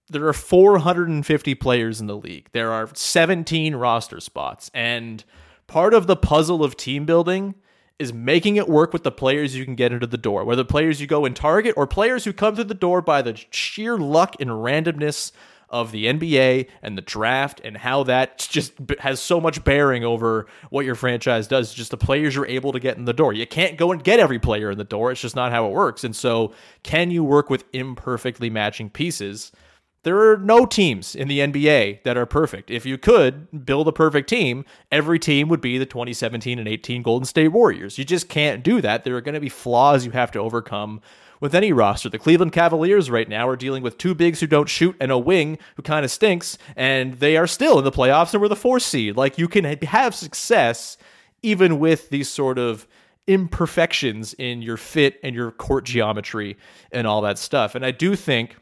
There 0.09 0.27
are 0.27 0.33
450 0.33 1.55
players 1.55 2.01
in 2.01 2.07
the 2.07 2.17
league. 2.17 2.49
There 2.51 2.71
are 2.71 2.89
17 2.93 3.75
roster 3.75 4.19
spots. 4.19 4.69
And 4.73 5.23
part 5.67 5.93
of 5.93 6.07
the 6.07 6.15
puzzle 6.15 6.63
of 6.63 6.75
team 6.75 7.05
building 7.05 7.55
is 7.99 8.11
making 8.11 8.55
it 8.55 8.67
work 8.67 8.93
with 8.93 9.03
the 9.03 9.11
players 9.11 9.55
you 9.55 9.63
can 9.63 9.75
get 9.75 9.93
into 9.93 10.07
the 10.07 10.17
door, 10.17 10.43
whether 10.43 10.63
players 10.63 10.99
you 10.99 11.07
go 11.07 11.23
and 11.23 11.35
target 11.35 11.75
or 11.77 11.85
players 11.85 12.25
who 12.25 12.33
come 12.33 12.55
through 12.55 12.63
the 12.63 12.73
door 12.73 13.01
by 13.01 13.21
the 13.21 13.39
sheer 13.51 13.97
luck 13.97 14.35
and 14.39 14.49
randomness 14.49 15.31
of 15.71 15.91
the 15.91 16.05
NBA 16.05 16.67
and 16.83 16.97
the 16.97 17.01
draft 17.01 17.61
and 17.63 17.77
how 17.77 18.03
that 18.03 18.37
just 18.37 18.73
has 18.99 19.19
so 19.19 19.39
much 19.39 19.63
bearing 19.63 20.03
over 20.03 20.45
what 20.69 20.85
your 20.85 20.95
franchise 20.95 21.47
does. 21.47 21.73
Just 21.73 21.91
the 21.91 21.97
players 21.97 22.35
you're 22.35 22.45
able 22.45 22.73
to 22.73 22.79
get 22.79 22.97
in 22.97 23.05
the 23.05 23.13
door. 23.13 23.33
You 23.33 23.47
can't 23.47 23.77
go 23.77 23.91
and 23.91 24.03
get 24.03 24.19
every 24.19 24.37
player 24.37 24.69
in 24.69 24.77
the 24.77 24.83
door. 24.83 25.11
It's 25.11 25.21
just 25.21 25.35
not 25.35 25.51
how 25.51 25.65
it 25.65 25.71
works. 25.71 26.03
And 26.03 26.15
so, 26.15 26.53
can 26.83 27.09
you 27.09 27.23
work 27.23 27.49
with 27.49 27.63
imperfectly 27.73 28.49
matching 28.49 28.89
pieces? 28.89 29.51
There 30.03 30.31
are 30.31 30.37
no 30.37 30.65
teams 30.65 31.13
in 31.15 31.27
the 31.27 31.39
NBA 31.39 32.03
that 32.03 32.17
are 32.17 32.25
perfect. 32.25 32.71
If 32.71 32.87
you 32.87 32.97
could 32.97 33.65
build 33.65 33.87
a 33.87 33.91
perfect 33.91 34.27
team, 34.27 34.65
every 34.91 35.19
team 35.19 35.47
would 35.49 35.61
be 35.61 35.77
the 35.77 35.85
2017 35.85 36.57
and 36.57 36.67
18 36.67 37.03
Golden 37.03 37.25
State 37.25 37.49
Warriors. 37.49 37.99
You 37.99 38.03
just 38.03 38.27
can't 38.27 38.63
do 38.63 38.81
that. 38.81 39.03
There 39.03 39.15
are 39.15 39.21
going 39.21 39.35
to 39.35 39.39
be 39.39 39.49
flaws 39.49 40.03
you 40.03 40.11
have 40.11 40.31
to 40.31 40.39
overcome 40.39 41.01
with 41.41 41.53
any 41.53 41.73
roster. 41.73 42.07
The 42.07 42.17
Cleveland 42.17 42.53
Cavaliers 42.53 43.11
right 43.11 43.27
now 43.27 43.49
are 43.49 43.57
dealing 43.57 43.83
with 43.83 43.97
two 43.97 44.15
bigs 44.15 44.39
who 44.39 44.47
don't 44.47 44.69
shoot 44.69 44.95
and 45.01 45.11
a 45.11 45.17
wing 45.17 45.57
who 45.75 45.81
kind 45.81 46.05
of 46.05 46.11
stinks, 46.11 46.57
and 46.77 47.15
they 47.15 47.35
are 47.35 47.47
still 47.47 47.77
in 47.77 47.83
the 47.83 47.91
playoffs 47.91 48.31
and 48.31 48.41
we're 48.41 48.47
the 48.47 48.55
fourth 48.55 48.83
seed. 48.83 49.17
Like 49.17 49.37
you 49.37 49.49
can 49.49 49.65
have 49.83 50.15
success 50.15 50.97
even 51.41 51.79
with 51.79 52.09
these 52.09 52.29
sort 52.29 52.57
of 52.57 52.87
imperfections 53.27 54.33
in 54.35 54.61
your 54.61 54.77
fit 54.77 55.19
and 55.23 55.35
your 55.35 55.51
court 55.51 55.83
geometry 55.83 56.57
and 56.91 57.05
all 57.05 57.21
that 57.21 57.37
stuff. 57.37 57.75
And 57.75 57.85
I 57.85 57.91
do 57.91 58.15
think 58.15 58.55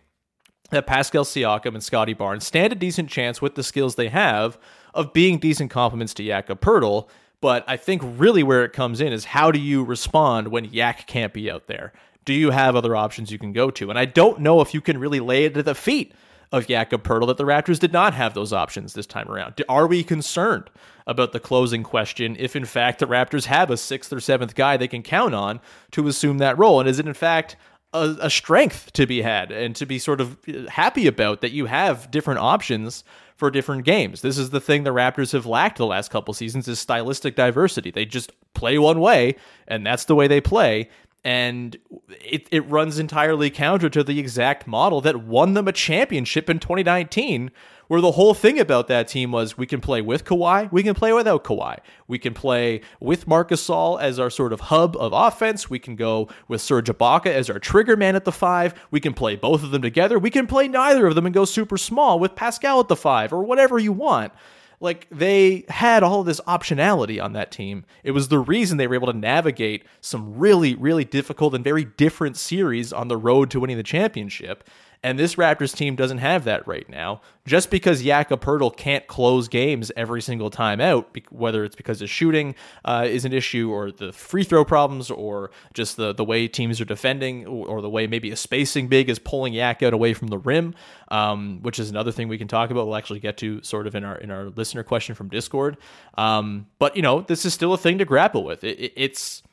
that 0.71 0.87
Pascal 0.87 1.25
Siakam 1.25 1.73
and 1.73 1.83
Scottie 1.83 2.13
Barnes 2.13 2.45
stand 2.45 2.71
a 2.71 2.75
decent 2.75 3.09
chance 3.09 3.41
with 3.41 3.55
the 3.55 3.63
skills 3.63 3.95
they 3.95 4.09
have 4.09 4.57
of 4.93 5.13
being 5.13 5.37
decent 5.39 5.71
complements 5.71 6.13
to 6.15 6.23
Jakob 6.23 6.61
Poeltl. 6.61 7.09
But 7.41 7.63
I 7.67 7.77
think 7.77 8.01
really 8.03 8.43
where 8.43 8.65
it 8.65 8.73
comes 8.73 9.01
in 9.01 9.13
is 9.13 9.25
how 9.25 9.51
do 9.51 9.59
you 9.59 9.83
respond 9.83 10.49
when 10.49 10.65
Yak 10.65 11.07
can't 11.07 11.33
be 11.33 11.49
out 11.49 11.67
there? 11.67 11.93
Do 12.25 12.33
you 12.33 12.51
have 12.51 12.75
other 12.75 12.95
options 12.95 13.31
you 13.31 13.39
can 13.39 13.53
go 13.53 13.71
to? 13.71 13.89
And 13.89 13.97
I 13.97 14.05
don't 14.05 14.39
know 14.39 14.61
if 14.61 14.73
you 14.73 14.81
can 14.81 14.97
really 14.97 15.19
lay 15.19 15.45
it 15.45 15.57
at 15.57 15.65
the 15.65 15.75
feet 15.75 16.13
of 16.51 16.67
Jakob 16.67 17.03
Poeltl 17.03 17.27
that 17.27 17.37
the 17.37 17.43
Raptors 17.43 17.79
did 17.79 17.93
not 17.93 18.13
have 18.13 18.33
those 18.33 18.53
options 18.53 18.93
this 18.93 19.05
time 19.05 19.29
around. 19.29 19.61
Are 19.69 19.87
we 19.87 20.03
concerned 20.03 20.69
about 21.05 21.31
the 21.31 21.39
closing 21.39 21.83
question 21.83 22.35
if, 22.39 22.55
in 22.55 22.65
fact, 22.65 22.99
the 22.99 23.05
Raptors 23.05 23.45
have 23.45 23.69
a 23.69 23.77
sixth 23.77 24.11
or 24.11 24.19
seventh 24.19 24.55
guy 24.55 24.75
they 24.77 24.87
can 24.87 25.03
count 25.03 25.35
on 25.35 25.59
to 25.91 26.07
assume 26.07 26.39
that 26.39 26.57
role? 26.57 26.79
And 26.79 26.89
is 26.89 26.99
it, 26.99 27.07
in 27.07 27.13
fact, 27.13 27.55
a, 27.93 28.15
a 28.21 28.29
strength 28.29 28.93
to 28.93 29.07
be 29.07 29.21
had 29.21 29.51
and 29.51 29.75
to 29.75 29.85
be 29.85 29.99
sort 29.99 30.21
of 30.21 30.37
uh, 30.47 30.69
happy 30.69 31.07
about 31.07 31.41
that 31.41 31.51
you 31.51 31.65
have 31.65 32.11
different 32.11 32.39
options 32.39 33.03
for 33.35 33.49
different 33.49 33.85
games. 33.85 34.21
This 34.21 34.37
is 34.37 34.49
the 34.49 34.59
thing 34.59 34.83
the 34.83 34.93
Raptors 34.93 35.31
have 35.31 35.45
lacked 35.45 35.77
the 35.77 35.85
last 35.85 36.11
couple 36.11 36.33
seasons 36.33 36.67
is 36.67 36.77
stylistic 36.77 37.35
diversity. 37.35 37.89
They 37.89 38.05
just 38.05 38.31
play 38.53 38.77
one 38.77 38.99
way 38.99 39.35
and 39.67 39.85
that's 39.85 40.05
the 40.05 40.15
way 40.15 40.27
they 40.27 40.41
play 40.41 40.89
and 41.23 41.77
it, 42.21 42.47
it 42.51 42.61
runs 42.69 42.97
entirely 42.97 43.49
counter 43.49 43.89
to 43.89 44.03
the 44.03 44.19
exact 44.19 44.67
model 44.67 45.01
that 45.01 45.23
won 45.23 45.53
them 45.53 45.67
a 45.67 45.71
championship 45.71 46.49
in 46.49 46.59
2019 46.59 47.51
where 47.89 48.01
the 48.01 48.11
whole 48.11 48.35
thing 48.35 48.59
about 48.59 48.87
that 48.87 49.07
team 49.07 49.31
was 49.31 49.57
we 49.57 49.65
can 49.65 49.81
play 49.81 49.99
with 49.99 50.23
Kawhi, 50.23 50.71
we 50.71 50.83
can 50.83 50.93
play 50.93 51.11
without 51.11 51.43
Kawhi. 51.43 51.79
We 52.07 52.19
can 52.19 52.35
play 52.35 52.81
with 52.99 53.27
Marc 53.27 53.49
Gasol 53.49 53.99
as 53.99 54.19
our 54.19 54.29
sort 54.29 54.53
of 54.53 54.59
hub 54.59 54.95
of 54.95 55.11
offense. 55.11 55.71
We 55.71 55.79
can 55.79 55.95
go 55.95 56.29
with 56.47 56.61
Serge 56.61 56.87
Ibaka 56.87 57.25
as 57.25 57.49
our 57.49 57.57
trigger 57.57 57.97
man 57.97 58.15
at 58.15 58.25
the 58.25 58.31
five. 58.31 58.75
We 58.91 58.99
can 58.99 59.15
play 59.15 59.35
both 59.35 59.63
of 59.63 59.71
them 59.71 59.81
together. 59.81 60.19
We 60.19 60.29
can 60.29 60.45
play 60.45 60.67
neither 60.67 61.07
of 61.07 61.15
them 61.15 61.25
and 61.25 61.33
go 61.33 61.45
super 61.45 61.77
small 61.79 62.19
with 62.19 62.35
Pascal 62.35 62.79
at 62.79 62.89
the 62.89 62.95
five 62.95 63.33
or 63.33 63.43
whatever 63.43 63.79
you 63.79 63.91
want. 63.91 64.33
Like 64.81 65.07
they 65.11 65.65
had 65.67 66.03
all 66.03 66.23
this 66.23 66.39
optionality 66.41 67.21
on 67.21 67.33
that 67.33 67.51
team. 67.51 67.85
It 68.03 68.11
was 68.11 68.29
the 68.29 68.39
reason 68.39 68.77
they 68.77 68.87
were 68.87 68.95
able 68.95 69.11
to 69.11 69.17
navigate 69.17 69.83
some 69.99 70.37
really, 70.37 70.75
really 70.75 71.03
difficult 71.03 71.53
and 71.53 71.63
very 71.63 71.83
different 71.83 72.37
series 72.37 72.93
on 72.93 73.09
the 73.09 73.17
road 73.17 73.51
to 73.51 73.59
winning 73.59 73.77
the 73.77 73.83
championship. 73.83 74.63
And 75.01 75.17
this 75.17 75.35
Raptors 75.35 75.73
team 75.73 75.95
doesn't 75.95 76.17
have 76.17 76.43
that 76.43 76.67
right 76.67 76.87
now. 76.89 77.21
Just 77.45 77.71
because 77.71 78.03
Jakob 78.03 78.41
Poeltl 78.41 78.75
can't 78.75 79.07
close 79.07 79.47
games 79.47 79.93
every 79.95 80.21
single 80.21 80.49
time 80.49 80.81
out, 80.81 81.17
whether 81.31 81.63
it's 81.63 81.75
because 81.75 82.01
his 82.01 82.09
shooting 82.09 82.53
uh, 82.83 83.05
is 83.07 83.23
an 83.23 83.31
issue, 83.31 83.71
or 83.71 83.91
the 83.91 84.11
free 84.11 84.43
throw 84.43 84.65
problems, 84.65 85.09
or 85.09 85.51
just 85.73 85.95
the 85.95 86.13
the 86.13 86.25
way 86.25 86.49
teams 86.49 86.81
are 86.81 86.85
defending, 86.85 87.47
or, 87.47 87.67
or 87.67 87.81
the 87.81 87.89
way 87.89 88.07
maybe 88.07 88.29
a 88.29 88.35
spacing 88.35 88.89
big 88.89 89.09
is 89.09 89.19
pulling 89.19 89.53
Yak 89.53 89.81
out 89.81 89.93
away 89.93 90.13
from 90.13 90.27
the 90.27 90.37
rim, 90.37 90.75
um, 91.07 91.59
which 91.61 91.79
is 91.79 91.89
another 91.89 92.11
thing 92.11 92.27
we 92.27 92.37
can 92.37 92.49
talk 92.49 92.69
about. 92.69 92.85
We'll 92.85 92.97
actually 92.97 93.21
get 93.21 93.37
to 93.37 93.63
sort 93.63 93.87
of 93.87 93.95
in 93.95 94.03
our 94.03 94.17
in 94.17 94.31
our 94.31 94.49
listener 94.49 94.83
question 94.83 95.15
from 95.15 95.29
Discord. 95.29 95.77
Um, 96.17 96.67
but 96.77 96.97
you 96.97 97.01
know, 97.01 97.21
this 97.21 97.45
is 97.45 97.53
still 97.53 97.73
a 97.73 97.77
thing 97.77 97.99
to 97.99 98.05
grapple 98.05 98.43
with. 98.43 98.65
It, 98.65 98.77
it, 98.79 98.93
it's 98.97 99.43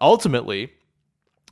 ultimately 0.00 0.72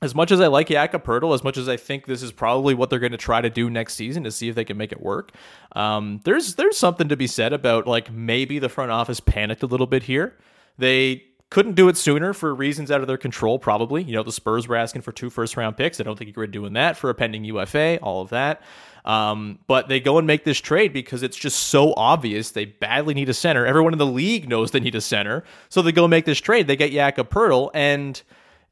as 0.04 0.14
much 0.14 0.30
as 0.30 0.38
I 0.38 0.48
like 0.48 0.68
Jakob 0.68 1.02
Poeltl, 1.02 1.34
as 1.34 1.42
much 1.42 1.56
as 1.56 1.66
I 1.66 1.78
think 1.78 2.04
this 2.04 2.22
is 2.22 2.30
probably 2.30 2.74
what 2.74 2.90
they're 2.90 2.98
going 2.98 3.12
to 3.12 3.18
try 3.18 3.40
to 3.40 3.48
do 3.48 3.70
next 3.70 3.94
season 3.94 4.22
to 4.24 4.30
see 4.30 4.50
if 4.50 4.54
they 4.54 4.64
can 4.64 4.76
make 4.76 4.92
it 4.92 5.00
work, 5.00 5.32
um, 5.72 6.20
there's 6.24 6.56
there's 6.56 6.76
something 6.76 7.08
to 7.08 7.16
be 7.16 7.26
said 7.26 7.54
about 7.54 7.86
like 7.86 8.12
maybe 8.12 8.58
the 8.58 8.68
front 8.68 8.90
office 8.90 9.18
panicked 9.18 9.62
a 9.62 9.66
little 9.66 9.86
bit 9.86 10.02
here. 10.02 10.36
They 10.76 11.24
couldn't 11.48 11.74
do 11.74 11.88
it 11.88 11.96
sooner 11.96 12.34
for 12.34 12.54
reasons 12.54 12.90
out 12.90 13.00
of 13.00 13.06
their 13.06 13.16
control, 13.16 13.58
probably. 13.58 14.02
You 14.02 14.12
know, 14.12 14.22
the 14.22 14.32
Spurs 14.32 14.68
were 14.68 14.76
asking 14.76 15.02
for 15.02 15.12
two 15.12 15.30
first 15.30 15.56
round 15.56 15.78
picks. 15.78 16.00
I 16.00 16.02
don't 16.02 16.18
think 16.18 16.28
you 16.28 16.34
were 16.36 16.46
doing 16.46 16.74
that 16.74 16.98
for 16.98 17.08
a 17.08 17.14
pending 17.14 17.44
UFA, 17.44 17.98
all 18.02 18.20
of 18.20 18.28
that. 18.28 18.60
Um, 19.06 19.58
but 19.66 19.88
they 19.88 20.00
go 20.00 20.18
and 20.18 20.26
make 20.26 20.44
this 20.44 20.58
trade 20.58 20.92
because 20.92 21.22
it's 21.22 21.36
just 21.36 21.58
so 21.68 21.94
obvious 21.96 22.50
they 22.50 22.66
badly 22.66 23.14
need 23.14 23.30
a 23.30 23.34
center. 23.34 23.64
Everyone 23.64 23.94
in 23.94 23.98
the 23.98 24.06
league 24.06 24.48
knows 24.48 24.70
they 24.70 24.80
need 24.80 24.94
a 24.94 25.00
center. 25.00 25.44
So 25.70 25.80
they 25.80 25.92
go 25.92 26.08
make 26.08 26.26
this 26.26 26.40
trade. 26.40 26.66
They 26.66 26.76
get 26.76 26.92
Jakob 26.92 27.32
and, 27.74 28.20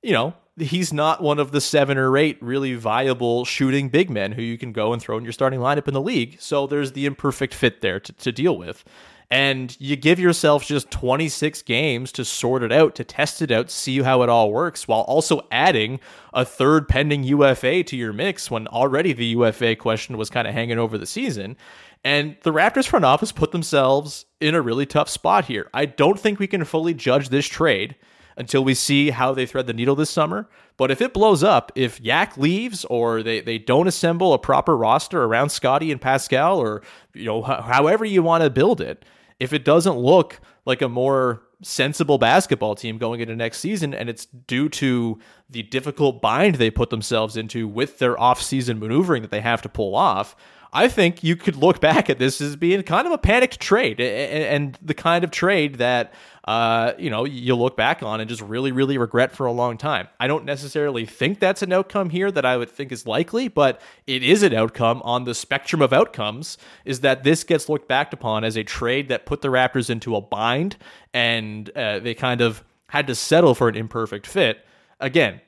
you 0.03 0.13
know, 0.13 0.35
he's 0.59 0.93
not 0.93 1.23
one 1.23 1.39
of 1.39 1.53
the 1.53 1.61
seven 1.61 1.97
or 1.97 2.17
eight 2.17 2.39
really 2.41 2.75
viable 2.75 3.45
shooting 3.45 3.89
big 3.89 4.11
men 4.11 4.33
who 4.33 4.43
you 4.43 4.59
can 4.59 4.73
go 4.73 4.93
and 4.93 5.01
throw 5.01 5.17
in 5.17 5.25
your 5.25 5.33
starting 5.33 5.61
lineup 5.61 5.89
in 5.89 5.95
the 5.95 6.01
league. 6.01 6.37
So 6.41 6.67
there's 6.67 6.93
the 6.93 7.07
imperfect 7.07 7.55
fit 7.55 7.81
there 7.81 8.01
to, 8.01 8.13
to 8.13 8.33
deal 8.33 8.57
with. 8.57 8.85
And 9.31 9.75
you 9.81 9.97
give 9.97 10.21
yourself 10.21 10.67
just 10.67 10.91
26 10.91 11.63
games 11.63 12.13
to 12.13 12.25
sort 12.25 12.63
it 12.63 12.71
out, 12.71 12.95
to 12.97 13.05
test 13.05 13.41
it 13.41 13.51
out, 13.51 13.71
see 13.71 14.03
how 14.03 14.21
it 14.21 14.29
all 14.29 14.53
works, 14.53 14.87
while 14.87 15.01
also 15.01 15.41
adding 15.51 16.01
a 16.35 16.45
third 16.45 16.87
pending 16.87 17.25
UFA 17.25 17.83
to 17.85 17.97
your 17.97 18.13
mix 18.13 18.51
when 18.51 18.67
already 18.67 19.15
the 19.15 19.25
UFA 19.29 19.75
question 19.75 20.19
was 20.19 20.29
kind 20.29 20.47
of 20.47 20.53
hanging 20.53 20.79
over 20.79 20.99
the 20.99 21.07
season. 21.07 21.57
And 22.05 22.37
the 22.43 22.53
Raptors 22.53 22.87
front 22.87 23.07
office 23.07 23.33
put 23.33 23.53
themselves 23.53 24.27
in 24.43 24.55
a 24.55 24.61
really 24.61 24.85
tough 24.85 25.09
spot 25.09 25.47
here. 25.47 25.71
I 25.73 25.87
don't 25.87 26.21
think 26.21 26.39
we 26.39 26.47
can 26.47 26.65
fully 26.65 26.93
judge 26.93 27.31
this 27.31 27.47
trade 27.47 27.97
until 28.37 28.65
we 28.65 28.75
see 28.75 29.11
how 29.11 29.33
they 29.33 29.47
thread 29.47 29.67
the 29.67 29.73
needle 29.73 29.95
this 29.95 30.11
summer. 30.11 30.49
But 30.77 30.91
if 30.91 31.01
it 31.01 31.13
blows 31.13 31.43
up, 31.43 31.71
if 31.75 32.01
Yak 32.01 32.37
leaves 32.37 32.85
or 32.87 33.23
they, 33.23 33.41
they 33.41 33.59
don't 33.59 33.87
assemble 33.87 34.33
a 34.33 34.39
proper 34.39 34.77
roster 34.77 35.25
around 35.25 35.51
Scottie 35.51 35.93
and 35.93 36.01
Pascal 36.01 36.59
or 36.59 36.83
you 37.15 37.25
know 37.25 37.41
h- 37.41 37.65
however 37.65 38.05
you 38.05 38.23
want 38.23 38.43
to 38.45 38.51
build 38.51 38.81
it, 38.81 39.05
if 39.39 39.53
it 39.53 39.65
doesn't 39.65 39.97
look 39.97 40.41
like 40.65 40.83
a 40.83 40.89
more 40.89 41.43
sensible 41.63 42.19
basketball 42.19 42.75
team 42.75 42.99
going 42.99 43.21
into 43.21 43.37
next 43.37 43.59
season 43.59 43.95
and 43.95 44.09
it's 44.09 44.27
due 44.27 44.69
to 44.69 45.19
the 45.49 45.63
difficult 45.63 46.21
bind 46.21 46.57
they 46.57 46.71
put 46.71 46.91
themselves 46.91 47.37
into 47.37 47.69
with 47.69 47.99
their 47.99 48.19
off-season 48.19 48.81
maneuvering 48.81 49.23
that 49.23 49.31
they 49.31 49.41
have 49.41 49.63
to 49.63 49.69
pull 49.69 49.95
off 49.95 50.35
I 50.75 50.89
think 50.89 51.23
you 51.23 51.37
could 51.37 51.57
look 51.57 51.81
back 51.81 52.09
at 52.09 52.19
this 52.19 52.41
as 52.41 52.57
being 52.57 52.83
kind 52.83 53.07
of 53.07 53.13
a 53.13 53.19
panicked 53.19 53.61
trade 53.61 54.01
and 54.01 54.79
the 54.81 54.95
kind 54.95 55.23
of 55.23 55.31
trade 55.31 55.77
that 55.77 56.15
uh, 56.45 56.95
you 56.99 57.11
know 57.11 57.25
you'll 57.25 57.59
look 57.59 57.77
back 57.77 58.03
on 58.03 58.21
and 58.21 58.29
just 58.29 58.41
really, 58.41 58.73
really 58.73 58.97
regret 58.97 59.33
for 59.33 59.47
a 59.47 59.53
long 59.53 59.77
time. 59.77 60.09
I 60.19 60.27
don't 60.27 60.45
necessarily 60.45 61.05
think 61.05 61.41
that's 61.41 61.63
an 61.63 61.73
outcome 61.73 62.11
here 62.11 62.31
that 62.33 62.47
I 62.47 62.57
would 62.57 62.71
think 62.71 62.91
is 62.91 63.07
likely, 63.07 63.49
but 63.49 63.81
it 64.07 64.23
is 64.23 64.43
an 64.43 64.55
outcome 64.55 65.03
on 65.05 65.25
the 65.25 65.35
spectrum 65.35 65.83
of 65.83 65.93
outcomes. 65.93 66.57
Is 66.85 67.01
that 67.01 67.23
this 67.23 67.45
gets 67.45 67.69
looked 67.69 67.87
back 67.87 68.13
upon 68.13 68.43
as 68.43 68.57
a 68.57 68.65
trade 68.65 69.09
that 69.09 69.27
put 69.27 69.43
the 69.43 69.49
Raptors 69.49 69.91
into 69.91 70.17
a 70.17 70.21
bind 70.23 70.77
and 71.13 71.71
uh, 71.77 71.99
they 71.99 72.15
kind 72.15 72.41
of 72.41 72.65
had 72.89 73.07
to 73.07 73.15
settle 73.15 73.55
for 73.55 73.69
an 73.69 73.77
imperfect 73.77 74.27
fit. 74.27 74.65
Again, 75.01 75.41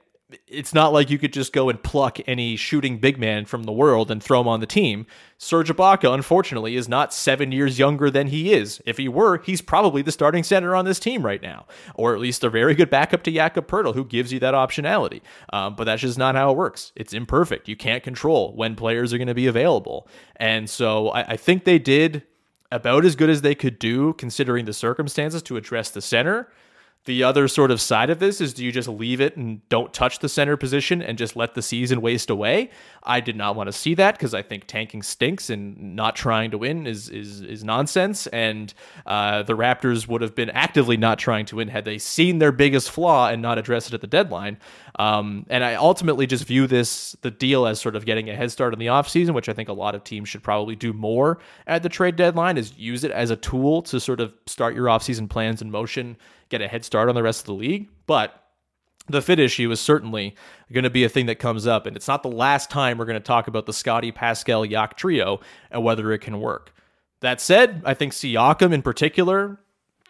it's 0.47 0.75
not 0.75 0.93
like 0.93 1.11
you 1.11 1.19
could 1.19 1.33
just 1.33 1.53
go 1.53 1.69
and 1.69 1.83
pluck 1.83 2.19
any 2.27 2.57
shooting 2.57 2.99
big 2.99 3.19
man 3.19 3.45
from 3.45 3.65
the 3.65 3.73
world 3.73 4.11
and 4.11 4.23
throw 4.23 4.41
him 4.41 4.49
on 4.49 4.61
the 4.61 4.67
team. 4.67 5.07
Serge 5.39 5.69
Ibaka, 5.69 6.13
unfortunately, 6.13 6.77
is 6.77 6.89
not 6.89 7.13
seven 7.13 7.53
years 7.53 7.79
younger 7.79 8.11
than 8.11 8.29
he 8.29 8.53
is. 8.53 8.81
If 8.87 8.97
he 8.97 9.09
were, 9.09 9.39
he's 9.39 9.61
probably 9.61 10.03
the 10.03 10.13
starting 10.13 10.43
center 10.43 10.75
on 10.75 10.85
this 10.85 10.99
team 10.99 11.25
right 11.25 11.43
now, 11.43 11.67
or 11.95 12.15
at 12.15 12.21
least 12.21 12.45
a 12.45 12.51
very 12.51 12.75
good 12.75 12.91
backup 12.91 13.23
to 13.25 13.31
Jakob 13.31 13.67
Poeltl, 13.67 13.95
who 13.95 14.05
gives 14.05 14.33
you 14.33 14.41
that 14.41 14.55
optionality. 14.55 15.21
Um, 15.53 15.75
but 15.75 15.85
that's 15.85 16.03
just 16.03 16.19
not 16.19 16.35
how 16.35 16.51
it 16.51 16.57
works. 16.57 16.93
It's 16.97 17.13
imperfect. 17.13 17.69
You 17.69 17.77
can't 17.77 18.03
control 18.03 18.55
when 18.55 18.77
players 18.77 19.13
are 19.13 19.19
going 19.19 19.29
to 19.29 19.35
be 19.35 19.47
available, 19.47 20.09
and 20.37 20.69
so 20.69 21.09
I, 21.09 21.33
I 21.33 21.37
think 21.37 21.65
they 21.65 21.79
did 21.79 22.23
about 22.73 23.05
as 23.05 23.15
good 23.15 23.31
as 23.31 23.43
they 23.43 23.55
could 23.55 23.79
do 23.79 24.15
considering 24.15 24.65
the 24.65 24.73
circumstances 24.73 25.43
to 25.45 25.57
address 25.57 25.91
the 25.91 26.03
center. 26.03 26.49
The 27.07 27.23
other 27.23 27.49
sort 27.49 27.71
of 27.71 27.83
side 27.83 28.09
of 28.09 28.19
this 28.19 28.41
is 28.41 28.55
do 28.55 28.65
you 28.65 28.73
just 28.73 28.89
leave 28.89 29.21
it 29.21 29.37
and 29.37 29.67
don't 29.69 29.93
touch 29.93 30.21
the 30.21 30.29
center 30.29 30.57
position 30.57 31.03
and 31.03 31.19
just 31.19 31.37
let 31.37 31.55
the 31.55 31.61
season 31.61 32.01
waste 32.01 32.31
away? 32.31 32.71
I 33.03 33.21
did 33.21 33.37
not 33.37 33.57
want 33.57 33.69
to 33.69 33.73
see 33.73 33.93
that 33.95 34.17
because 34.17 34.33
I 34.33 34.41
think 34.41 34.67
tanking 34.67 35.03
stinks 35.03 35.51
and 35.51 35.95
not 35.95 36.17
trying 36.17 36.51
to 36.53 36.59
win 36.59 36.87
is 36.87 37.11
is 37.11 37.43
is 37.43 37.63
nonsense. 37.63 38.27
And 38.29 38.73
uh, 39.05 39.43
the 39.43 39.55
Raptors 39.55 40.09
would 40.09 40.23
have 40.23 40.35
been 40.35 40.49
actively 40.51 40.97
not 40.97 41.19
trying 41.19 41.45
to 41.47 41.57
win 41.57 41.69
had 41.69 41.85
they 41.85 41.99
seen 41.99 42.39
their 42.39 42.53
biggest 42.53 42.91
flaw 42.91 43.29
and 43.29 43.43
not 43.43 43.59
addressed 43.59 43.89
it 43.89 43.95
at 43.95 44.01
the 44.01 44.07
deadline. 44.07 44.57
Um, 44.99 45.45
and 45.51 45.63
I 45.63 45.75
ultimately 45.75 46.27
just 46.27 46.47
view 46.47 46.67
this 46.67 47.17
the 47.21 47.31
deal 47.31 47.67
as 47.67 47.83
sort 47.83 47.97
of 47.97 48.07
getting 48.07 48.31
a 48.31 48.35
head 48.35 48.51
start 48.51 48.73
in 48.73 48.79
the 48.79 48.87
offseason, 48.87 49.35
which 49.35 49.51
I 49.51 49.53
think 49.53 49.69
a 49.69 49.75
lot 49.75 49.95
of 49.95 50.05
teams 50.05 50.31
should 50.31 50.43
probably 50.43 50.75
do 50.75 50.95
more 50.95 51.39
at 51.67 51.83
the 51.83 51.91
trade 51.91 52.17
deadline 52.17 52.57
is 52.57 52.73
use 52.79 53.05
it 53.05 53.11
as 53.11 53.29
a 53.29 53.37
tool 53.37 53.83
to 53.83 54.01
sort 54.01 54.21
of 54.21 54.33
start 54.47 54.75
your 54.75 54.87
offseason 54.87 55.29
plans 55.29 55.61
in 55.61 55.71
motion 55.71 56.17
get 56.59 56.65
a 56.65 56.69
head 56.69 56.85
start 56.85 57.09
on 57.09 57.15
the 57.15 57.23
rest 57.23 57.41
of 57.41 57.47
the 57.47 57.55
league. 57.55 57.89
But 58.07 58.41
the 59.09 59.21
fit 59.21 59.39
issue 59.39 59.71
is 59.71 59.81
certainly 59.81 60.35
going 60.73 60.85
to 60.85 60.91
be 60.91 61.05
a 61.05 61.09
thing 61.09 61.27
that 61.27 61.37
comes 61.39 61.67
up, 61.67 61.87
and 61.87 61.97
it's 61.97 62.09
not 62.09 62.23
the 62.23 62.31
last 62.31 62.71
time 62.71 62.97
we're 62.97 63.05
going 63.05 63.15
to 63.15 63.21
talk 63.21 63.49
about 63.49 63.67
the 63.67 63.73
Scottie 63.73 64.13
Pascal 64.13 64.65
Yak 64.65 64.97
trio 64.97 65.41
and 65.71 65.83
whether 65.83 66.13
it 66.13 66.21
can 66.21 66.41
work. 66.41 66.73
That 67.21 67.41
said, 67.41 67.83
I 67.85 67.95
think 67.95 68.13
Siakam 68.13 68.73
in 68.73 68.83
particular 68.83 69.59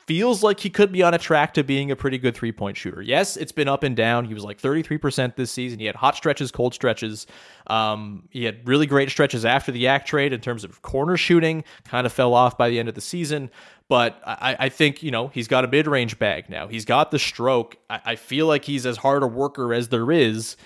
feels 0.07 0.43
like 0.43 0.61
he 0.61 0.71
could 0.71 0.93
be 0.93 1.03
on 1.03 1.15
a 1.15 1.19
track 1.19 1.55
to 1.55 1.65
being 1.65 1.91
a 1.91 1.97
pretty 1.97 2.19
good 2.19 2.35
three 2.35 2.53
point 2.53 2.77
shooter. 2.77 3.01
Yes, 3.01 3.37
it's 3.37 3.53
been 3.53 3.69
up 3.69 3.83
and 3.83 3.97
down. 3.97 4.25
He 4.25 4.35
was 4.35 4.45
like 4.45 4.61
33% 4.61 5.37
this 5.37 5.51
season. 5.51 5.79
He 5.79 5.87
had 5.87 5.97
hot 5.97 6.17
stretches, 6.17 6.51
cold 6.51 6.75
stretches. 6.75 7.27
Um, 7.67 8.29
he 8.31 8.45
had 8.45 8.67
really 8.69 8.87
great 8.87 9.11
stretches 9.11 9.45
after 9.45 9.73
the 9.73 9.79
Yak 9.79 10.07
trade 10.07 10.33
in 10.33 10.41
terms 10.41 10.65
of 10.65 10.83
corner 10.83 11.17
shooting, 11.17 11.65
kind 11.85 12.07
of 12.07 12.13
fell 12.13 12.35
off 12.35 12.59
by 12.59 12.69
the 12.69 12.79
end 12.79 12.89
of 12.89 12.95
the 12.95 13.01
season. 13.01 13.51
But 13.89 14.21
I, 14.27 14.57
I 14.59 14.69
think, 14.69 15.03
you 15.03 15.11
know, 15.11 15.29
he's 15.29 15.49
got 15.49 15.65
a 15.65 15.69
mid 15.69 15.87
range 15.87 16.19
bag 16.19 16.49
now. 16.49 16.69
He's 16.69 16.85
got 16.85 17.11
the 17.11 17.19
stroke. 17.19 17.77
I, 17.91 18.01
I 18.05 18.17
feel 18.17 18.47
like 18.47 18.65
he's 18.65 18.87
as 18.87 18.97
hard 18.97 19.23
a 19.23 19.27
worker 19.27 19.75
as 19.75 19.89
there 19.89 20.11
is. 20.11 20.57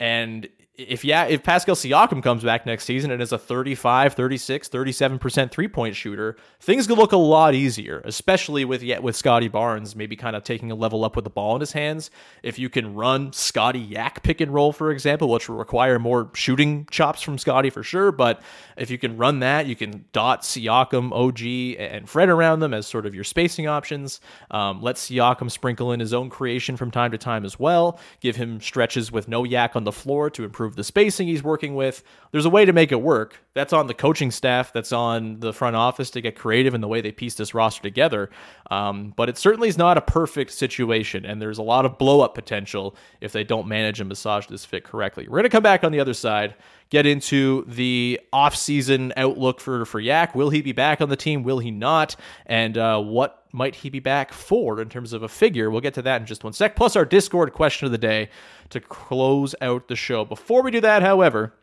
And 0.00 0.48
if 0.78 1.04
yeah, 1.04 1.24
if 1.24 1.42
Pascal 1.42 1.74
Siakam 1.74 2.22
comes 2.22 2.44
back 2.44 2.64
next 2.64 2.84
season 2.84 3.10
and 3.10 3.20
is 3.20 3.32
a 3.32 3.38
35, 3.38 4.14
36, 4.14 4.68
37% 4.68 5.50
three-point 5.50 5.96
shooter, 5.96 6.36
things 6.60 6.86
could 6.86 6.96
look 6.96 7.10
a 7.10 7.16
lot 7.16 7.52
easier, 7.52 8.00
especially 8.04 8.64
with 8.64 8.80
yet 8.80 9.02
with 9.02 9.16
Scottie 9.16 9.48
Barnes 9.48 9.96
maybe 9.96 10.14
kind 10.14 10.36
of 10.36 10.44
taking 10.44 10.70
a 10.70 10.76
level 10.76 11.04
up 11.04 11.16
with 11.16 11.24
the 11.24 11.30
ball 11.30 11.56
in 11.56 11.60
his 11.60 11.72
hands. 11.72 12.12
If 12.44 12.60
you 12.60 12.70
can 12.70 12.94
run 12.94 13.32
Scottie 13.32 13.80
Yak 13.80 14.22
pick 14.22 14.40
and 14.40 14.54
roll, 14.54 14.72
for 14.72 14.92
example, 14.92 15.28
which 15.28 15.48
will 15.48 15.56
require 15.56 15.98
more 15.98 16.30
shooting 16.34 16.86
chops 16.92 17.22
from 17.22 17.38
Scottie 17.38 17.70
for 17.70 17.82
sure, 17.82 18.12
but 18.12 18.40
if 18.76 18.88
you 18.88 18.98
can 18.98 19.16
run 19.16 19.40
that, 19.40 19.66
you 19.66 19.74
can 19.74 20.04
dot 20.12 20.42
Siakam, 20.42 21.10
OG, 21.10 21.80
and 21.80 22.08
Fred 22.08 22.28
around 22.28 22.60
them 22.60 22.72
as 22.72 22.86
sort 22.86 23.04
of 23.04 23.16
your 23.16 23.24
spacing 23.24 23.66
options. 23.66 24.20
Um, 24.52 24.80
let 24.80 24.94
Siakam 24.94 25.50
sprinkle 25.50 25.90
in 25.90 25.98
his 25.98 26.14
own 26.14 26.30
creation 26.30 26.76
from 26.76 26.92
time 26.92 27.10
to 27.10 27.18
time 27.18 27.44
as 27.44 27.58
well. 27.58 27.98
Give 28.20 28.36
him 28.36 28.60
stretches 28.60 29.10
with 29.10 29.26
no 29.26 29.42
Yak 29.42 29.74
on 29.74 29.82
the 29.82 29.90
floor 29.90 30.30
to 30.30 30.44
improve 30.44 30.67
improve 30.68 30.76
the 30.76 30.84
spacing 30.84 31.26
he's 31.26 31.42
working 31.42 31.74
with. 31.74 32.02
There's 32.30 32.44
a 32.44 32.50
way 32.50 32.64
to 32.64 32.72
make 32.72 32.92
it 32.92 33.00
work. 33.00 33.42
That's 33.54 33.72
on 33.72 33.86
the 33.86 33.94
coaching 33.94 34.30
staff, 34.30 34.72
that's 34.72 34.92
on 34.92 35.40
the 35.40 35.52
front 35.52 35.76
office 35.76 36.10
to 36.10 36.20
get 36.20 36.36
creative 36.36 36.74
in 36.74 36.80
the 36.80 36.88
way 36.88 37.00
they 37.00 37.10
piece 37.10 37.34
this 37.34 37.54
roster 37.54 37.82
together. 37.82 38.30
Um, 38.70 39.12
but 39.16 39.28
it 39.28 39.38
certainly 39.38 39.68
is 39.68 39.78
not 39.78 39.96
a 39.96 40.00
perfect 40.00 40.52
situation, 40.52 41.24
and 41.24 41.40
there's 41.40 41.58
a 41.58 41.62
lot 41.62 41.84
of 41.84 41.98
blow 41.98 42.20
up 42.20 42.34
potential 42.34 42.94
if 43.20 43.32
they 43.32 43.44
don't 43.44 43.66
manage 43.66 44.00
and 44.00 44.08
massage 44.08 44.46
this 44.46 44.64
fit 44.64 44.84
correctly. 44.84 45.24
We're 45.24 45.38
going 45.38 45.44
to 45.44 45.48
come 45.48 45.62
back 45.62 45.84
on 45.84 45.92
the 45.92 46.00
other 46.00 46.14
side 46.14 46.54
get 46.90 47.06
into 47.06 47.64
the 47.66 48.20
offseason 48.32 49.12
outlook 49.16 49.60
for, 49.60 49.84
for 49.84 50.00
Yak. 50.00 50.34
Will 50.34 50.50
he 50.50 50.62
be 50.62 50.72
back 50.72 51.00
on 51.00 51.08
the 51.08 51.16
team? 51.16 51.42
Will 51.42 51.58
he 51.58 51.70
not? 51.70 52.16
And 52.46 52.78
uh, 52.78 53.00
what 53.00 53.44
might 53.52 53.76
he 53.76 53.90
be 53.90 54.00
back 54.00 54.32
for 54.32 54.80
in 54.80 54.88
terms 54.88 55.12
of 55.12 55.22
a 55.22 55.28
figure? 55.28 55.70
We'll 55.70 55.80
get 55.80 55.94
to 55.94 56.02
that 56.02 56.20
in 56.20 56.26
just 56.26 56.44
one 56.44 56.52
sec. 56.52 56.76
Plus, 56.76 56.96
our 56.96 57.04
Discord 57.04 57.52
question 57.52 57.86
of 57.86 57.92
the 57.92 57.98
day 57.98 58.30
to 58.70 58.80
close 58.80 59.54
out 59.60 59.88
the 59.88 59.96
show. 59.96 60.24
Before 60.24 60.62
we 60.62 60.70
do 60.70 60.80
that, 60.80 61.02
however, 61.02 61.54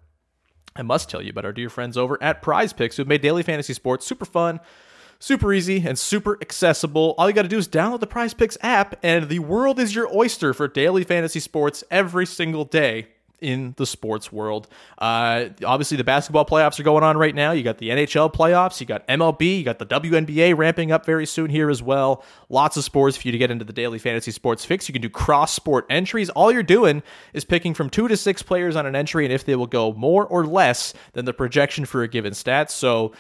I 0.76 0.82
must 0.82 1.10
tell 1.10 1.22
you 1.22 1.30
about 1.30 1.46
our 1.46 1.54
dear 1.54 1.70
friends 1.70 1.98
over 1.98 2.22
at 2.22 2.42
Prize 2.42 2.74
Picks 2.74 2.98
who 2.98 3.02
have 3.02 3.08
made 3.08 3.22
daily 3.22 3.44
fantasy 3.44 3.74
sports 3.74 4.06
super 4.06 4.26
fun 4.26 4.60
super 5.18 5.54
easy 5.54 5.82
and 5.88 5.98
super 5.98 6.38
accessible. 6.42 7.16
All 7.18 7.28
you 7.28 7.34
got 7.34 7.44
to 7.44 7.48
do 7.48 7.58
is 7.58 7.68
download 7.68 8.02
the 8.02 8.08
Prize 8.08 8.34
Picks 8.34 8.58
app, 8.62 9.00
and 9.02 9.30
the 9.30 9.40
world 9.40 9.80
is 9.80 9.96
your 9.96 10.14
oyster 10.16 10.54
for 10.54 10.68
daily 10.68 11.04
fantasy 11.04 11.40
sports 11.40 11.84
every 11.90 12.26
single 12.26 12.66
day 12.66 13.08
in 13.42 13.74
the 13.78 13.86
sports 13.86 14.32
world. 14.32 14.68
Uh, 14.98 15.46
obviously, 15.66 15.98
the 15.98 16.04
basketball 16.04 16.46
playoffs 16.46 16.80
are 16.80 16.84
going 16.84 17.04
on 17.04 17.18
right 17.18 17.36
now. 17.36 17.52
You 17.52 17.64
got 17.64 17.78
the 17.78 17.90
NHL 17.90 18.34
playoffs, 18.34 18.80
you 18.80 18.86
got 18.86 19.08
MLB, 19.08 19.60
you 19.60 19.64
got 19.64 19.80
the 19.80 19.86
WNBA 19.86 20.58
ramping 20.58 20.92
up 20.92 21.06
very 21.06 21.26
soon 21.26 21.50
here 21.50 21.70
as 21.70 21.82
well. 21.82 22.24
Lots 22.50 22.78
of 22.78 22.84
sports 22.84 23.18
for 23.18 23.28
you 23.28 23.32
to 23.32 23.38
get 23.38 23.52
into 23.52 23.66
the 23.66 23.74
daily 23.74 24.00
fantasy 24.00 24.32
sports 24.32 24.66
fix. 24.66 24.88
You 24.88 24.94
can 24.94 25.02
do 25.02 25.10
cross 25.10 25.54
sport 25.54 25.86
entries. 25.90 26.30
All 26.30 26.52
you're 26.52 26.64
doing 26.64 27.04
is 27.34 27.46
picking 27.46 27.74
from 27.74 27.90
two 27.90 28.08
to 28.08 28.18
six 28.18 28.42
players 28.42 28.76
on 28.76 28.86
an 28.86 28.96
entry, 28.96 29.26
and 29.26 29.34
if 29.34 29.46
they 29.46 29.56
will 29.56 29.68
go 29.68 29.94
more 29.94 30.26
or 30.26 30.46
less 30.46 30.94
than 31.14 31.26
the 31.26 31.34
projection 31.34 31.86
for 31.86 32.04
a 32.04 32.08
given 32.08 32.34
stat. 32.34 32.72
So, 32.72 33.14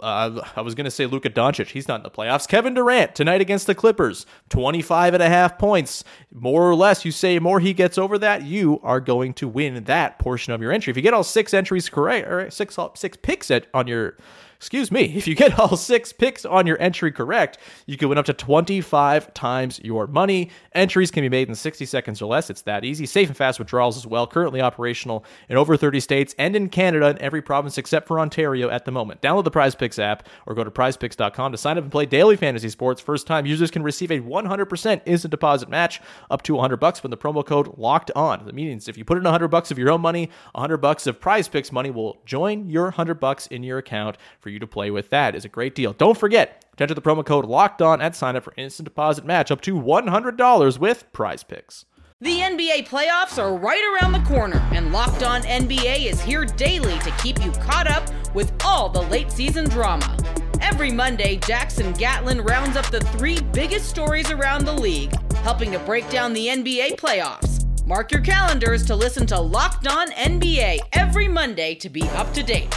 uh, 0.00 0.40
I 0.56 0.60
was 0.60 0.74
going 0.74 0.84
to 0.84 0.90
say 0.90 1.06
Luka 1.06 1.30
Doncic. 1.30 1.68
He's 1.68 1.88
not 1.88 2.00
in 2.00 2.02
the 2.02 2.10
playoffs. 2.10 2.46
Kevin 2.48 2.74
Durant 2.74 3.14
tonight 3.14 3.40
against 3.40 3.66
the 3.66 3.74
Clippers, 3.74 4.26
25 4.50 5.14
and 5.14 5.22
a 5.22 5.28
half 5.28 5.58
points. 5.58 6.04
More 6.32 6.68
or 6.68 6.74
less, 6.74 7.04
you 7.04 7.12
say 7.12 7.38
more 7.38 7.60
he 7.60 7.72
gets 7.72 7.98
over 7.98 8.18
that, 8.18 8.42
you 8.44 8.80
are 8.82 9.00
going 9.00 9.34
to 9.34 9.48
win 9.48 9.84
that 9.84 10.18
portion 10.18 10.52
of 10.52 10.60
your 10.60 10.72
entry. 10.72 10.90
If 10.90 10.96
you 10.96 11.02
get 11.02 11.14
all 11.14 11.24
six 11.24 11.52
entries 11.52 11.88
correct, 11.88 12.28
or 12.28 12.50
six, 12.50 12.76
six 12.94 13.16
picks 13.20 13.50
at, 13.50 13.66
on 13.74 13.86
your 13.86 14.16
excuse 14.58 14.90
me, 14.90 15.16
if 15.16 15.28
you 15.28 15.36
get 15.36 15.56
all 15.58 15.76
six 15.76 16.12
picks 16.12 16.44
on 16.44 16.66
your 16.66 16.80
entry 16.82 17.12
correct, 17.12 17.58
you 17.86 17.96
can 17.96 18.08
win 18.08 18.18
up 18.18 18.24
to 18.24 18.32
25 18.32 19.32
times 19.32 19.80
your 19.84 20.08
money. 20.08 20.50
Entries 20.72 21.12
can 21.12 21.22
be 21.22 21.28
made 21.28 21.48
in 21.48 21.54
60 21.54 21.86
seconds 21.86 22.20
or 22.20 22.26
less. 22.26 22.50
It's 22.50 22.62
that 22.62 22.84
easy. 22.84 23.06
Safe 23.06 23.28
and 23.28 23.36
fast 23.36 23.60
withdrawals 23.60 23.96
as 23.96 24.04
well. 24.04 24.26
Currently 24.26 24.60
operational 24.60 25.24
in 25.48 25.56
over 25.56 25.76
30 25.76 26.00
states 26.00 26.34
and 26.38 26.56
in 26.56 26.68
Canada 26.70 27.08
in 27.08 27.22
every 27.22 27.40
province 27.40 27.78
except 27.78 28.08
for 28.08 28.18
Ontario 28.18 28.68
at 28.68 28.84
the 28.84 28.90
moment. 28.90 29.22
Download 29.22 29.44
the 29.44 29.50
Prize 29.52 29.76
Picks 29.76 29.98
app 29.98 30.26
or 30.44 30.56
go 30.56 30.64
to 30.64 30.72
prizepicks.com 30.72 31.52
to 31.52 31.58
sign 31.58 31.78
up 31.78 31.84
and 31.84 31.92
play 31.92 32.04
daily 32.04 32.36
fantasy 32.36 32.68
sports. 32.68 33.00
First 33.00 33.28
time 33.28 33.46
users 33.46 33.70
can 33.70 33.84
receive 33.84 34.10
a 34.10 34.18
100% 34.18 35.00
instant 35.06 35.30
deposit 35.30 35.68
match 35.68 36.00
up 36.30 36.42
to 36.42 36.54
100 36.54 36.78
bucks 36.78 36.98
from 36.98 37.12
the 37.12 37.16
promo 37.16 37.46
code 37.46 37.78
locked 37.78 38.10
on. 38.16 38.44
That 38.44 38.56
means 38.56 38.88
if 38.88 38.98
you 38.98 39.04
put 39.04 39.18
in 39.18 39.24
100 39.24 39.46
bucks 39.48 39.70
of 39.70 39.78
your 39.78 39.90
own 39.90 40.00
money, 40.00 40.30
100 40.52 40.78
bucks 40.78 41.06
of 41.06 41.20
Prize 41.20 41.46
Picks 41.46 41.70
money 41.70 41.90
will 41.90 42.20
join 42.26 42.68
your 42.68 42.84
100 42.84 43.20
bucks 43.20 43.46
in 43.46 43.62
your 43.62 43.78
account 43.78 44.16
for 44.40 44.47
for 44.48 44.52
you 44.52 44.58
to 44.58 44.66
play 44.66 44.90
with. 44.90 45.10
That 45.10 45.34
is 45.34 45.44
a 45.44 45.48
great 45.48 45.74
deal. 45.74 45.92
Don't 45.92 46.16
forget 46.16 46.64
to 46.78 46.82
enter 46.82 46.94
the 46.94 47.02
promo 47.02 47.24
code 47.24 47.44
locked 47.44 47.82
on 47.82 48.00
at 48.00 48.16
sign 48.16 48.34
up 48.34 48.44
for 48.44 48.54
instant 48.56 48.86
deposit 48.86 49.26
match 49.26 49.50
up 49.50 49.60
to 49.60 49.78
$100 49.78 50.78
with 50.78 51.12
prize 51.12 51.44
picks. 51.44 51.84
The 52.20 52.40
NBA 52.40 52.88
playoffs 52.88 53.38
are 53.38 53.54
right 53.54 53.84
around 53.92 54.12
the 54.12 54.26
corner, 54.26 54.66
and 54.72 54.90
Locked 54.90 55.22
On 55.22 55.42
NBA 55.42 56.06
is 56.06 56.20
here 56.20 56.44
daily 56.44 56.98
to 57.00 57.10
keep 57.22 57.44
you 57.44 57.52
caught 57.52 57.86
up 57.86 58.08
with 58.34 58.50
all 58.64 58.88
the 58.88 59.02
late 59.02 59.30
season 59.30 59.68
drama. 59.68 60.16
Every 60.60 60.90
Monday, 60.90 61.36
Jackson 61.36 61.92
Gatlin 61.92 62.40
rounds 62.40 62.76
up 62.76 62.86
the 62.86 63.00
three 63.00 63.40
biggest 63.52 63.88
stories 63.88 64.30
around 64.30 64.64
the 64.64 64.72
league 64.72 65.14
helping 65.44 65.70
to 65.72 65.78
break 65.80 66.08
down 66.10 66.32
the 66.32 66.48
NBA 66.48 66.96
playoffs. 66.96 67.66
Mark 67.86 68.10
your 68.10 68.22
calendars 68.22 68.84
to 68.86 68.96
listen 68.96 69.26
to 69.26 69.38
Locked 69.38 69.86
On 69.86 70.10
NBA 70.12 70.78
every 70.94 71.28
Monday 71.28 71.74
to 71.76 71.88
be 71.88 72.02
up 72.10 72.32
to 72.34 72.42
date. 72.42 72.76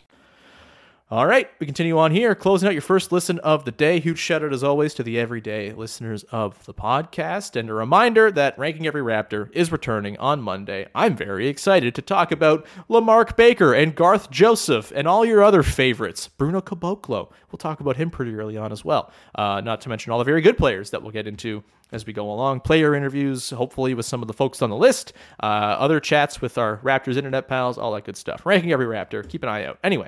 All 1.11 1.27
right, 1.27 1.49
we 1.59 1.65
continue 1.65 1.97
on 1.97 2.11
here, 2.11 2.33
closing 2.35 2.69
out 2.69 2.73
your 2.73 2.81
first 2.81 3.11
listen 3.11 3.37
of 3.39 3.65
the 3.65 3.71
day. 3.73 3.99
Huge 3.99 4.17
shout 4.17 4.45
out, 4.45 4.53
as 4.53 4.63
always, 4.63 4.93
to 4.93 5.03
the 5.03 5.19
everyday 5.19 5.73
listeners 5.73 6.23
of 6.31 6.65
the 6.65 6.73
podcast. 6.73 7.57
And 7.57 7.69
a 7.69 7.73
reminder 7.73 8.31
that 8.31 8.57
Ranking 8.57 8.87
Every 8.87 9.01
Raptor 9.01 9.51
is 9.51 9.73
returning 9.73 10.15
on 10.19 10.41
Monday. 10.41 10.87
I'm 10.95 11.17
very 11.17 11.49
excited 11.49 11.95
to 11.95 12.01
talk 12.01 12.31
about 12.31 12.65
Lamarck 12.87 13.35
Baker 13.35 13.73
and 13.73 13.93
Garth 13.93 14.31
Joseph 14.31 14.93
and 14.95 15.05
all 15.05 15.25
your 15.25 15.43
other 15.43 15.63
favorites. 15.63 16.29
Bruno 16.29 16.61
Caboclo. 16.61 17.29
We'll 17.51 17.57
talk 17.57 17.81
about 17.81 17.97
him 17.97 18.09
pretty 18.09 18.33
early 18.33 18.55
on 18.55 18.71
as 18.71 18.85
well. 18.85 19.11
Uh, 19.35 19.59
not 19.59 19.81
to 19.81 19.89
mention 19.89 20.13
all 20.13 20.19
the 20.19 20.23
very 20.23 20.39
good 20.39 20.57
players 20.57 20.91
that 20.91 21.03
we'll 21.03 21.11
get 21.11 21.27
into 21.27 21.61
as 21.91 22.05
we 22.05 22.13
go 22.13 22.31
along. 22.31 22.61
Player 22.61 22.95
interviews, 22.95 23.49
hopefully, 23.49 23.93
with 23.93 24.05
some 24.05 24.21
of 24.21 24.29
the 24.29 24.33
folks 24.33 24.61
on 24.61 24.69
the 24.69 24.77
list. 24.77 25.11
Uh, 25.43 25.75
other 25.77 25.99
chats 25.99 26.39
with 26.39 26.57
our 26.57 26.77
Raptors 26.77 27.17
internet 27.17 27.49
pals, 27.49 27.77
all 27.77 27.91
that 27.95 28.05
good 28.05 28.15
stuff. 28.15 28.45
Ranking 28.45 28.71
Every 28.71 28.85
Raptor. 28.85 29.27
Keep 29.27 29.43
an 29.43 29.49
eye 29.49 29.65
out. 29.65 29.77
Anyway. 29.83 30.07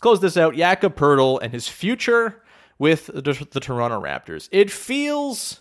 Let's 0.00 0.02
close 0.02 0.20
this 0.20 0.38
out. 0.38 0.56
Jakob 0.56 0.96
Poeltl 0.96 1.38
and 1.42 1.52
his 1.52 1.68
future 1.68 2.42
with 2.78 3.08
the, 3.08 3.46
the 3.50 3.60
Toronto 3.60 4.00
Raptors. 4.00 4.48
It 4.50 4.70
feels 4.70 5.60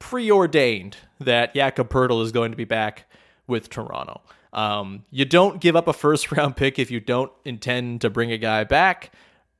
preordained 0.00 0.96
that 1.20 1.54
Jakob 1.54 1.88
Poeltl 1.88 2.20
is 2.20 2.32
going 2.32 2.50
to 2.50 2.56
be 2.56 2.64
back 2.64 3.08
with 3.46 3.70
Toronto. 3.70 4.22
Um, 4.52 5.04
you 5.12 5.24
don't 5.24 5.60
give 5.60 5.76
up 5.76 5.86
a 5.86 5.92
first 5.92 6.32
round 6.36 6.56
pick 6.56 6.80
if 6.80 6.90
you 6.90 6.98
don't 6.98 7.30
intend 7.44 8.00
to 8.00 8.10
bring 8.10 8.32
a 8.32 8.38
guy 8.38 8.64
back. 8.64 9.12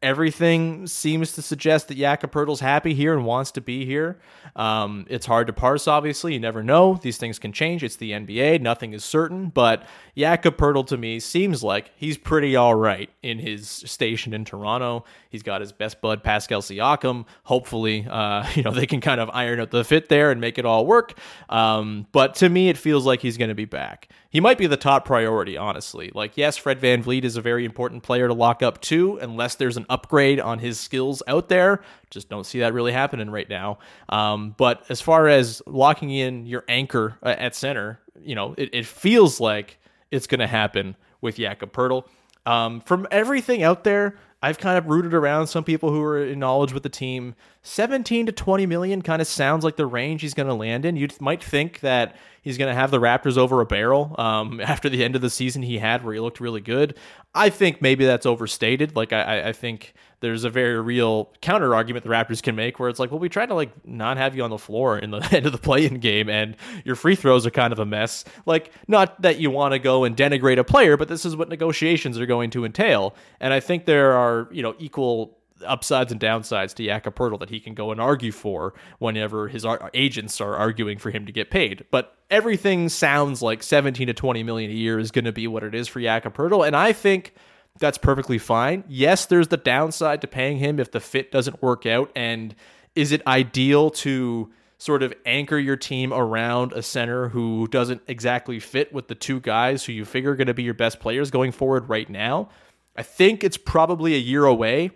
Everything 0.03 0.87
seems 0.87 1.33
to 1.33 1.43
suggest 1.43 1.89
that 1.89 1.97
Jakob 1.97 2.31
Poeltl's 2.31 2.61
happy 2.61 2.93
here 2.93 3.15
and 3.15 3.25
wants 3.25 3.51
to 3.53 3.61
be 3.61 3.87
here. 3.87 4.19
Um, 4.55 5.07
it's 5.09 5.25
hard 5.25 5.47
to 5.47 5.55
parse, 5.55 5.89
obviously. 5.89 6.35
You 6.35 6.41
never 6.41 6.63
know. 6.63 6.99
These 7.03 7.17
things 7.17 7.39
can 7.39 7.53
change. 7.53 7.83
It's 7.83 7.97
the 7.97 8.13
NBA. 8.13 8.61
Nothing 8.61 8.93
is 8.93 9.05
certain. 9.05 9.49
But 9.49 9.87
Jakob 10.15 10.59
Poeltl, 10.59 10.87
to 10.89 10.99
me, 10.99 11.19
seems 11.19 11.63
like 11.63 11.91
he's 11.97 12.19
pretty 12.19 12.57
all 12.57 12.75
right 12.75 13.09
in 13.23 13.39
his 13.39 13.69
station 13.69 14.35
in 14.35 14.45
Toronto. 14.45 15.05
He's 15.31 15.43
got 15.43 15.61
his 15.61 15.73
best 15.73 16.01
bud, 16.01 16.23
Pascal 16.23 16.61
Siakam. 16.61 17.25
Hopefully, 17.45 18.07
uh, 18.09 18.47
you 18.55 18.63
know, 18.63 18.73
they 18.73 18.87
can 18.87 19.01
kind 19.01 19.21
of 19.21 19.31
iron 19.33 19.61
out 19.61 19.71
the 19.71 19.83
fit 19.83 20.09
there 20.09 20.31
and 20.31 20.41
make 20.41 20.59
it 20.59 20.67
all 20.67 20.87
work. 20.87 21.19
Um, 21.49 22.07
but 22.13 22.35
to 22.37 22.49
me, 22.49 22.69
it 22.69 22.77
feels 22.77 23.07
like 23.07 23.21
he's 23.21 23.39
going 23.39 23.49
to 23.49 23.55
be 23.55 23.65
back. 23.65 24.09
He 24.29 24.41
might 24.41 24.59
be 24.59 24.67
the 24.67 24.77
top 24.77 25.07
priority, 25.07 25.57
honestly. 25.57 26.11
Like, 26.15 26.37
yes, 26.37 26.59
Fred 26.59 26.79
VanVleet 26.79 27.25
is 27.25 27.37
a 27.39 27.41
very 27.41 27.65
important 27.65 28.03
player 28.03 28.29
to 28.29 28.35
lock 28.35 28.63
up 28.63 28.83
too, 28.83 29.19
unless 29.19 29.55
there's 29.55 29.79
an 29.79 29.86
upgrade 29.89 30.41
on 30.41 30.59
his 30.59 30.79
skills 30.79 31.23
out 31.27 31.49
there. 31.49 31.83
Just 32.11 32.29
don't 32.29 32.45
see 32.45 32.61
that 32.61 32.73
really 32.73 32.93
happening 32.93 33.31
right 33.31 33.49
now. 33.49 33.79
Um, 34.09 34.55
but 34.57 34.85
as 34.89 35.01
far 35.01 35.29
as 35.29 35.63
locking 35.67 36.11
in 36.11 36.47
your 36.47 36.65
anchor 36.69 37.17
uh, 37.23 37.35
at 37.39 37.55
center, 37.55 38.01
you 38.21 38.35
know, 38.35 38.55
it, 38.57 38.71
it 38.73 38.87
feels 38.87 39.41
like 39.41 39.79
it's 40.11 40.27
going 40.27 40.41
to 40.41 40.47
happen 40.47 40.97
with 41.21 41.37
Jakob 41.37 41.73
Poeltl. 41.73 42.07
Um, 42.45 42.81
from 42.81 43.09
everything 43.11 43.63
out 43.63 43.85
there, 43.85 44.17
I've 44.43 44.59
kind 44.59 44.79
of 44.79 44.87
rooted 44.87 45.15
around 45.15 45.49
some 45.49 45.65
people 45.65 45.91
who 45.91 46.03
are 46.03 46.23
in 46.23 46.39
knowledge 46.39 46.73
with 46.73 46.83
the 46.83 46.89
team. 46.89 47.35
17 47.63 48.27
to 48.27 48.33
20 48.33 48.67
million 48.67 49.03
kind 49.03 49.21
of 49.21 49.27
sounds 49.27 49.65
like 49.65 49.77
the 49.77 49.87
range 49.87 50.21
he's 50.21 50.35
going 50.35 50.47
to 50.47 50.55
land 50.55 50.85
in. 50.85 50.95
You 50.95 51.09
might 51.21 51.43
think 51.43 51.81
that 51.81 52.17
he's 52.47 52.59
going 52.59 52.73
to 52.73 52.81
have 52.81 52.93
the 52.93 53.01
Raptors 53.01 53.37
over 53.37 53.61
a 53.61 53.67
barrel 53.67 54.15
um, 54.19 54.61
after 54.61 54.89
the 54.89 55.03
end 55.03 55.17
of 55.17 55.21
the 55.21 55.29
season 55.29 55.63
he 55.63 55.79
had 55.79 56.05
where 56.05 56.15
he 56.15 56.21
looked 56.21 56.39
really 56.39 56.61
good. 56.61 56.97
I 57.35 57.51
think 57.51 57.83
maybe 57.83 58.07
that's 58.07 58.25
overstated. 58.25 58.95
Like, 58.95 59.13
I, 59.13 59.49
I 59.49 59.53
think 59.53 59.95
there's 60.21 60.45
a 60.45 60.49
very 60.49 60.81
real 60.81 61.33
counter 61.43 61.75
argument 61.75 62.05
the 62.05 62.11
Raptors 62.11 62.41
can 62.41 62.55
make 62.55 62.79
where 62.79 62.89
it's 62.89 63.01
like, 63.01 63.11
well, 63.11 63.19
we 63.19 63.29
tried 63.29 63.47
to 63.47 63.55
like 63.55 63.85
not 63.85 64.17
have 64.17 64.37
you 64.37 64.45
on 64.45 64.51
the 64.51 64.59
floor 64.59 64.97
in 64.97 65.11
the 65.11 65.19
end 65.33 65.45
of 65.45 65.51
the 65.51 65.59
play-in 65.59 65.99
game, 65.99 66.29
and 66.29 66.57
your 66.85 66.95
free 66.95 67.17
throws 67.17 67.45
are 67.47 67.51
kind 67.51 67.73
of 67.73 67.81
a 67.81 67.85
mess. 67.85 68.25
Like, 68.47 68.71
not 68.87 69.21
that 69.23 69.41
you 69.41 69.51
want 69.51 69.73
to 69.73 69.81
go 69.81 70.05
and 70.05 70.17
denigrate 70.17 70.59
a 70.59 70.65
player, 70.65 70.97
but 70.97 71.09
this 71.09 71.25
is 71.25 71.35
what 71.35 71.49
negotiations 71.49 72.17
are 72.17 72.27
going 72.27 72.51
to 72.51 72.65
entail. 72.65 73.17
And 73.41 73.53
I 73.53 73.59
think 73.59 73.87
there 73.87 74.13
are 74.13 74.49
you 74.53 74.63
know 74.63 74.77
equal 74.79 75.37
upsides 75.65 76.13
and 76.13 76.21
downsides 76.21 76.75
to 76.75 76.85
Jakob 76.85 77.15
Poeltl 77.15 77.41
that 77.41 77.51
he 77.51 77.61
can 77.61 77.75
go 77.75 77.93
and 77.93 78.01
argue 78.01 78.33
for 78.33 78.75
whenever 78.99 79.49
his 79.49 79.65
ar- 79.65 79.91
agents 79.95 80.41
are 80.41 80.55
arguing 80.55 80.99
for 80.99 81.11
him 81.11 81.27
to 81.27 81.33
get 81.33 81.51
paid. 81.51 81.85
But 81.91 82.17
everything 82.31 82.89
sounds 82.89 83.43
like 83.43 83.63
17 83.63 84.09
to 84.09 84.15
20 84.15 84.43
million 84.43 84.71
a 84.71 84.75
year 84.75 84.99
is 84.99 85.11
going 85.11 85.25
to 85.25 85.33
be 85.33 85.47
what 85.47 85.63
it 85.63 85.75
is 85.75 85.89
for 85.89 86.01
Jakob 86.01 86.37
Poeltl, 86.37 86.67
and 86.67 86.77
I 86.77 86.93
think 86.93 87.35
that's 87.79 87.99
perfectly 87.99 88.39
fine. 88.39 88.85
Yes, 88.89 89.27
there's 89.27 89.49
the 89.49 89.57
downside 89.57 90.21
to 90.23 90.27
paying 90.27 90.59
him 90.59 90.81
if 90.81 90.91
the 90.91 91.01
fit 91.01 91.31
doesn't 91.31 91.63
work 91.63 91.87
out. 91.87 92.11
And 92.17 92.55
is 92.95 93.13
it 93.13 93.27
ideal 93.27 93.91
to 93.91 94.51
sort 94.79 95.03
of 95.03 95.13
anchor 95.25 95.59
your 95.59 95.77
team 95.77 96.13
around 96.13 96.73
a 96.73 96.83
center 96.83 97.29
who 97.29 97.67
doesn't 97.69 98.03
exactly 98.09 98.61
fit 98.61 98.93
with 98.93 99.09
the 99.09 99.15
two 99.15 99.41
guys 99.41 99.85
who 99.85 99.93
you 99.93 100.05
figure 100.05 100.33
are 100.33 100.37
going 100.37 100.47
to 100.47 100.55
be 100.55 100.63
your 100.63 100.75
best 100.75 101.01
players 101.01 101.31
going 101.31 101.53
forward 101.53 101.89
right 101.89 102.09
now? 102.09 102.49
I 102.97 103.03
think 103.03 103.45
it's 103.45 103.59
probably 103.59 104.15
a 104.15 104.19
year 104.19 104.45
away. 104.45 104.91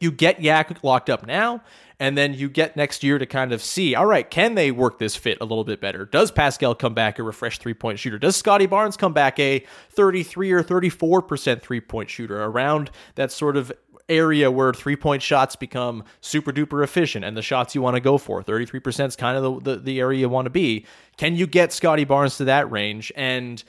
You 0.00 0.10
get 0.10 0.40
Yak 0.40 0.82
locked 0.82 1.08
up 1.08 1.26
now, 1.26 1.62
and 2.00 2.18
then 2.18 2.34
you 2.34 2.48
get 2.48 2.76
next 2.76 3.02
year 3.02 3.18
to 3.18 3.26
kind 3.26 3.52
of 3.52 3.62
see, 3.62 3.94
all 3.94 4.06
right, 4.06 4.28
can 4.28 4.54
they 4.54 4.70
work 4.70 4.98
this 4.98 5.14
fit 5.14 5.38
a 5.40 5.44
little 5.44 5.64
bit 5.64 5.80
better? 5.80 6.04
Does 6.04 6.30
Pascal 6.30 6.74
come 6.74 6.94
back 6.94 7.18
a 7.18 7.22
refreshed 7.22 7.62
three 7.62 7.74
point 7.74 7.98
shooter? 7.98 8.18
Does 8.18 8.36
Scottie 8.36 8.66
Barnes 8.66 8.96
come 8.96 9.12
back 9.12 9.38
a 9.38 9.64
33 9.90 10.52
or 10.52 10.62
34% 10.62 11.62
three 11.62 11.80
point 11.80 12.10
shooter 12.10 12.42
around 12.42 12.90
that 13.14 13.30
sort 13.30 13.56
of 13.56 13.72
area 14.08 14.50
where 14.50 14.72
three 14.72 14.96
point 14.96 15.22
shots 15.22 15.56
become 15.56 16.04
super 16.20 16.52
duper 16.52 16.84
efficient 16.84 17.24
and 17.24 17.36
the 17.36 17.42
shots 17.42 17.74
you 17.74 17.80
want 17.80 17.94
to 17.94 18.00
go 18.00 18.18
for 18.18 18.42
33% 18.42 19.06
is 19.06 19.16
kind 19.16 19.38
of 19.38 19.64
the, 19.64 19.76
the, 19.76 19.80
the 19.80 20.00
area 20.00 20.20
you 20.20 20.28
want 20.28 20.44
to 20.44 20.50
be 20.50 20.84
can 21.16 21.34
you 21.34 21.46
get 21.46 21.72
scottie 21.72 22.04
barnes 22.04 22.36
to 22.36 22.44
that 22.44 22.70
range 22.70 23.10
and 23.16 23.64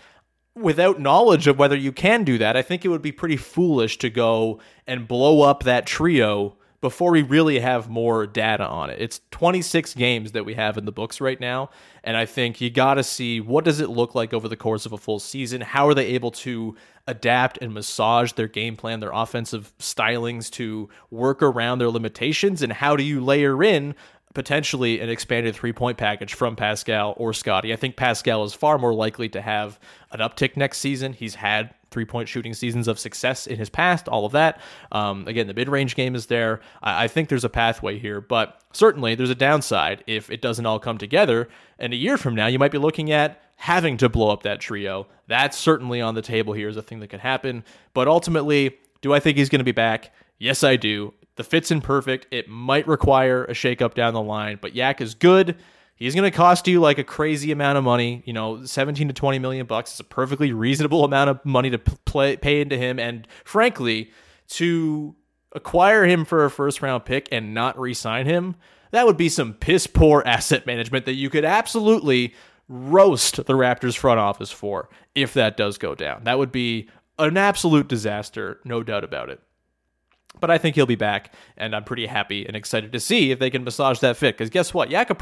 without 0.56 1.00
knowledge 1.00 1.48
of 1.48 1.60
whether 1.60 1.76
you 1.76 1.92
can 1.92 2.24
do 2.24 2.38
that 2.38 2.56
i 2.56 2.62
think 2.62 2.84
it 2.86 2.90
would 2.90 3.02
be 3.02 3.12
pretty 3.12 3.38
foolish 3.38 3.98
to 3.98 4.10
go 4.10 4.60
and 4.88 5.08
blow 5.08 5.42
up 5.42 5.64
that 5.64 5.86
trio 5.86 6.56
before 6.86 7.10
we 7.10 7.24
really 7.24 7.58
have 7.58 7.90
more 7.90 8.28
data 8.28 8.64
on 8.64 8.92
it. 8.92 9.02
It's 9.02 9.20
26 9.32 9.96
games 9.96 10.34
that 10.34 10.46
we 10.46 10.54
have 10.54 10.78
in 10.78 10.86
the 10.86 10.92
books 10.92 11.20
right 11.20 11.40
now, 11.40 11.72
and 12.04 12.16
I 12.16 12.28
think 12.28 12.62
you 12.62 12.70
got 12.70 12.94
to 12.94 13.04
see 13.04 13.42
what 13.42 13.66
does 13.66 13.80
it 13.80 13.90
look 13.90 14.14
like 14.14 14.36
over 14.36 14.48
the 14.48 14.56
course 14.56 14.86
of 14.86 14.92
a 14.92 14.98
full 15.00 15.20
season? 15.20 15.62
How 15.62 15.88
are 15.88 15.96
they 15.96 16.06
able 16.06 16.30
to 16.32 16.76
adapt 17.08 17.58
and 17.60 17.74
massage 17.74 18.34
their 18.34 18.48
game 18.48 18.76
plan, 18.76 19.00
their 19.00 19.10
offensive 19.12 19.74
stylings 19.80 20.52
to 20.52 20.88
work 21.10 21.42
around 21.42 21.80
their 21.80 21.90
limitations 21.90 22.62
and 22.62 22.72
how 22.72 22.96
do 22.96 23.04
you 23.04 23.20
layer 23.20 23.64
in 23.64 23.96
potentially 24.36 25.00
an 25.00 25.10
expanded 25.10 25.56
three 25.56 25.74
point 25.74 25.98
package 25.98 26.36
from 26.36 26.56
Pascal 26.56 27.16
or 27.18 27.34
Scottie. 27.34 27.74
I 27.74 27.76
think 27.76 27.96
Pascal 27.96 28.44
is 28.44 28.54
far 28.54 28.78
more 28.78 28.94
likely 28.94 29.30
to 29.30 29.42
have 29.42 29.80
an 30.12 30.20
uptick 30.20 30.56
next 30.56 30.78
season. 30.78 31.14
He's 31.14 31.34
had 31.34 31.74
three 31.90 32.06
point 32.06 32.30
shooting 32.30 32.54
seasons 32.54 32.88
of 32.88 33.00
success 33.00 33.48
in 33.48 33.58
his 33.58 33.70
past, 33.70 34.08
all 34.08 34.26
of 34.26 34.34
that. 34.34 34.62
Um, 34.92 35.28
again, 35.28 35.48
the 35.48 35.54
mid 35.56 35.70
range 35.70 35.96
game 35.96 36.14
is 36.14 36.28
there. 36.28 36.60
I, 36.84 37.06
I, 37.06 37.08
think 37.08 37.30
there's 37.30 37.46
a 37.46 37.50
pathway 37.50 37.98
here, 37.98 38.22
but 38.22 38.62
certainly 38.74 39.16
there's 39.16 39.30
a 39.32 39.36
downside 39.36 40.04
if 40.06 40.30
it 40.30 40.42
doesn't 40.42 40.66
all 40.66 40.80
come 40.80 41.00
together. 41.00 41.48
And 41.80 41.94
a 41.94 41.96
year 41.98 42.18
from 42.18 42.36
now, 42.36 42.48
you 42.48 42.60
might 42.60 42.72
be 42.72 42.78
looking 42.78 43.12
at 43.12 43.42
having 43.56 43.98
to 43.98 44.10
blow 44.10 44.30
up 44.30 44.44
that 44.44 44.60
trio. 44.60 45.08
That's 45.28 45.58
certainly 45.58 46.02
on 46.02 46.14
the 46.14 46.22
table 46.22 46.54
here 46.54 46.68
as 46.68 46.78
a 46.78 46.82
thing 46.82 47.00
that 47.00 47.08
could 47.08 47.22
happen. 47.22 47.64
But 47.94 48.08
ultimately, 48.08 48.78
do 49.02 49.14
I 49.14 49.20
think 49.20 49.38
he's 49.38 49.50
going 49.50 49.60
to 49.60 49.66
be 49.66 49.72
back? 49.72 50.12
Yes, 50.38 50.64
I 50.64 50.76
do. 50.76 51.14
The 51.36 51.44
fit's 51.44 51.72
imperfect. 51.72 52.28
It 52.32 52.48
might 52.48 52.88
require 52.88 53.44
a 53.46 53.52
shakeup 53.52 53.94
down 53.94 54.14
the 54.14 54.22
line, 54.22 54.58
but 54.62 54.76
Yak 54.76 55.02
is 55.02 55.16
good. 55.16 55.58
He's 55.96 56.14
going 56.14 56.30
to 56.30 56.36
cost 56.36 56.68
you 56.68 56.82
like 56.82 56.98
a 56.98 57.04
crazy 57.04 57.52
amount 57.52 57.78
of 57.78 57.84
money. 57.84 58.22
You 58.26 58.34
know, 58.34 58.66
17 58.66 59.08
to 59.08 59.14
20 59.14 59.40
million 59.40 59.66
bucks 59.66 59.94
is 59.94 60.00
a 60.00 60.06
perfectly 60.06 60.52
reasonable 60.52 61.06
amount 61.06 61.30
of 61.30 61.46
money 61.46 61.70
to 61.70 61.78
play, 61.78 62.36
pay 62.36 62.62
into 62.62 62.78
him. 62.78 63.00
And 63.00 63.28
frankly, 63.46 64.12
to 64.50 65.16
acquire 65.54 66.06
him 66.06 66.26
for 66.26 66.44
a 66.44 66.52
first 66.52 66.82
round 66.82 67.06
pick 67.06 67.30
and 67.32 67.54
not 67.54 67.80
re 67.80 67.94
sign 67.94 68.26
him, 68.26 68.56
that 68.92 69.06
would 69.06 69.18
be 69.18 69.30
some 69.30 69.54
piss 69.54 69.88
poor 69.88 70.22
asset 70.26 70.66
management 70.66 71.06
that 71.06 71.14
you 71.14 71.30
could 71.30 71.46
absolutely 71.46 72.34
roast 72.68 73.38
the 73.38 73.54
Raptors 73.54 73.98
front 73.98 74.20
office 74.20 74.52
for 74.52 74.90
if 75.14 75.34
that 75.34 75.56
does 75.56 75.78
go 75.78 75.96
down. 75.96 76.24
That 76.24 76.40
would 76.40 76.52
be 76.52 76.90
an 77.18 77.38
absolute 77.38 77.88
disaster, 77.88 78.60
no 78.66 78.84
doubt 78.84 79.04
about 79.04 79.30
it. 79.30 79.40
But 80.40 80.52
I 80.52 80.58
think 80.58 80.76
he'll 80.76 80.86
be 80.86 80.96
back, 80.96 81.34
and 81.58 81.76
I'm 81.76 81.84
pretty 81.84 82.06
happy 82.06 82.46
and 82.46 82.56
excited 82.56 82.92
to 82.92 83.00
see 83.00 83.32
if 83.32 83.40
they 83.40 83.50
can 83.50 83.64
massage 83.64 84.00
that 84.00 84.18
fit. 84.18 84.38
Because 84.38 84.50
guess 84.50 84.74
what? 84.74 84.90
Jakob 84.90 85.18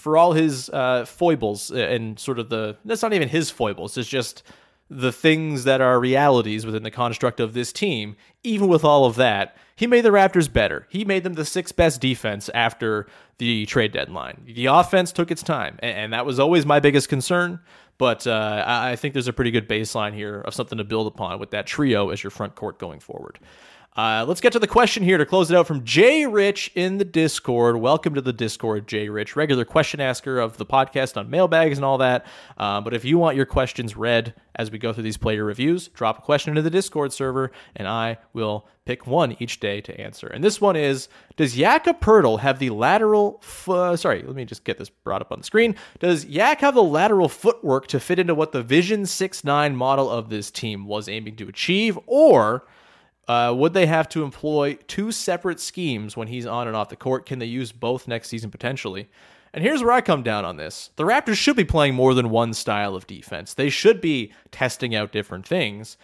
for 0.00 0.16
all 0.16 0.32
his 0.32 0.70
uh, 0.70 1.04
foibles 1.04 1.70
and 1.70 2.18
sort 2.18 2.38
of 2.38 2.48
the 2.48 2.76
that's 2.84 3.02
not 3.02 3.12
even 3.12 3.28
his 3.28 3.50
foibles. 3.50 3.98
It's 3.98 4.08
just 4.08 4.42
the 4.88 5.12
things 5.12 5.64
that 5.64 5.80
are 5.80 6.00
realities 6.00 6.66
within 6.66 6.82
the 6.82 6.90
construct 6.90 7.38
of 7.38 7.52
this 7.52 7.72
team. 7.72 8.16
Even 8.42 8.66
with 8.68 8.82
all 8.82 9.04
of 9.04 9.16
that, 9.16 9.56
he 9.76 9.86
made 9.86 10.04
the 10.04 10.10
Raptors 10.10 10.52
better. 10.52 10.86
He 10.90 11.04
made 11.04 11.22
them 11.22 11.34
the 11.34 11.44
sixth 11.44 11.76
best 11.76 12.00
defense 12.00 12.48
after 12.54 13.06
the 13.38 13.66
trade 13.66 13.92
deadline. 13.92 14.42
The 14.46 14.66
offense 14.66 15.12
took 15.12 15.30
its 15.30 15.42
time, 15.42 15.78
and 15.80 16.12
that 16.12 16.26
was 16.26 16.40
always 16.40 16.66
my 16.66 16.80
biggest 16.80 17.08
concern. 17.08 17.60
But 17.98 18.26
uh, 18.26 18.64
I 18.66 18.96
think 18.96 19.12
there's 19.12 19.28
a 19.28 19.32
pretty 19.32 19.50
good 19.50 19.68
baseline 19.68 20.14
here 20.14 20.40
of 20.40 20.54
something 20.54 20.78
to 20.78 20.84
build 20.84 21.06
upon 21.06 21.38
with 21.38 21.50
that 21.50 21.66
trio 21.66 22.08
as 22.08 22.22
your 22.22 22.30
front 22.30 22.54
court 22.54 22.78
going 22.78 22.98
forward. 22.98 23.38
Uh, 23.96 24.24
let's 24.28 24.40
get 24.40 24.52
to 24.52 24.58
the 24.60 24.68
question 24.68 25.02
here 25.02 25.18
to 25.18 25.26
close 25.26 25.50
it 25.50 25.56
out 25.56 25.66
from 25.66 25.84
Jay 25.84 26.24
Rich 26.24 26.70
in 26.76 26.98
the 26.98 27.04
Discord. 27.04 27.76
Welcome 27.78 28.14
to 28.14 28.20
the 28.20 28.32
Discord, 28.32 28.86
Jay 28.86 29.08
Rich, 29.08 29.34
regular 29.34 29.64
question 29.64 30.00
asker 30.00 30.38
of 30.38 30.58
the 30.58 30.64
podcast 30.64 31.16
on 31.16 31.28
mailbags 31.28 31.76
and 31.76 31.84
all 31.84 31.98
that. 31.98 32.24
Uh, 32.56 32.80
but 32.80 32.94
if 32.94 33.04
you 33.04 33.18
want 33.18 33.36
your 33.36 33.46
questions 33.46 33.96
read 33.96 34.32
as 34.54 34.70
we 34.70 34.78
go 34.78 34.92
through 34.92 35.02
these 35.02 35.16
player 35.16 35.44
reviews, 35.44 35.88
drop 35.88 36.20
a 36.20 36.22
question 36.22 36.50
into 36.50 36.62
the 36.62 36.70
Discord 36.70 37.12
server, 37.12 37.50
and 37.74 37.88
I 37.88 38.18
will 38.32 38.68
pick 38.84 39.08
one 39.08 39.36
each 39.40 39.58
day 39.58 39.80
to 39.80 40.00
answer. 40.00 40.28
And 40.28 40.44
this 40.44 40.60
one 40.60 40.76
is: 40.76 41.08
Does 41.34 41.58
Yaka 41.58 41.94
Poeltl 41.94 42.38
have 42.38 42.60
the 42.60 42.70
lateral? 42.70 43.42
Uh, 43.66 43.96
sorry, 43.96 44.22
let 44.22 44.36
me 44.36 44.44
just 44.44 44.62
get 44.62 44.78
this 44.78 44.88
brought 44.88 45.20
up 45.20 45.32
on 45.32 45.40
the 45.40 45.44
screen. 45.44 45.74
Does 45.98 46.24
Yak 46.24 46.60
have 46.60 46.76
the 46.76 46.82
lateral 46.82 47.28
footwork 47.28 47.88
to 47.88 47.98
fit 47.98 48.20
into 48.20 48.36
what 48.36 48.52
the 48.52 48.62
Vision 48.62 49.04
Six 49.04 49.42
Nine 49.42 49.74
model 49.74 50.08
of 50.08 50.30
this 50.30 50.52
team 50.52 50.86
was 50.86 51.08
aiming 51.08 51.34
to 51.36 51.48
achieve, 51.48 51.98
or 52.06 52.64
uh, 53.30 53.54
would 53.54 53.74
they 53.74 53.86
have 53.86 54.08
to 54.08 54.24
employ 54.24 54.76
two 54.88 55.12
separate 55.12 55.60
schemes 55.60 56.16
when 56.16 56.26
he's 56.26 56.46
on 56.46 56.66
and 56.66 56.76
off 56.76 56.88
the 56.88 56.96
court? 56.96 57.26
Can 57.26 57.38
they 57.38 57.46
use 57.46 57.70
both 57.70 58.08
next 58.08 58.28
season 58.28 58.50
potentially? 58.50 59.08
And 59.54 59.62
here's 59.62 59.84
where 59.84 59.92
I 59.92 60.00
come 60.00 60.24
down 60.24 60.44
on 60.44 60.56
this. 60.56 60.90
The 60.96 61.04
Raptors 61.04 61.36
should 61.36 61.54
be 61.54 61.62
playing 61.62 61.94
more 61.94 62.12
than 62.12 62.30
one 62.30 62.54
style 62.54 62.96
of 62.96 63.06
defense. 63.06 63.54
They 63.54 63.70
should 63.70 64.00
be 64.00 64.32
testing 64.50 64.96
out 64.96 65.12
different 65.12 65.46
things. 65.46 65.96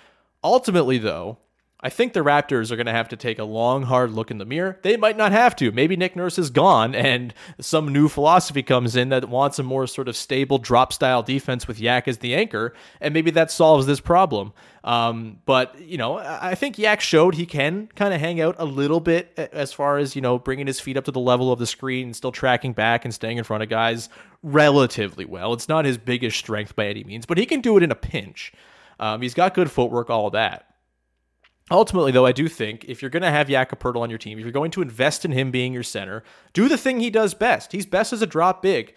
Ultimately, 0.44 0.98
though, 0.98 1.38
I 1.86 1.88
think 1.88 2.14
the 2.14 2.24
Raptors 2.24 2.72
are 2.72 2.76
going 2.76 2.86
to 2.86 2.92
have 2.92 3.10
to 3.10 3.16
take 3.16 3.38
a 3.38 3.44
long, 3.44 3.84
hard 3.84 4.10
look 4.10 4.32
in 4.32 4.38
the 4.38 4.44
mirror. 4.44 4.76
They 4.82 4.96
might 4.96 5.16
not 5.16 5.30
have 5.30 5.54
to. 5.54 5.70
Maybe 5.70 5.94
Nick 5.94 6.16
Nurse 6.16 6.36
is 6.36 6.50
gone 6.50 6.96
and 6.96 7.32
some 7.60 7.92
new 7.92 8.08
philosophy 8.08 8.64
comes 8.64 8.96
in 8.96 9.10
that 9.10 9.28
wants 9.28 9.60
a 9.60 9.62
more 9.62 9.86
sort 9.86 10.08
of 10.08 10.16
stable 10.16 10.58
drop 10.58 10.92
style 10.92 11.22
defense 11.22 11.68
with 11.68 11.78
Yak 11.78 12.08
as 12.08 12.18
the 12.18 12.34
anchor, 12.34 12.74
and 13.00 13.14
maybe 13.14 13.30
that 13.30 13.52
solves 13.52 13.86
this 13.86 14.00
problem. 14.00 14.52
Um, 14.82 15.38
but, 15.46 15.80
you 15.80 15.96
know, 15.96 16.18
I 16.18 16.56
think 16.56 16.76
Yak 16.76 17.00
showed 17.00 17.36
he 17.36 17.46
can 17.46 17.88
kind 17.94 18.12
of 18.12 18.18
hang 18.18 18.40
out 18.40 18.56
a 18.58 18.64
little 18.64 18.98
bit 18.98 19.32
as 19.36 19.72
far 19.72 19.98
as, 19.98 20.16
you 20.16 20.22
know, 20.22 20.40
bringing 20.40 20.66
his 20.66 20.80
feet 20.80 20.96
up 20.96 21.04
to 21.04 21.12
the 21.12 21.20
level 21.20 21.52
of 21.52 21.60
the 21.60 21.68
screen 21.68 22.06
and 22.06 22.16
still 22.16 22.32
tracking 22.32 22.72
back 22.72 23.04
and 23.04 23.14
staying 23.14 23.38
in 23.38 23.44
front 23.44 23.62
of 23.62 23.68
guys 23.68 24.08
relatively 24.42 25.24
well. 25.24 25.52
It's 25.52 25.68
not 25.68 25.84
his 25.84 25.98
biggest 25.98 26.36
strength 26.36 26.74
by 26.74 26.88
any 26.88 27.04
means, 27.04 27.26
but 27.26 27.38
he 27.38 27.46
can 27.46 27.60
do 27.60 27.76
it 27.76 27.84
in 27.84 27.92
a 27.92 27.96
pinch. 27.96 28.52
Um, 28.98 29.22
he's 29.22 29.34
got 29.34 29.54
good 29.54 29.70
footwork, 29.70 30.10
all 30.10 30.30
that. 30.30 30.72
Ultimately, 31.70 32.12
though, 32.12 32.26
I 32.26 32.32
do 32.32 32.48
think 32.48 32.84
if 32.84 33.02
you're 33.02 33.10
going 33.10 33.24
to 33.24 33.30
have 33.30 33.48
Jakob 33.48 33.80
Poeltl 33.80 34.00
on 34.00 34.10
your 34.10 34.20
team, 34.20 34.38
if 34.38 34.44
you're 34.44 34.52
going 34.52 34.70
to 34.70 34.82
invest 34.82 35.24
in 35.24 35.32
him 35.32 35.50
being 35.50 35.72
your 35.72 35.82
center, 35.82 36.22
do 36.52 36.68
the 36.68 36.78
thing 36.78 37.00
he 37.00 37.10
does 37.10 37.34
best. 37.34 37.72
He's 37.72 37.86
best 37.86 38.12
as 38.12 38.22
a 38.22 38.26
drop 38.26 38.62
big. 38.62 38.94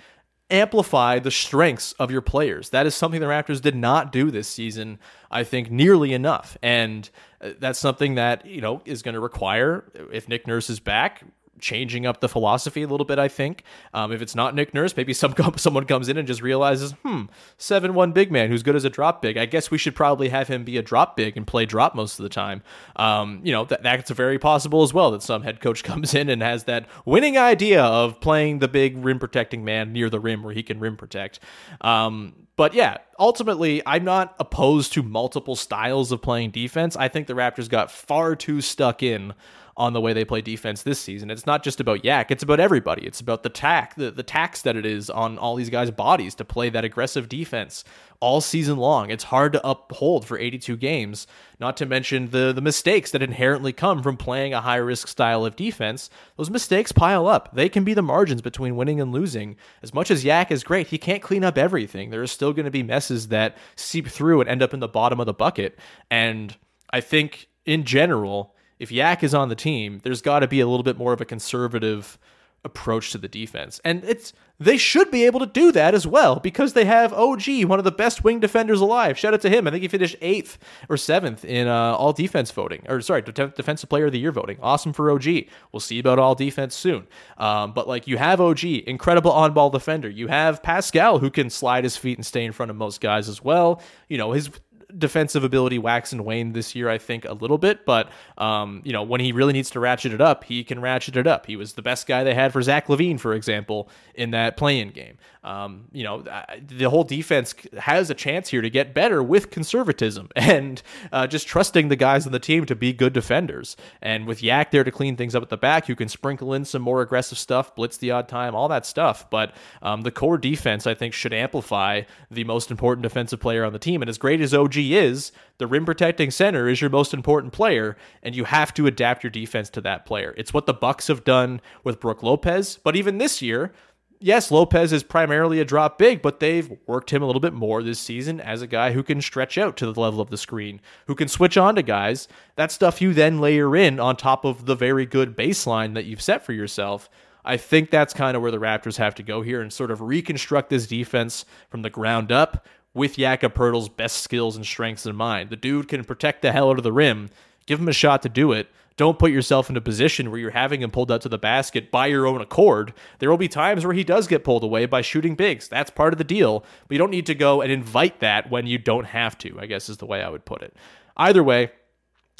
Amplify 0.51 1.19
the 1.19 1.31
strengths 1.31 1.93
of 1.93 2.11
your 2.11 2.21
players. 2.21 2.69
That 2.69 2.85
is 2.85 2.95
something 2.95 3.21
the 3.21 3.27
Raptors 3.27 3.61
did 3.61 3.75
not 3.75 4.11
do 4.11 4.29
this 4.31 4.47
season, 4.47 4.99
I 5.29 5.43
think, 5.43 5.71
nearly 5.71 6.13
enough. 6.13 6.57
And 6.61 7.09
uh, 7.41 7.51
that's 7.59 7.79
something 7.79 8.15
that, 8.15 8.45
you 8.45 8.61
know, 8.61 8.81
is 8.85 9.01
going 9.01 9.13
to 9.13 9.19
require, 9.19 9.91
if 10.11 10.27
Nick 10.27 10.45
Nurse 10.45 10.69
is 10.69 10.79
back, 10.79 11.23
changing 11.61 12.05
up 12.05 12.19
the 12.19 12.29
philosophy 12.29 12.81
a 12.81 12.87
little 12.87 13.05
bit. 13.05 13.19
I 13.19 13.27
think 13.27 13.63
um, 13.93 14.11
if 14.11 14.21
it's 14.21 14.35
not 14.35 14.55
Nick 14.55 14.73
Nurse, 14.73 14.95
maybe 14.95 15.13
some 15.19 15.33
someone 15.57 15.85
comes 15.85 16.09
in 16.09 16.17
and 16.17 16.27
just 16.27 16.41
realizes, 16.41 16.91
hmm, 17.03 17.23
seven 17.57 17.93
one 17.93 18.11
big 18.11 18.31
man 18.31 18.49
who's 18.49 18.63
good 18.63 18.75
as 18.75 18.85
a 18.85 18.89
drop 18.89 19.21
big. 19.21 19.37
I 19.37 19.45
guess 19.45 19.71
we 19.71 19.77
should 19.77 19.95
probably 19.95 20.29
have 20.29 20.47
him 20.47 20.63
be 20.63 20.77
a 20.77 20.81
drop 20.81 21.15
big 21.15 21.37
and 21.37 21.45
play 21.45 21.65
drop 21.65 21.95
most 21.95 22.19
of 22.19 22.23
the 22.23 22.29
time. 22.29 22.61
Um, 22.95 23.41
you 23.43 23.51
know 23.51 23.65
that 23.65 23.83
that's 23.83 24.11
very 24.11 24.39
possible 24.39 24.83
as 24.83 24.93
well. 24.93 25.11
That 25.11 25.23
some 25.23 25.43
head 25.43 25.61
coach 25.61 25.83
comes 25.89 26.13
in 26.13 26.29
and 26.29 26.41
has 26.41 26.65
that 26.65 26.87
winning 27.05 27.37
idea 27.37 27.83
of 27.83 28.19
playing 28.19 28.59
the 28.59 28.67
big 28.67 28.97
rim 29.03 29.19
protecting 29.19 29.63
man 29.63 29.93
near 29.93 30.09
the 30.09 30.19
rim 30.19 30.43
where 30.43 30.53
he 30.53 30.63
can 30.63 30.79
rim 30.79 30.97
protect. 30.97 31.39
Um, 31.81 32.33
but 32.59 32.73
yeah, 32.73 32.97
ultimately, 33.17 33.81
I'm 33.85 34.03
not 34.03 34.35
opposed 34.37 34.91
to 34.91 35.01
multiple 35.01 35.55
styles 35.55 36.11
of 36.11 36.21
playing 36.21 36.51
defense. 36.51 36.97
I 36.97 37.07
think 37.07 37.27
the 37.27 37.33
Raptors 37.33 37.69
got 37.69 37.89
far 37.89 38.35
too 38.35 38.59
stuck 38.59 39.01
in 39.01 39.33
on 39.79 39.93
the 39.93 40.01
way 40.01 40.11
they 40.11 40.25
play 40.25 40.41
defense 40.41 40.83
this 40.83 40.99
season. 40.99 41.31
It's 41.31 41.45
not 41.45 41.63
just 41.63 41.79
about 41.79 42.03
Yak, 42.03 42.31
it's 42.31 42.43
about 42.43 42.59
everybody. 42.59 43.07
It's 43.07 43.21
about 43.21 43.43
the 43.43 43.49
tack, 43.49 43.95
the, 43.95 44.11
the 44.11 44.23
tax 44.23 44.61
that 44.63 44.75
it 44.75 44.85
is 44.85 45.09
on 45.09 45.37
all 45.37 45.55
these 45.55 45.69
guys' 45.69 45.89
bodies 45.89 46.35
to 46.35 46.45
play 46.45 46.69
that 46.69 46.83
aggressive 46.83 47.29
defense 47.29 47.85
all 48.19 48.41
season 48.41 48.75
long. 48.75 49.09
It's 49.09 49.23
hard 49.23 49.53
to 49.53 49.65
uphold 49.65 50.25
for 50.27 50.37
82 50.37 50.75
games, 50.75 51.27
not 51.61 51.77
to 51.77 51.85
mention 51.85 52.31
the 52.31 52.51
the 52.51 52.61
mistakes 52.61 53.11
that 53.11 53.23
inherently 53.23 53.71
come 53.71 54.03
from 54.03 54.17
playing 54.17 54.53
a 54.53 54.59
high 54.59 54.75
risk 54.75 55.07
style 55.07 55.45
of 55.45 55.55
defense. 55.55 56.09
Those 56.35 56.49
mistakes 56.49 56.91
pile 56.91 57.27
up. 57.27 57.55
They 57.55 57.69
can 57.69 57.85
be 57.85 57.93
the 57.93 58.01
margins 58.01 58.41
between 58.41 58.75
winning 58.75 58.99
and 58.99 59.13
losing. 59.13 59.55
As 59.81 59.93
much 59.93 60.11
as 60.11 60.25
Yak 60.25 60.51
is 60.51 60.65
great, 60.65 60.87
he 60.87 60.97
can't 60.97 61.23
clean 61.23 61.45
up 61.45 61.57
everything. 61.57 62.09
There 62.09 62.21
are 62.21 62.27
still 62.27 62.51
going 62.51 62.65
to 62.65 62.71
be 62.71 62.83
messes 62.83 63.29
that 63.29 63.57
seep 63.77 64.09
through 64.09 64.41
and 64.41 64.49
end 64.49 64.61
up 64.61 64.73
in 64.73 64.81
the 64.81 64.89
bottom 64.89 65.21
of 65.21 65.25
the 65.25 65.33
bucket. 65.33 65.79
And 66.11 66.57
I 66.91 66.99
think 66.99 67.47
in 67.65 67.85
general, 67.85 68.53
if 68.79 68.91
Yak 68.91 69.23
is 69.23 69.33
on 69.33 69.49
the 69.49 69.55
team, 69.55 69.99
there's 70.03 70.21
got 70.21 70.39
to 70.39 70.47
be 70.47 70.61
a 70.61 70.67
little 70.67 70.83
bit 70.83 70.97
more 70.97 71.13
of 71.13 71.21
a 71.21 71.25
conservative 71.25 72.17
approach 72.63 73.11
to 73.11 73.17
the 73.17 73.27
defense. 73.27 73.79
And 73.85 74.03
it's 74.03 74.33
they 74.61 74.75
should 74.75 75.09
be 75.09 75.23
able 75.25 75.39
to 75.39 75.45
do 75.45 75.71
that 75.71 75.93
as 75.93 76.05
well 76.05 76.37
because 76.37 76.73
they 76.73 76.83
have 76.83 77.13
OG, 77.13 77.63
one 77.63 77.79
of 77.79 77.85
the 77.85 77.91
best 77.91 78.25
wing 78.25 78.41
defenders 78.41 78.81
alive. 78.81 79.17
Shout 79.17 79.33
out 79.33 79.39
to 79.41 79.49
him. 79.49 79.65
I 79.65 79.71
think 79.71 79.83
he 79.83 79.87
finished 79.87 80.17
eighth 80.19 80.57
or 80.89 80.97
seventh 80.97 81.45
in 81.45 81.67
uh, 81.69 81.95
all 81.95 82.11
defense 82.11 82.51
voting, 82.51 82.83
or 82.89 82.99
sorry, 82.99 83.21
defensive 83.21 83.89
player 83.89 84.07
of 84.07 84.11
the 84.11 84.19
year 84.19 84.33
voting. 84.33 84.57
Awesome 84.61 84.91
for 84.91 85.09
OG. 85.11 85.27
We'll 85.71 85.79
see 85.79 85.99
about 85.99 86.19
all 86.19 86.35
defense 86.35 86.75
soon. 86.75 87.07
Um, 87.37 87.71
but 87.71 87.87
like 87.87 88.07
you 88.07 88.17
have 88.17 88.41
OG, 88.41 88.65
incredible 88.65 89.31
on 89.31 89.53
ball 89.53 89.69
defender. 89.69 90.09
You 90.09 90.27
have 90.27 90.61
Pascal 90.61 91.19
who 91.19 91.29
can 91.29 91.49
slide 91.49 91.85
his 91.85 91.95
feet 91.95 92.17
and 92.17 92.25
stay 92.25 92.43
in 92.43 92.51
front 92.51 92.69
of 92.69 92.75
most 92.75 92.99
guys 92.99 93.29
as 93.29 93.41
well. 93.41 93.81
You 94.09 94.17
know 94.17 94.33
his 94.33 94.49
defensive 94.97 95.43
ability 95.43 95.77
wax 95.77 96.11
and 96.11 96.25
wane 96.25 96.53
this 96.53 96.75
year, 96.75 96.89
I 96.89 96.97
think, 96.97 97.25
a 97.25 97.33
little 97.33 97.57
bit. 97.57 97.85
But, 97.85 98.09
um, 98.37 98.81
you 98.83 98.93
know, 98.93 99.03
when 99.03 99.21
he 99.21 99.31
really 99.31 99.53
needs 99.53 99.69
to 99.71 99.79
ratchet 99.79 100.13
it 100.13 100.21
up, 100.21 100.43
he 100.43 100.63
can 100.63 100.81
ratchet 100.81 101.15
it 101.15 101.27
up. 101.27 101.45
He 101.45 101.55
was 101.55 101.73
the 101.73 101.81
best 101.81 102.07
guy 102.07 102.23
they 102.23 102.33
had 102.33 102.53
for 102.53 102.61
Zach 102.61 102.87
LaVine, 102.87 103.19
for 103.19 103.33
example, 103.33 103.89
in 104.15 104.31
that 104.31 104.57
play-in 104.57 104.89
game. 104.89 105.17
Um, 105.43 105.85
you 105.93 106.03
know, 106.03 106.23
the 106.67 106.89
whole 106.89 107.05
defense 107.05 107.55
has 107.77 108.09
a 108.09 108.13
chance 108.13 108.49
here 108.49 108.61
to 108.61 108.69
get 108.69 108.93
better 108.93 109.23
with 109.23 109.51
conservatism 109.51 110.29
and 110.35 110.81
uh, 111.11 111.27
just 111.27 111.47
trusting 111.47 111.87
the 111.87 111.95
guys 111.95 112.25
on 112.25 112.33
the 112.33 112.39
team 112.39 112.65
to 112.65 112.75
be 112.75 112.91
good 112.91 113.13
defenders. 113.13 113.77
And 114.01 114.27
with 114.27 114.43
Yak 114.43 114.71
there 114.71 114.83
to 114.83 114.91
clean 114.91 115.15
things 115.15 115.35
up 115.35 115.43
at 115.43 115.49
the 115.49 115.57
back, 115.57 115.87
you 115.87 115.95
can 115.95 116.09
sprinkle 116.09 116.53
in 116.53 116.65
some 116.65 116.81
more 116.81 117.01
aggressive 117.01 117.37
stuff, 117.37 117.73
blitz 117.75 117.97
the 117.97 118.11
odd 118.11 118.27
time, 118.27 118.53
all 118.53 118.67
that 118.67 118.85
stuff. 118.85 119.29
But 119.29 119.55
um, 119.81 120.01
the 120.01 120.11
core 120.11 120.37
defense, 120.37 120.85
I 120.85 120.93
think, 120.93 121.13
should 121.13 121.33
amplify 121.33 122.01
the 122.29 122.43
most 122.43 122.69
important 122.69 123.03
defensive 123.03 123.39
player 123.39 123.63
on 123.63 123.71
the 123.71 123.79
team. 123.79 124.01
And 124.01 124.09
as 124.09 124.17
great 124.17 124.41
as 124.41 124.53
OG 124.53 124.77
is, 124.79 125.31
the 125.57 125.67
rim 125.67 125.85
protecting 125.85 126.31
center 126.31 126.67
is 126.67 126.81
your 126.81 126.89
most 126.89 127.13
important 127.13 127.53
player, 127.53 127.97
and 128.23 128.35
you 128.35 128.45
have 128.45 128.73
to 128.75 128.87
adapt 128.87 129.23
your 129.23 129.31
defense 129.31 129.69
to 129.71 129.81
that 129.81 130.05
player. 130.05 130.33
It's 130.37 130.53
what 130.53 130.65
the 130.65 130.73
Bucks 130.73 131.07
have 131.07 131.23
done 131.23 131.61
with 131.83 131.99
Brook 131.99 132.23
Lopez, 132.23 132.79
but 132.83 132.95
even 132.95 133.17
this 133.17 133.41
year, 133.41 133.73
yes, 134.19 134.51
Lopez 134.51 134.93
is 134.93 135.03
primarily 135.03 135.59
a 135.59 135.65
drop 135.65 135.97
big, 135.97 136.21
but 136.21 136.39
they've 136.39 136.71
worked 136.87 137.11
him 137.11 137.21
a 137.21 137.25
little 137.25 137.39
bit 137.39 137.53
more 137.53 137.83
this 137.83 137.99
season 137.99 138.39
as 138.39 138.61
a 138.61 138.67
guy 138.67 138.91
who 138.91 139.03
can 139.03 139.21
stretch 139.21 139.57
out 139.57 139.77
to 139.77 139.91
the 139.91 139.99
level 139.99 140.21
of 140.21 140.29
the 140.29 140.37
screen, 140.37 140.79
who 141.07 141.15
can 141.15 141.27
switch 141.27 141.57
on 141.57 141.75
to 141.75 141.83
guys. 141.83 142.27
That 142.55 142.71
stuff 142.71 143.01
you 143.01 143.13
then 143.13 143.39
layer 143.39 143.75
in 143.75 143.99
on 143.99 144.15
top 144.15 144.45
of 144.45 144.65
the 144.65 144.75
very 144.75 145.05
good 145.05 145.35
baseline 145.35 145.93
that 145.93 146.05
you've 146.05 146.21
set 146.21 146.45
for 146.45 146.53
yourself. 146.53 147.09
I 147.45 147.57
think 147.57 147.89
that's 147.89 148.13
kind 148.13 148.35
of 148.35 148.41
where 148.41 148.51
the 148.51 148.59
Raptors 148.59 148.97
have 148.97 149.15
to 149.15 149.23
go 149.23 149.41
here 149.41 149.61
and 149.61 149.71
sort 149.71 149.91
of 149.91 150.01
reconstruct 150.01 150.69
this 150.69 150.87
defense 150.87 151.45
from 151.69 151.81
the 151.81 151.89
ground 151.89 152.31
up 152.31 152.67
with 152.93 153.17
Jakob 153.17 153.53
Poeltl's 153.53 153.89
best 153.89 154.23
skills 154.23 154.55
and 154.55 154.65
strengths 154.65 155.05
in 155.05 155.15
mind. 155.15 155.49
The 155.49 155.55
dude 155.55 155.87
can 155.87 156.03
protect 156.03 156.41
the 156.41 156.51
hell 156.51 156.69
out 156.69 156.77
of 156.77 156.83
the 156.83 156.93
rim. 156.93 157.29
Give 157.65 157.79
him 157.79 157.87
a 157.87 157.93
shot 157.93 158.21
to 158.23 158.29
do 158.29 158.51
it 158.51 158.67
don't 158.99 159.17
put 159.17 159.31
yourself 159.31 159.69
in 159.69 159.77
a 159.77 159.81
position 159.81 160.29
where 160.29 160.41
you're 160.41 160.51
having 160.51 160.81
him 160.81 160.91
pulled 160.91 161.09
out 161.09 161.21
to 161.21 161.29
the 161.29 161.37
basket 161.37 161.89
by 161.89 162.07
your 162.07 162.27
own 162.27 162.41
accord. 162.41 162.93
There 163.19 163.29
will 163.29 163.37
be 163.37 163.47
times 163.47 163.85
where 163.85 163.93
he 163.93 164.03
does 164.03 164.27
get 164.27 164.43
pulled 164.43 164.61
away 164.61 164.87
by 164.87 164.99
shooting 164.99 165.35
bigs. 165.35 165.69
That's 165.69 165.89
part 165.89 166.13
of 166.13 166.17
the 166.17 166.25
deal. 166.25 166.65
But 166.85 166.95
you 166.95 166.97
don't 166.97 167.09
need 167.09 167.25
to 167.27 167.33
go 167.33 167.61
and 167.61 167.71
invite 167.71 168.19
that 168.19 168.51
when 168.51 168.67
you 168.67 168.77
don't 168.77 169.05
have 169.05 169.37
to, 169.37 169.57
I 169.57 169.67
guess 169.67 169.87
is 169.87 169.99
the 169.99 170.05
way 170.05 170.21
I 170.21 170.27
would 170.27 170.43
put 170.43 170.61
it. 170.61 170.75
Either 171.15 171.41
way, 171.41 171.71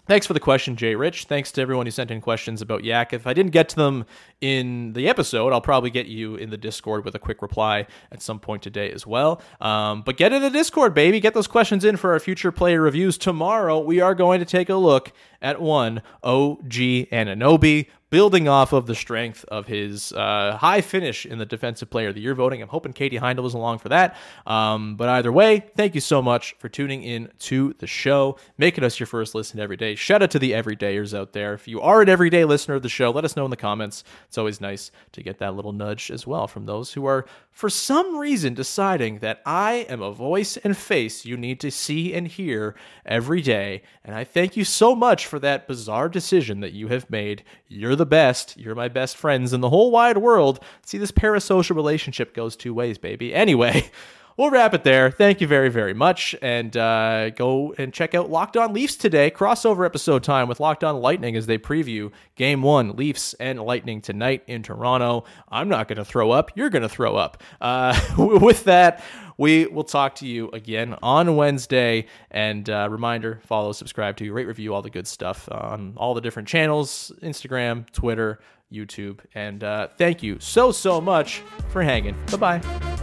Thanks 0.10 0.26
for 0.26 0.34
the 0.34 0.39
question, 0.39 0.76
Jay 0.76 0.95
Rich. 0.95 1.26
Thanks 1.26 1.51
to 1.51 1.62
everyone 1.62 1.86
who 1.86 1.91
sent 1.91 2.10
in 2.10 2.20
questions 2.20 2.64
about 2.64 2.84
Yak. 2.84 3.14
If 3.14 3.28
I 3.28 3.34
didn't 3.36 3.51
get 3.51 3.70
to 3.70 3.76
them 3.76 4.07
in 4.41 4.93
the 4.93 5.07
episode, 5.07 5.53
I'll 5.53 5.62
probably 5.62 5.91
get 5.91 6.07
you 6.07 6.34
in 6.34 6.49
the 6.49 6.57
Discord 6.57 7.05
with 7.05 7.14
a 7.14 7.20
quick 7.20 7.43
reply 7.43 7.86
at 8.12 8.20
some 8.24 8.39
point 8.39 8.64
today 8.64 8.91
as 8.91 9.05
well. 9.05 9.39
Um, 9.62 10.01
but 10.01 10.18
get 10.18 10.34
in 10.34 10.41
the 10.41 10.49
Discord, 10.49 10.95
baby. 10.95 11.20
Get 11.20 11.36
those 11.36 11.45
questions 11.45 11.86
in 11.86 11.95
for 11.95 12.12
our 12.14 12.20
future 12.20 12.51
player 12.51 12.82
reviews. 12.82 13.20
Tomorrow, 13.20 13.82
we 13.82 14.01
are 14.01 14.16
going 14.16 14.39
to 14.39 14.47
take 14.47 14.70
a 14.70 14.76
look 14.76 15.12
at 15.41 15.61
one, 15.61 16.01
OG 16.23 16.69
Anunoby 17.11 17.87
building 18.09 18.47
off 18.47 18.73
of 18.73 18.87
the 18.87 18.95
strength 18.95 19.45
of 19.49 19.67
his 19.67 20.11
uh, 20.13 20.57
high 20.59 20.81
finish 20.81 21.25
in 21.25 21.37
the 21.37 21.45
Defensive 21.45 21.89
Player 21.89 22.09
of 22.09 22.15
the 22.15 22.21
Year 22.21 22.33
voting. 22.33 22.61
I'm 22.61 22.69
hoping 22.69 22.93
Katie 22.93 23.19
Heindl 23.19 23.43
was 23.43 23.53
along 23.53 23.79
for 23.79 23.89
that. 23.89 24.17
Um, 24.47 24.95
but 24.95 25.09
either 25.09 25.31
way, 25.31 25.65
thank 25.75 25.95
you 25.95 26.01
so 26.01 26.21
much 26.21 26.55
for 26.59 26.69
tuning 26.69 27.03
in 27.03 27.29
to 27.39 27.75
the 27.79 27.87
show, 27.87 28.37
making 28.57 28.83
us 28.83 28.99
your 28.99 29.07
first 29.07 29.35
listen 29.35 29.59
every 29.59 29.77
day. 29.77 29.95
Shout 29.95 30.23
out 30.23 30.31
to 30.31 30.39
the 30.39 30.53
everydayers 30.53 31.17
out 31.17 31.33
there. 31.33 31.53
If 31.53 31.67
you 31.67 31.81
are 31.81 32.01
an 32.01 32.09
everyday 32.09 32.45
listener 32.45 32.75
of 32.75 32.81
the 32.81 32.89
show, 32.89 33.11
let 33.11 33.25
us 33.25 33.35
know 33.35 33.45
in 33.45 33.51
the 33.51 33.57
comments. 33.57 34.03
It's 34.27 34.37
always 34.37 34.59
nice 34.59 34.91
to 35.11 35.23
get 35.23 35.37
that 35.39 35.55
little 35.55 35.73
nudge 35.73 36.09
as 36.09 36.25
well 36.25 36.47
from 36.47 36.65
those 36.65 36.93
who 36.93 37.05
are, 37.05 37.25
for 37.51 37.69
some 37.69 38.17
reason, 38.17 38.53
deciding 38.53 39.19
that 39.19 39.41
I 39.45 39.85
am 39.89 40.01
a 40.01 40.11
voice 40.11 40.57
and 40.57 40.75
face 40.75 41.25
you 41.25 41.37
need 41.37 41.59
to 41.59 41.69
see 41.69 42.13
and 42.13 42.27
hear 42.27 42.75
every 43.05 43.41
day. 43.41 43.83
And 44.03 44.15
I 44.15 44.23
thank 44.23 44.57
you 44.57 44.63
so 44.63 44.95
much 44.95 45.27
for 45.30 45.39
that 45.39 45.67
bizarre 45.67 46.09
decision 46.09 46.59
that 46.61 46.73
you 46.73 46.88
have 46.88 47.09
made. 47.09 47.43
You're 47.67 47.95
the 47.95 48.05
best. 48.05 48.57
You're 48.57 48.75
my 48.75 48.88
best 48.88 49.15
friends 49.15 49.53
in 49.53 49.61
the 49.61 49.69
whole 49.69 49.91
wide 49.91 50.17
world. 50.17 50.59
See, 50.86 50.97
this 50.97 51.11
parasocial 51.11 51.75
relationship 51.75 52.34
goes 52.34 52.55
two 52.55 52.73
ways, 52.73 52.97
baby. 52.97 53.34
Anyway, 53.34 53.89
we'll 54.38 54.49
wrap 54.49 54.73
it 54.73 54.84
there. 54.84 55.11
Thank 55.11 55.41
you 55.41 55.47
very, 55.47 55.69
very 55.69 55.93
much. 55.93 56.34
And 56.41 56.75
uh, 56.75 57.30
go 57.32 57.73
and 57.77 57.93
check 57.93 58.15
out 58.15 58.30
Locked 58.30 58.57
On 58.57 58.73
Leafs 58.73 58.95
today. 58.95 59.30
Crossover 59.30 59.86
episode 59.86 60.23
time 60.23 60.47
with 60.47 60.59
Locked 60.59 60.84
On 60.84 61.01
Lightning 61.01 61.36
as 61.36 61.45
they 61.45 61.57
preview 61.57 62.11
game 62.36 62.61
one, 62.61 62.95
Leafs 62.95 63.34
and 63.36 63.59
Lightning 63.59 64.01
tonight 64.01 64.43
in 64.47 64.63
Toronto. 64.63 65.25
I'm 65.49 65.69
not 65.69 65.88
going 65.88 65.97
to 65.97 66.05
throw 66.05 66.32
up. 66.32 66.51
You're 66.55 66.69
going 66.69 66.84
to 66.84 66.89
throw 66.89 67.15
up. 67.15 67.43
Uh, 67.61 67.99
with 68.17 68.63
that, 68.63 69.03
we 69.39 69.65
will 69.67 69.85
talk 69.85 70.15
to 70.15 70.27
you 70.27 70.49
again 70.49 70.95
on 71.01 71.37
Wednesday. 71.37 72.05
And 72.29 72.69
uh, 72.69 72.89
reminder 72.91 73.39
follow, 73.45 73.71
subscribe 73.71 74.17
to, 74.17 74.31
rate, 74.31 74.45
review, 74.45 74.75
all 74.75 74.81
the 74.81 74.89
good 74.89 75.07
stuff 75.07 75.49
on 75.49 75.93
all 75.97 76.13
the 76.13 76.21
different 76.21 76.47
channels 76.47 77.11
Instagram, 77.23 77.89
Twitter, 77.91 78.39
YouTube. 78.71 79.19
And 79.33 79.63
uh, 79.63 79.87
thank 79.97 80.21
you 80.21 80.37
so, 80.39 80.71
so 80.71 81.01
much 81.01 81.41
for 81.69 81.81
hanging. 81.81 82.15
Bye 82.29 82.59
bye. 82.59 82.99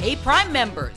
Hey, 0.00 0.16
Prime 0.16 0.50
members, 0.50 0.96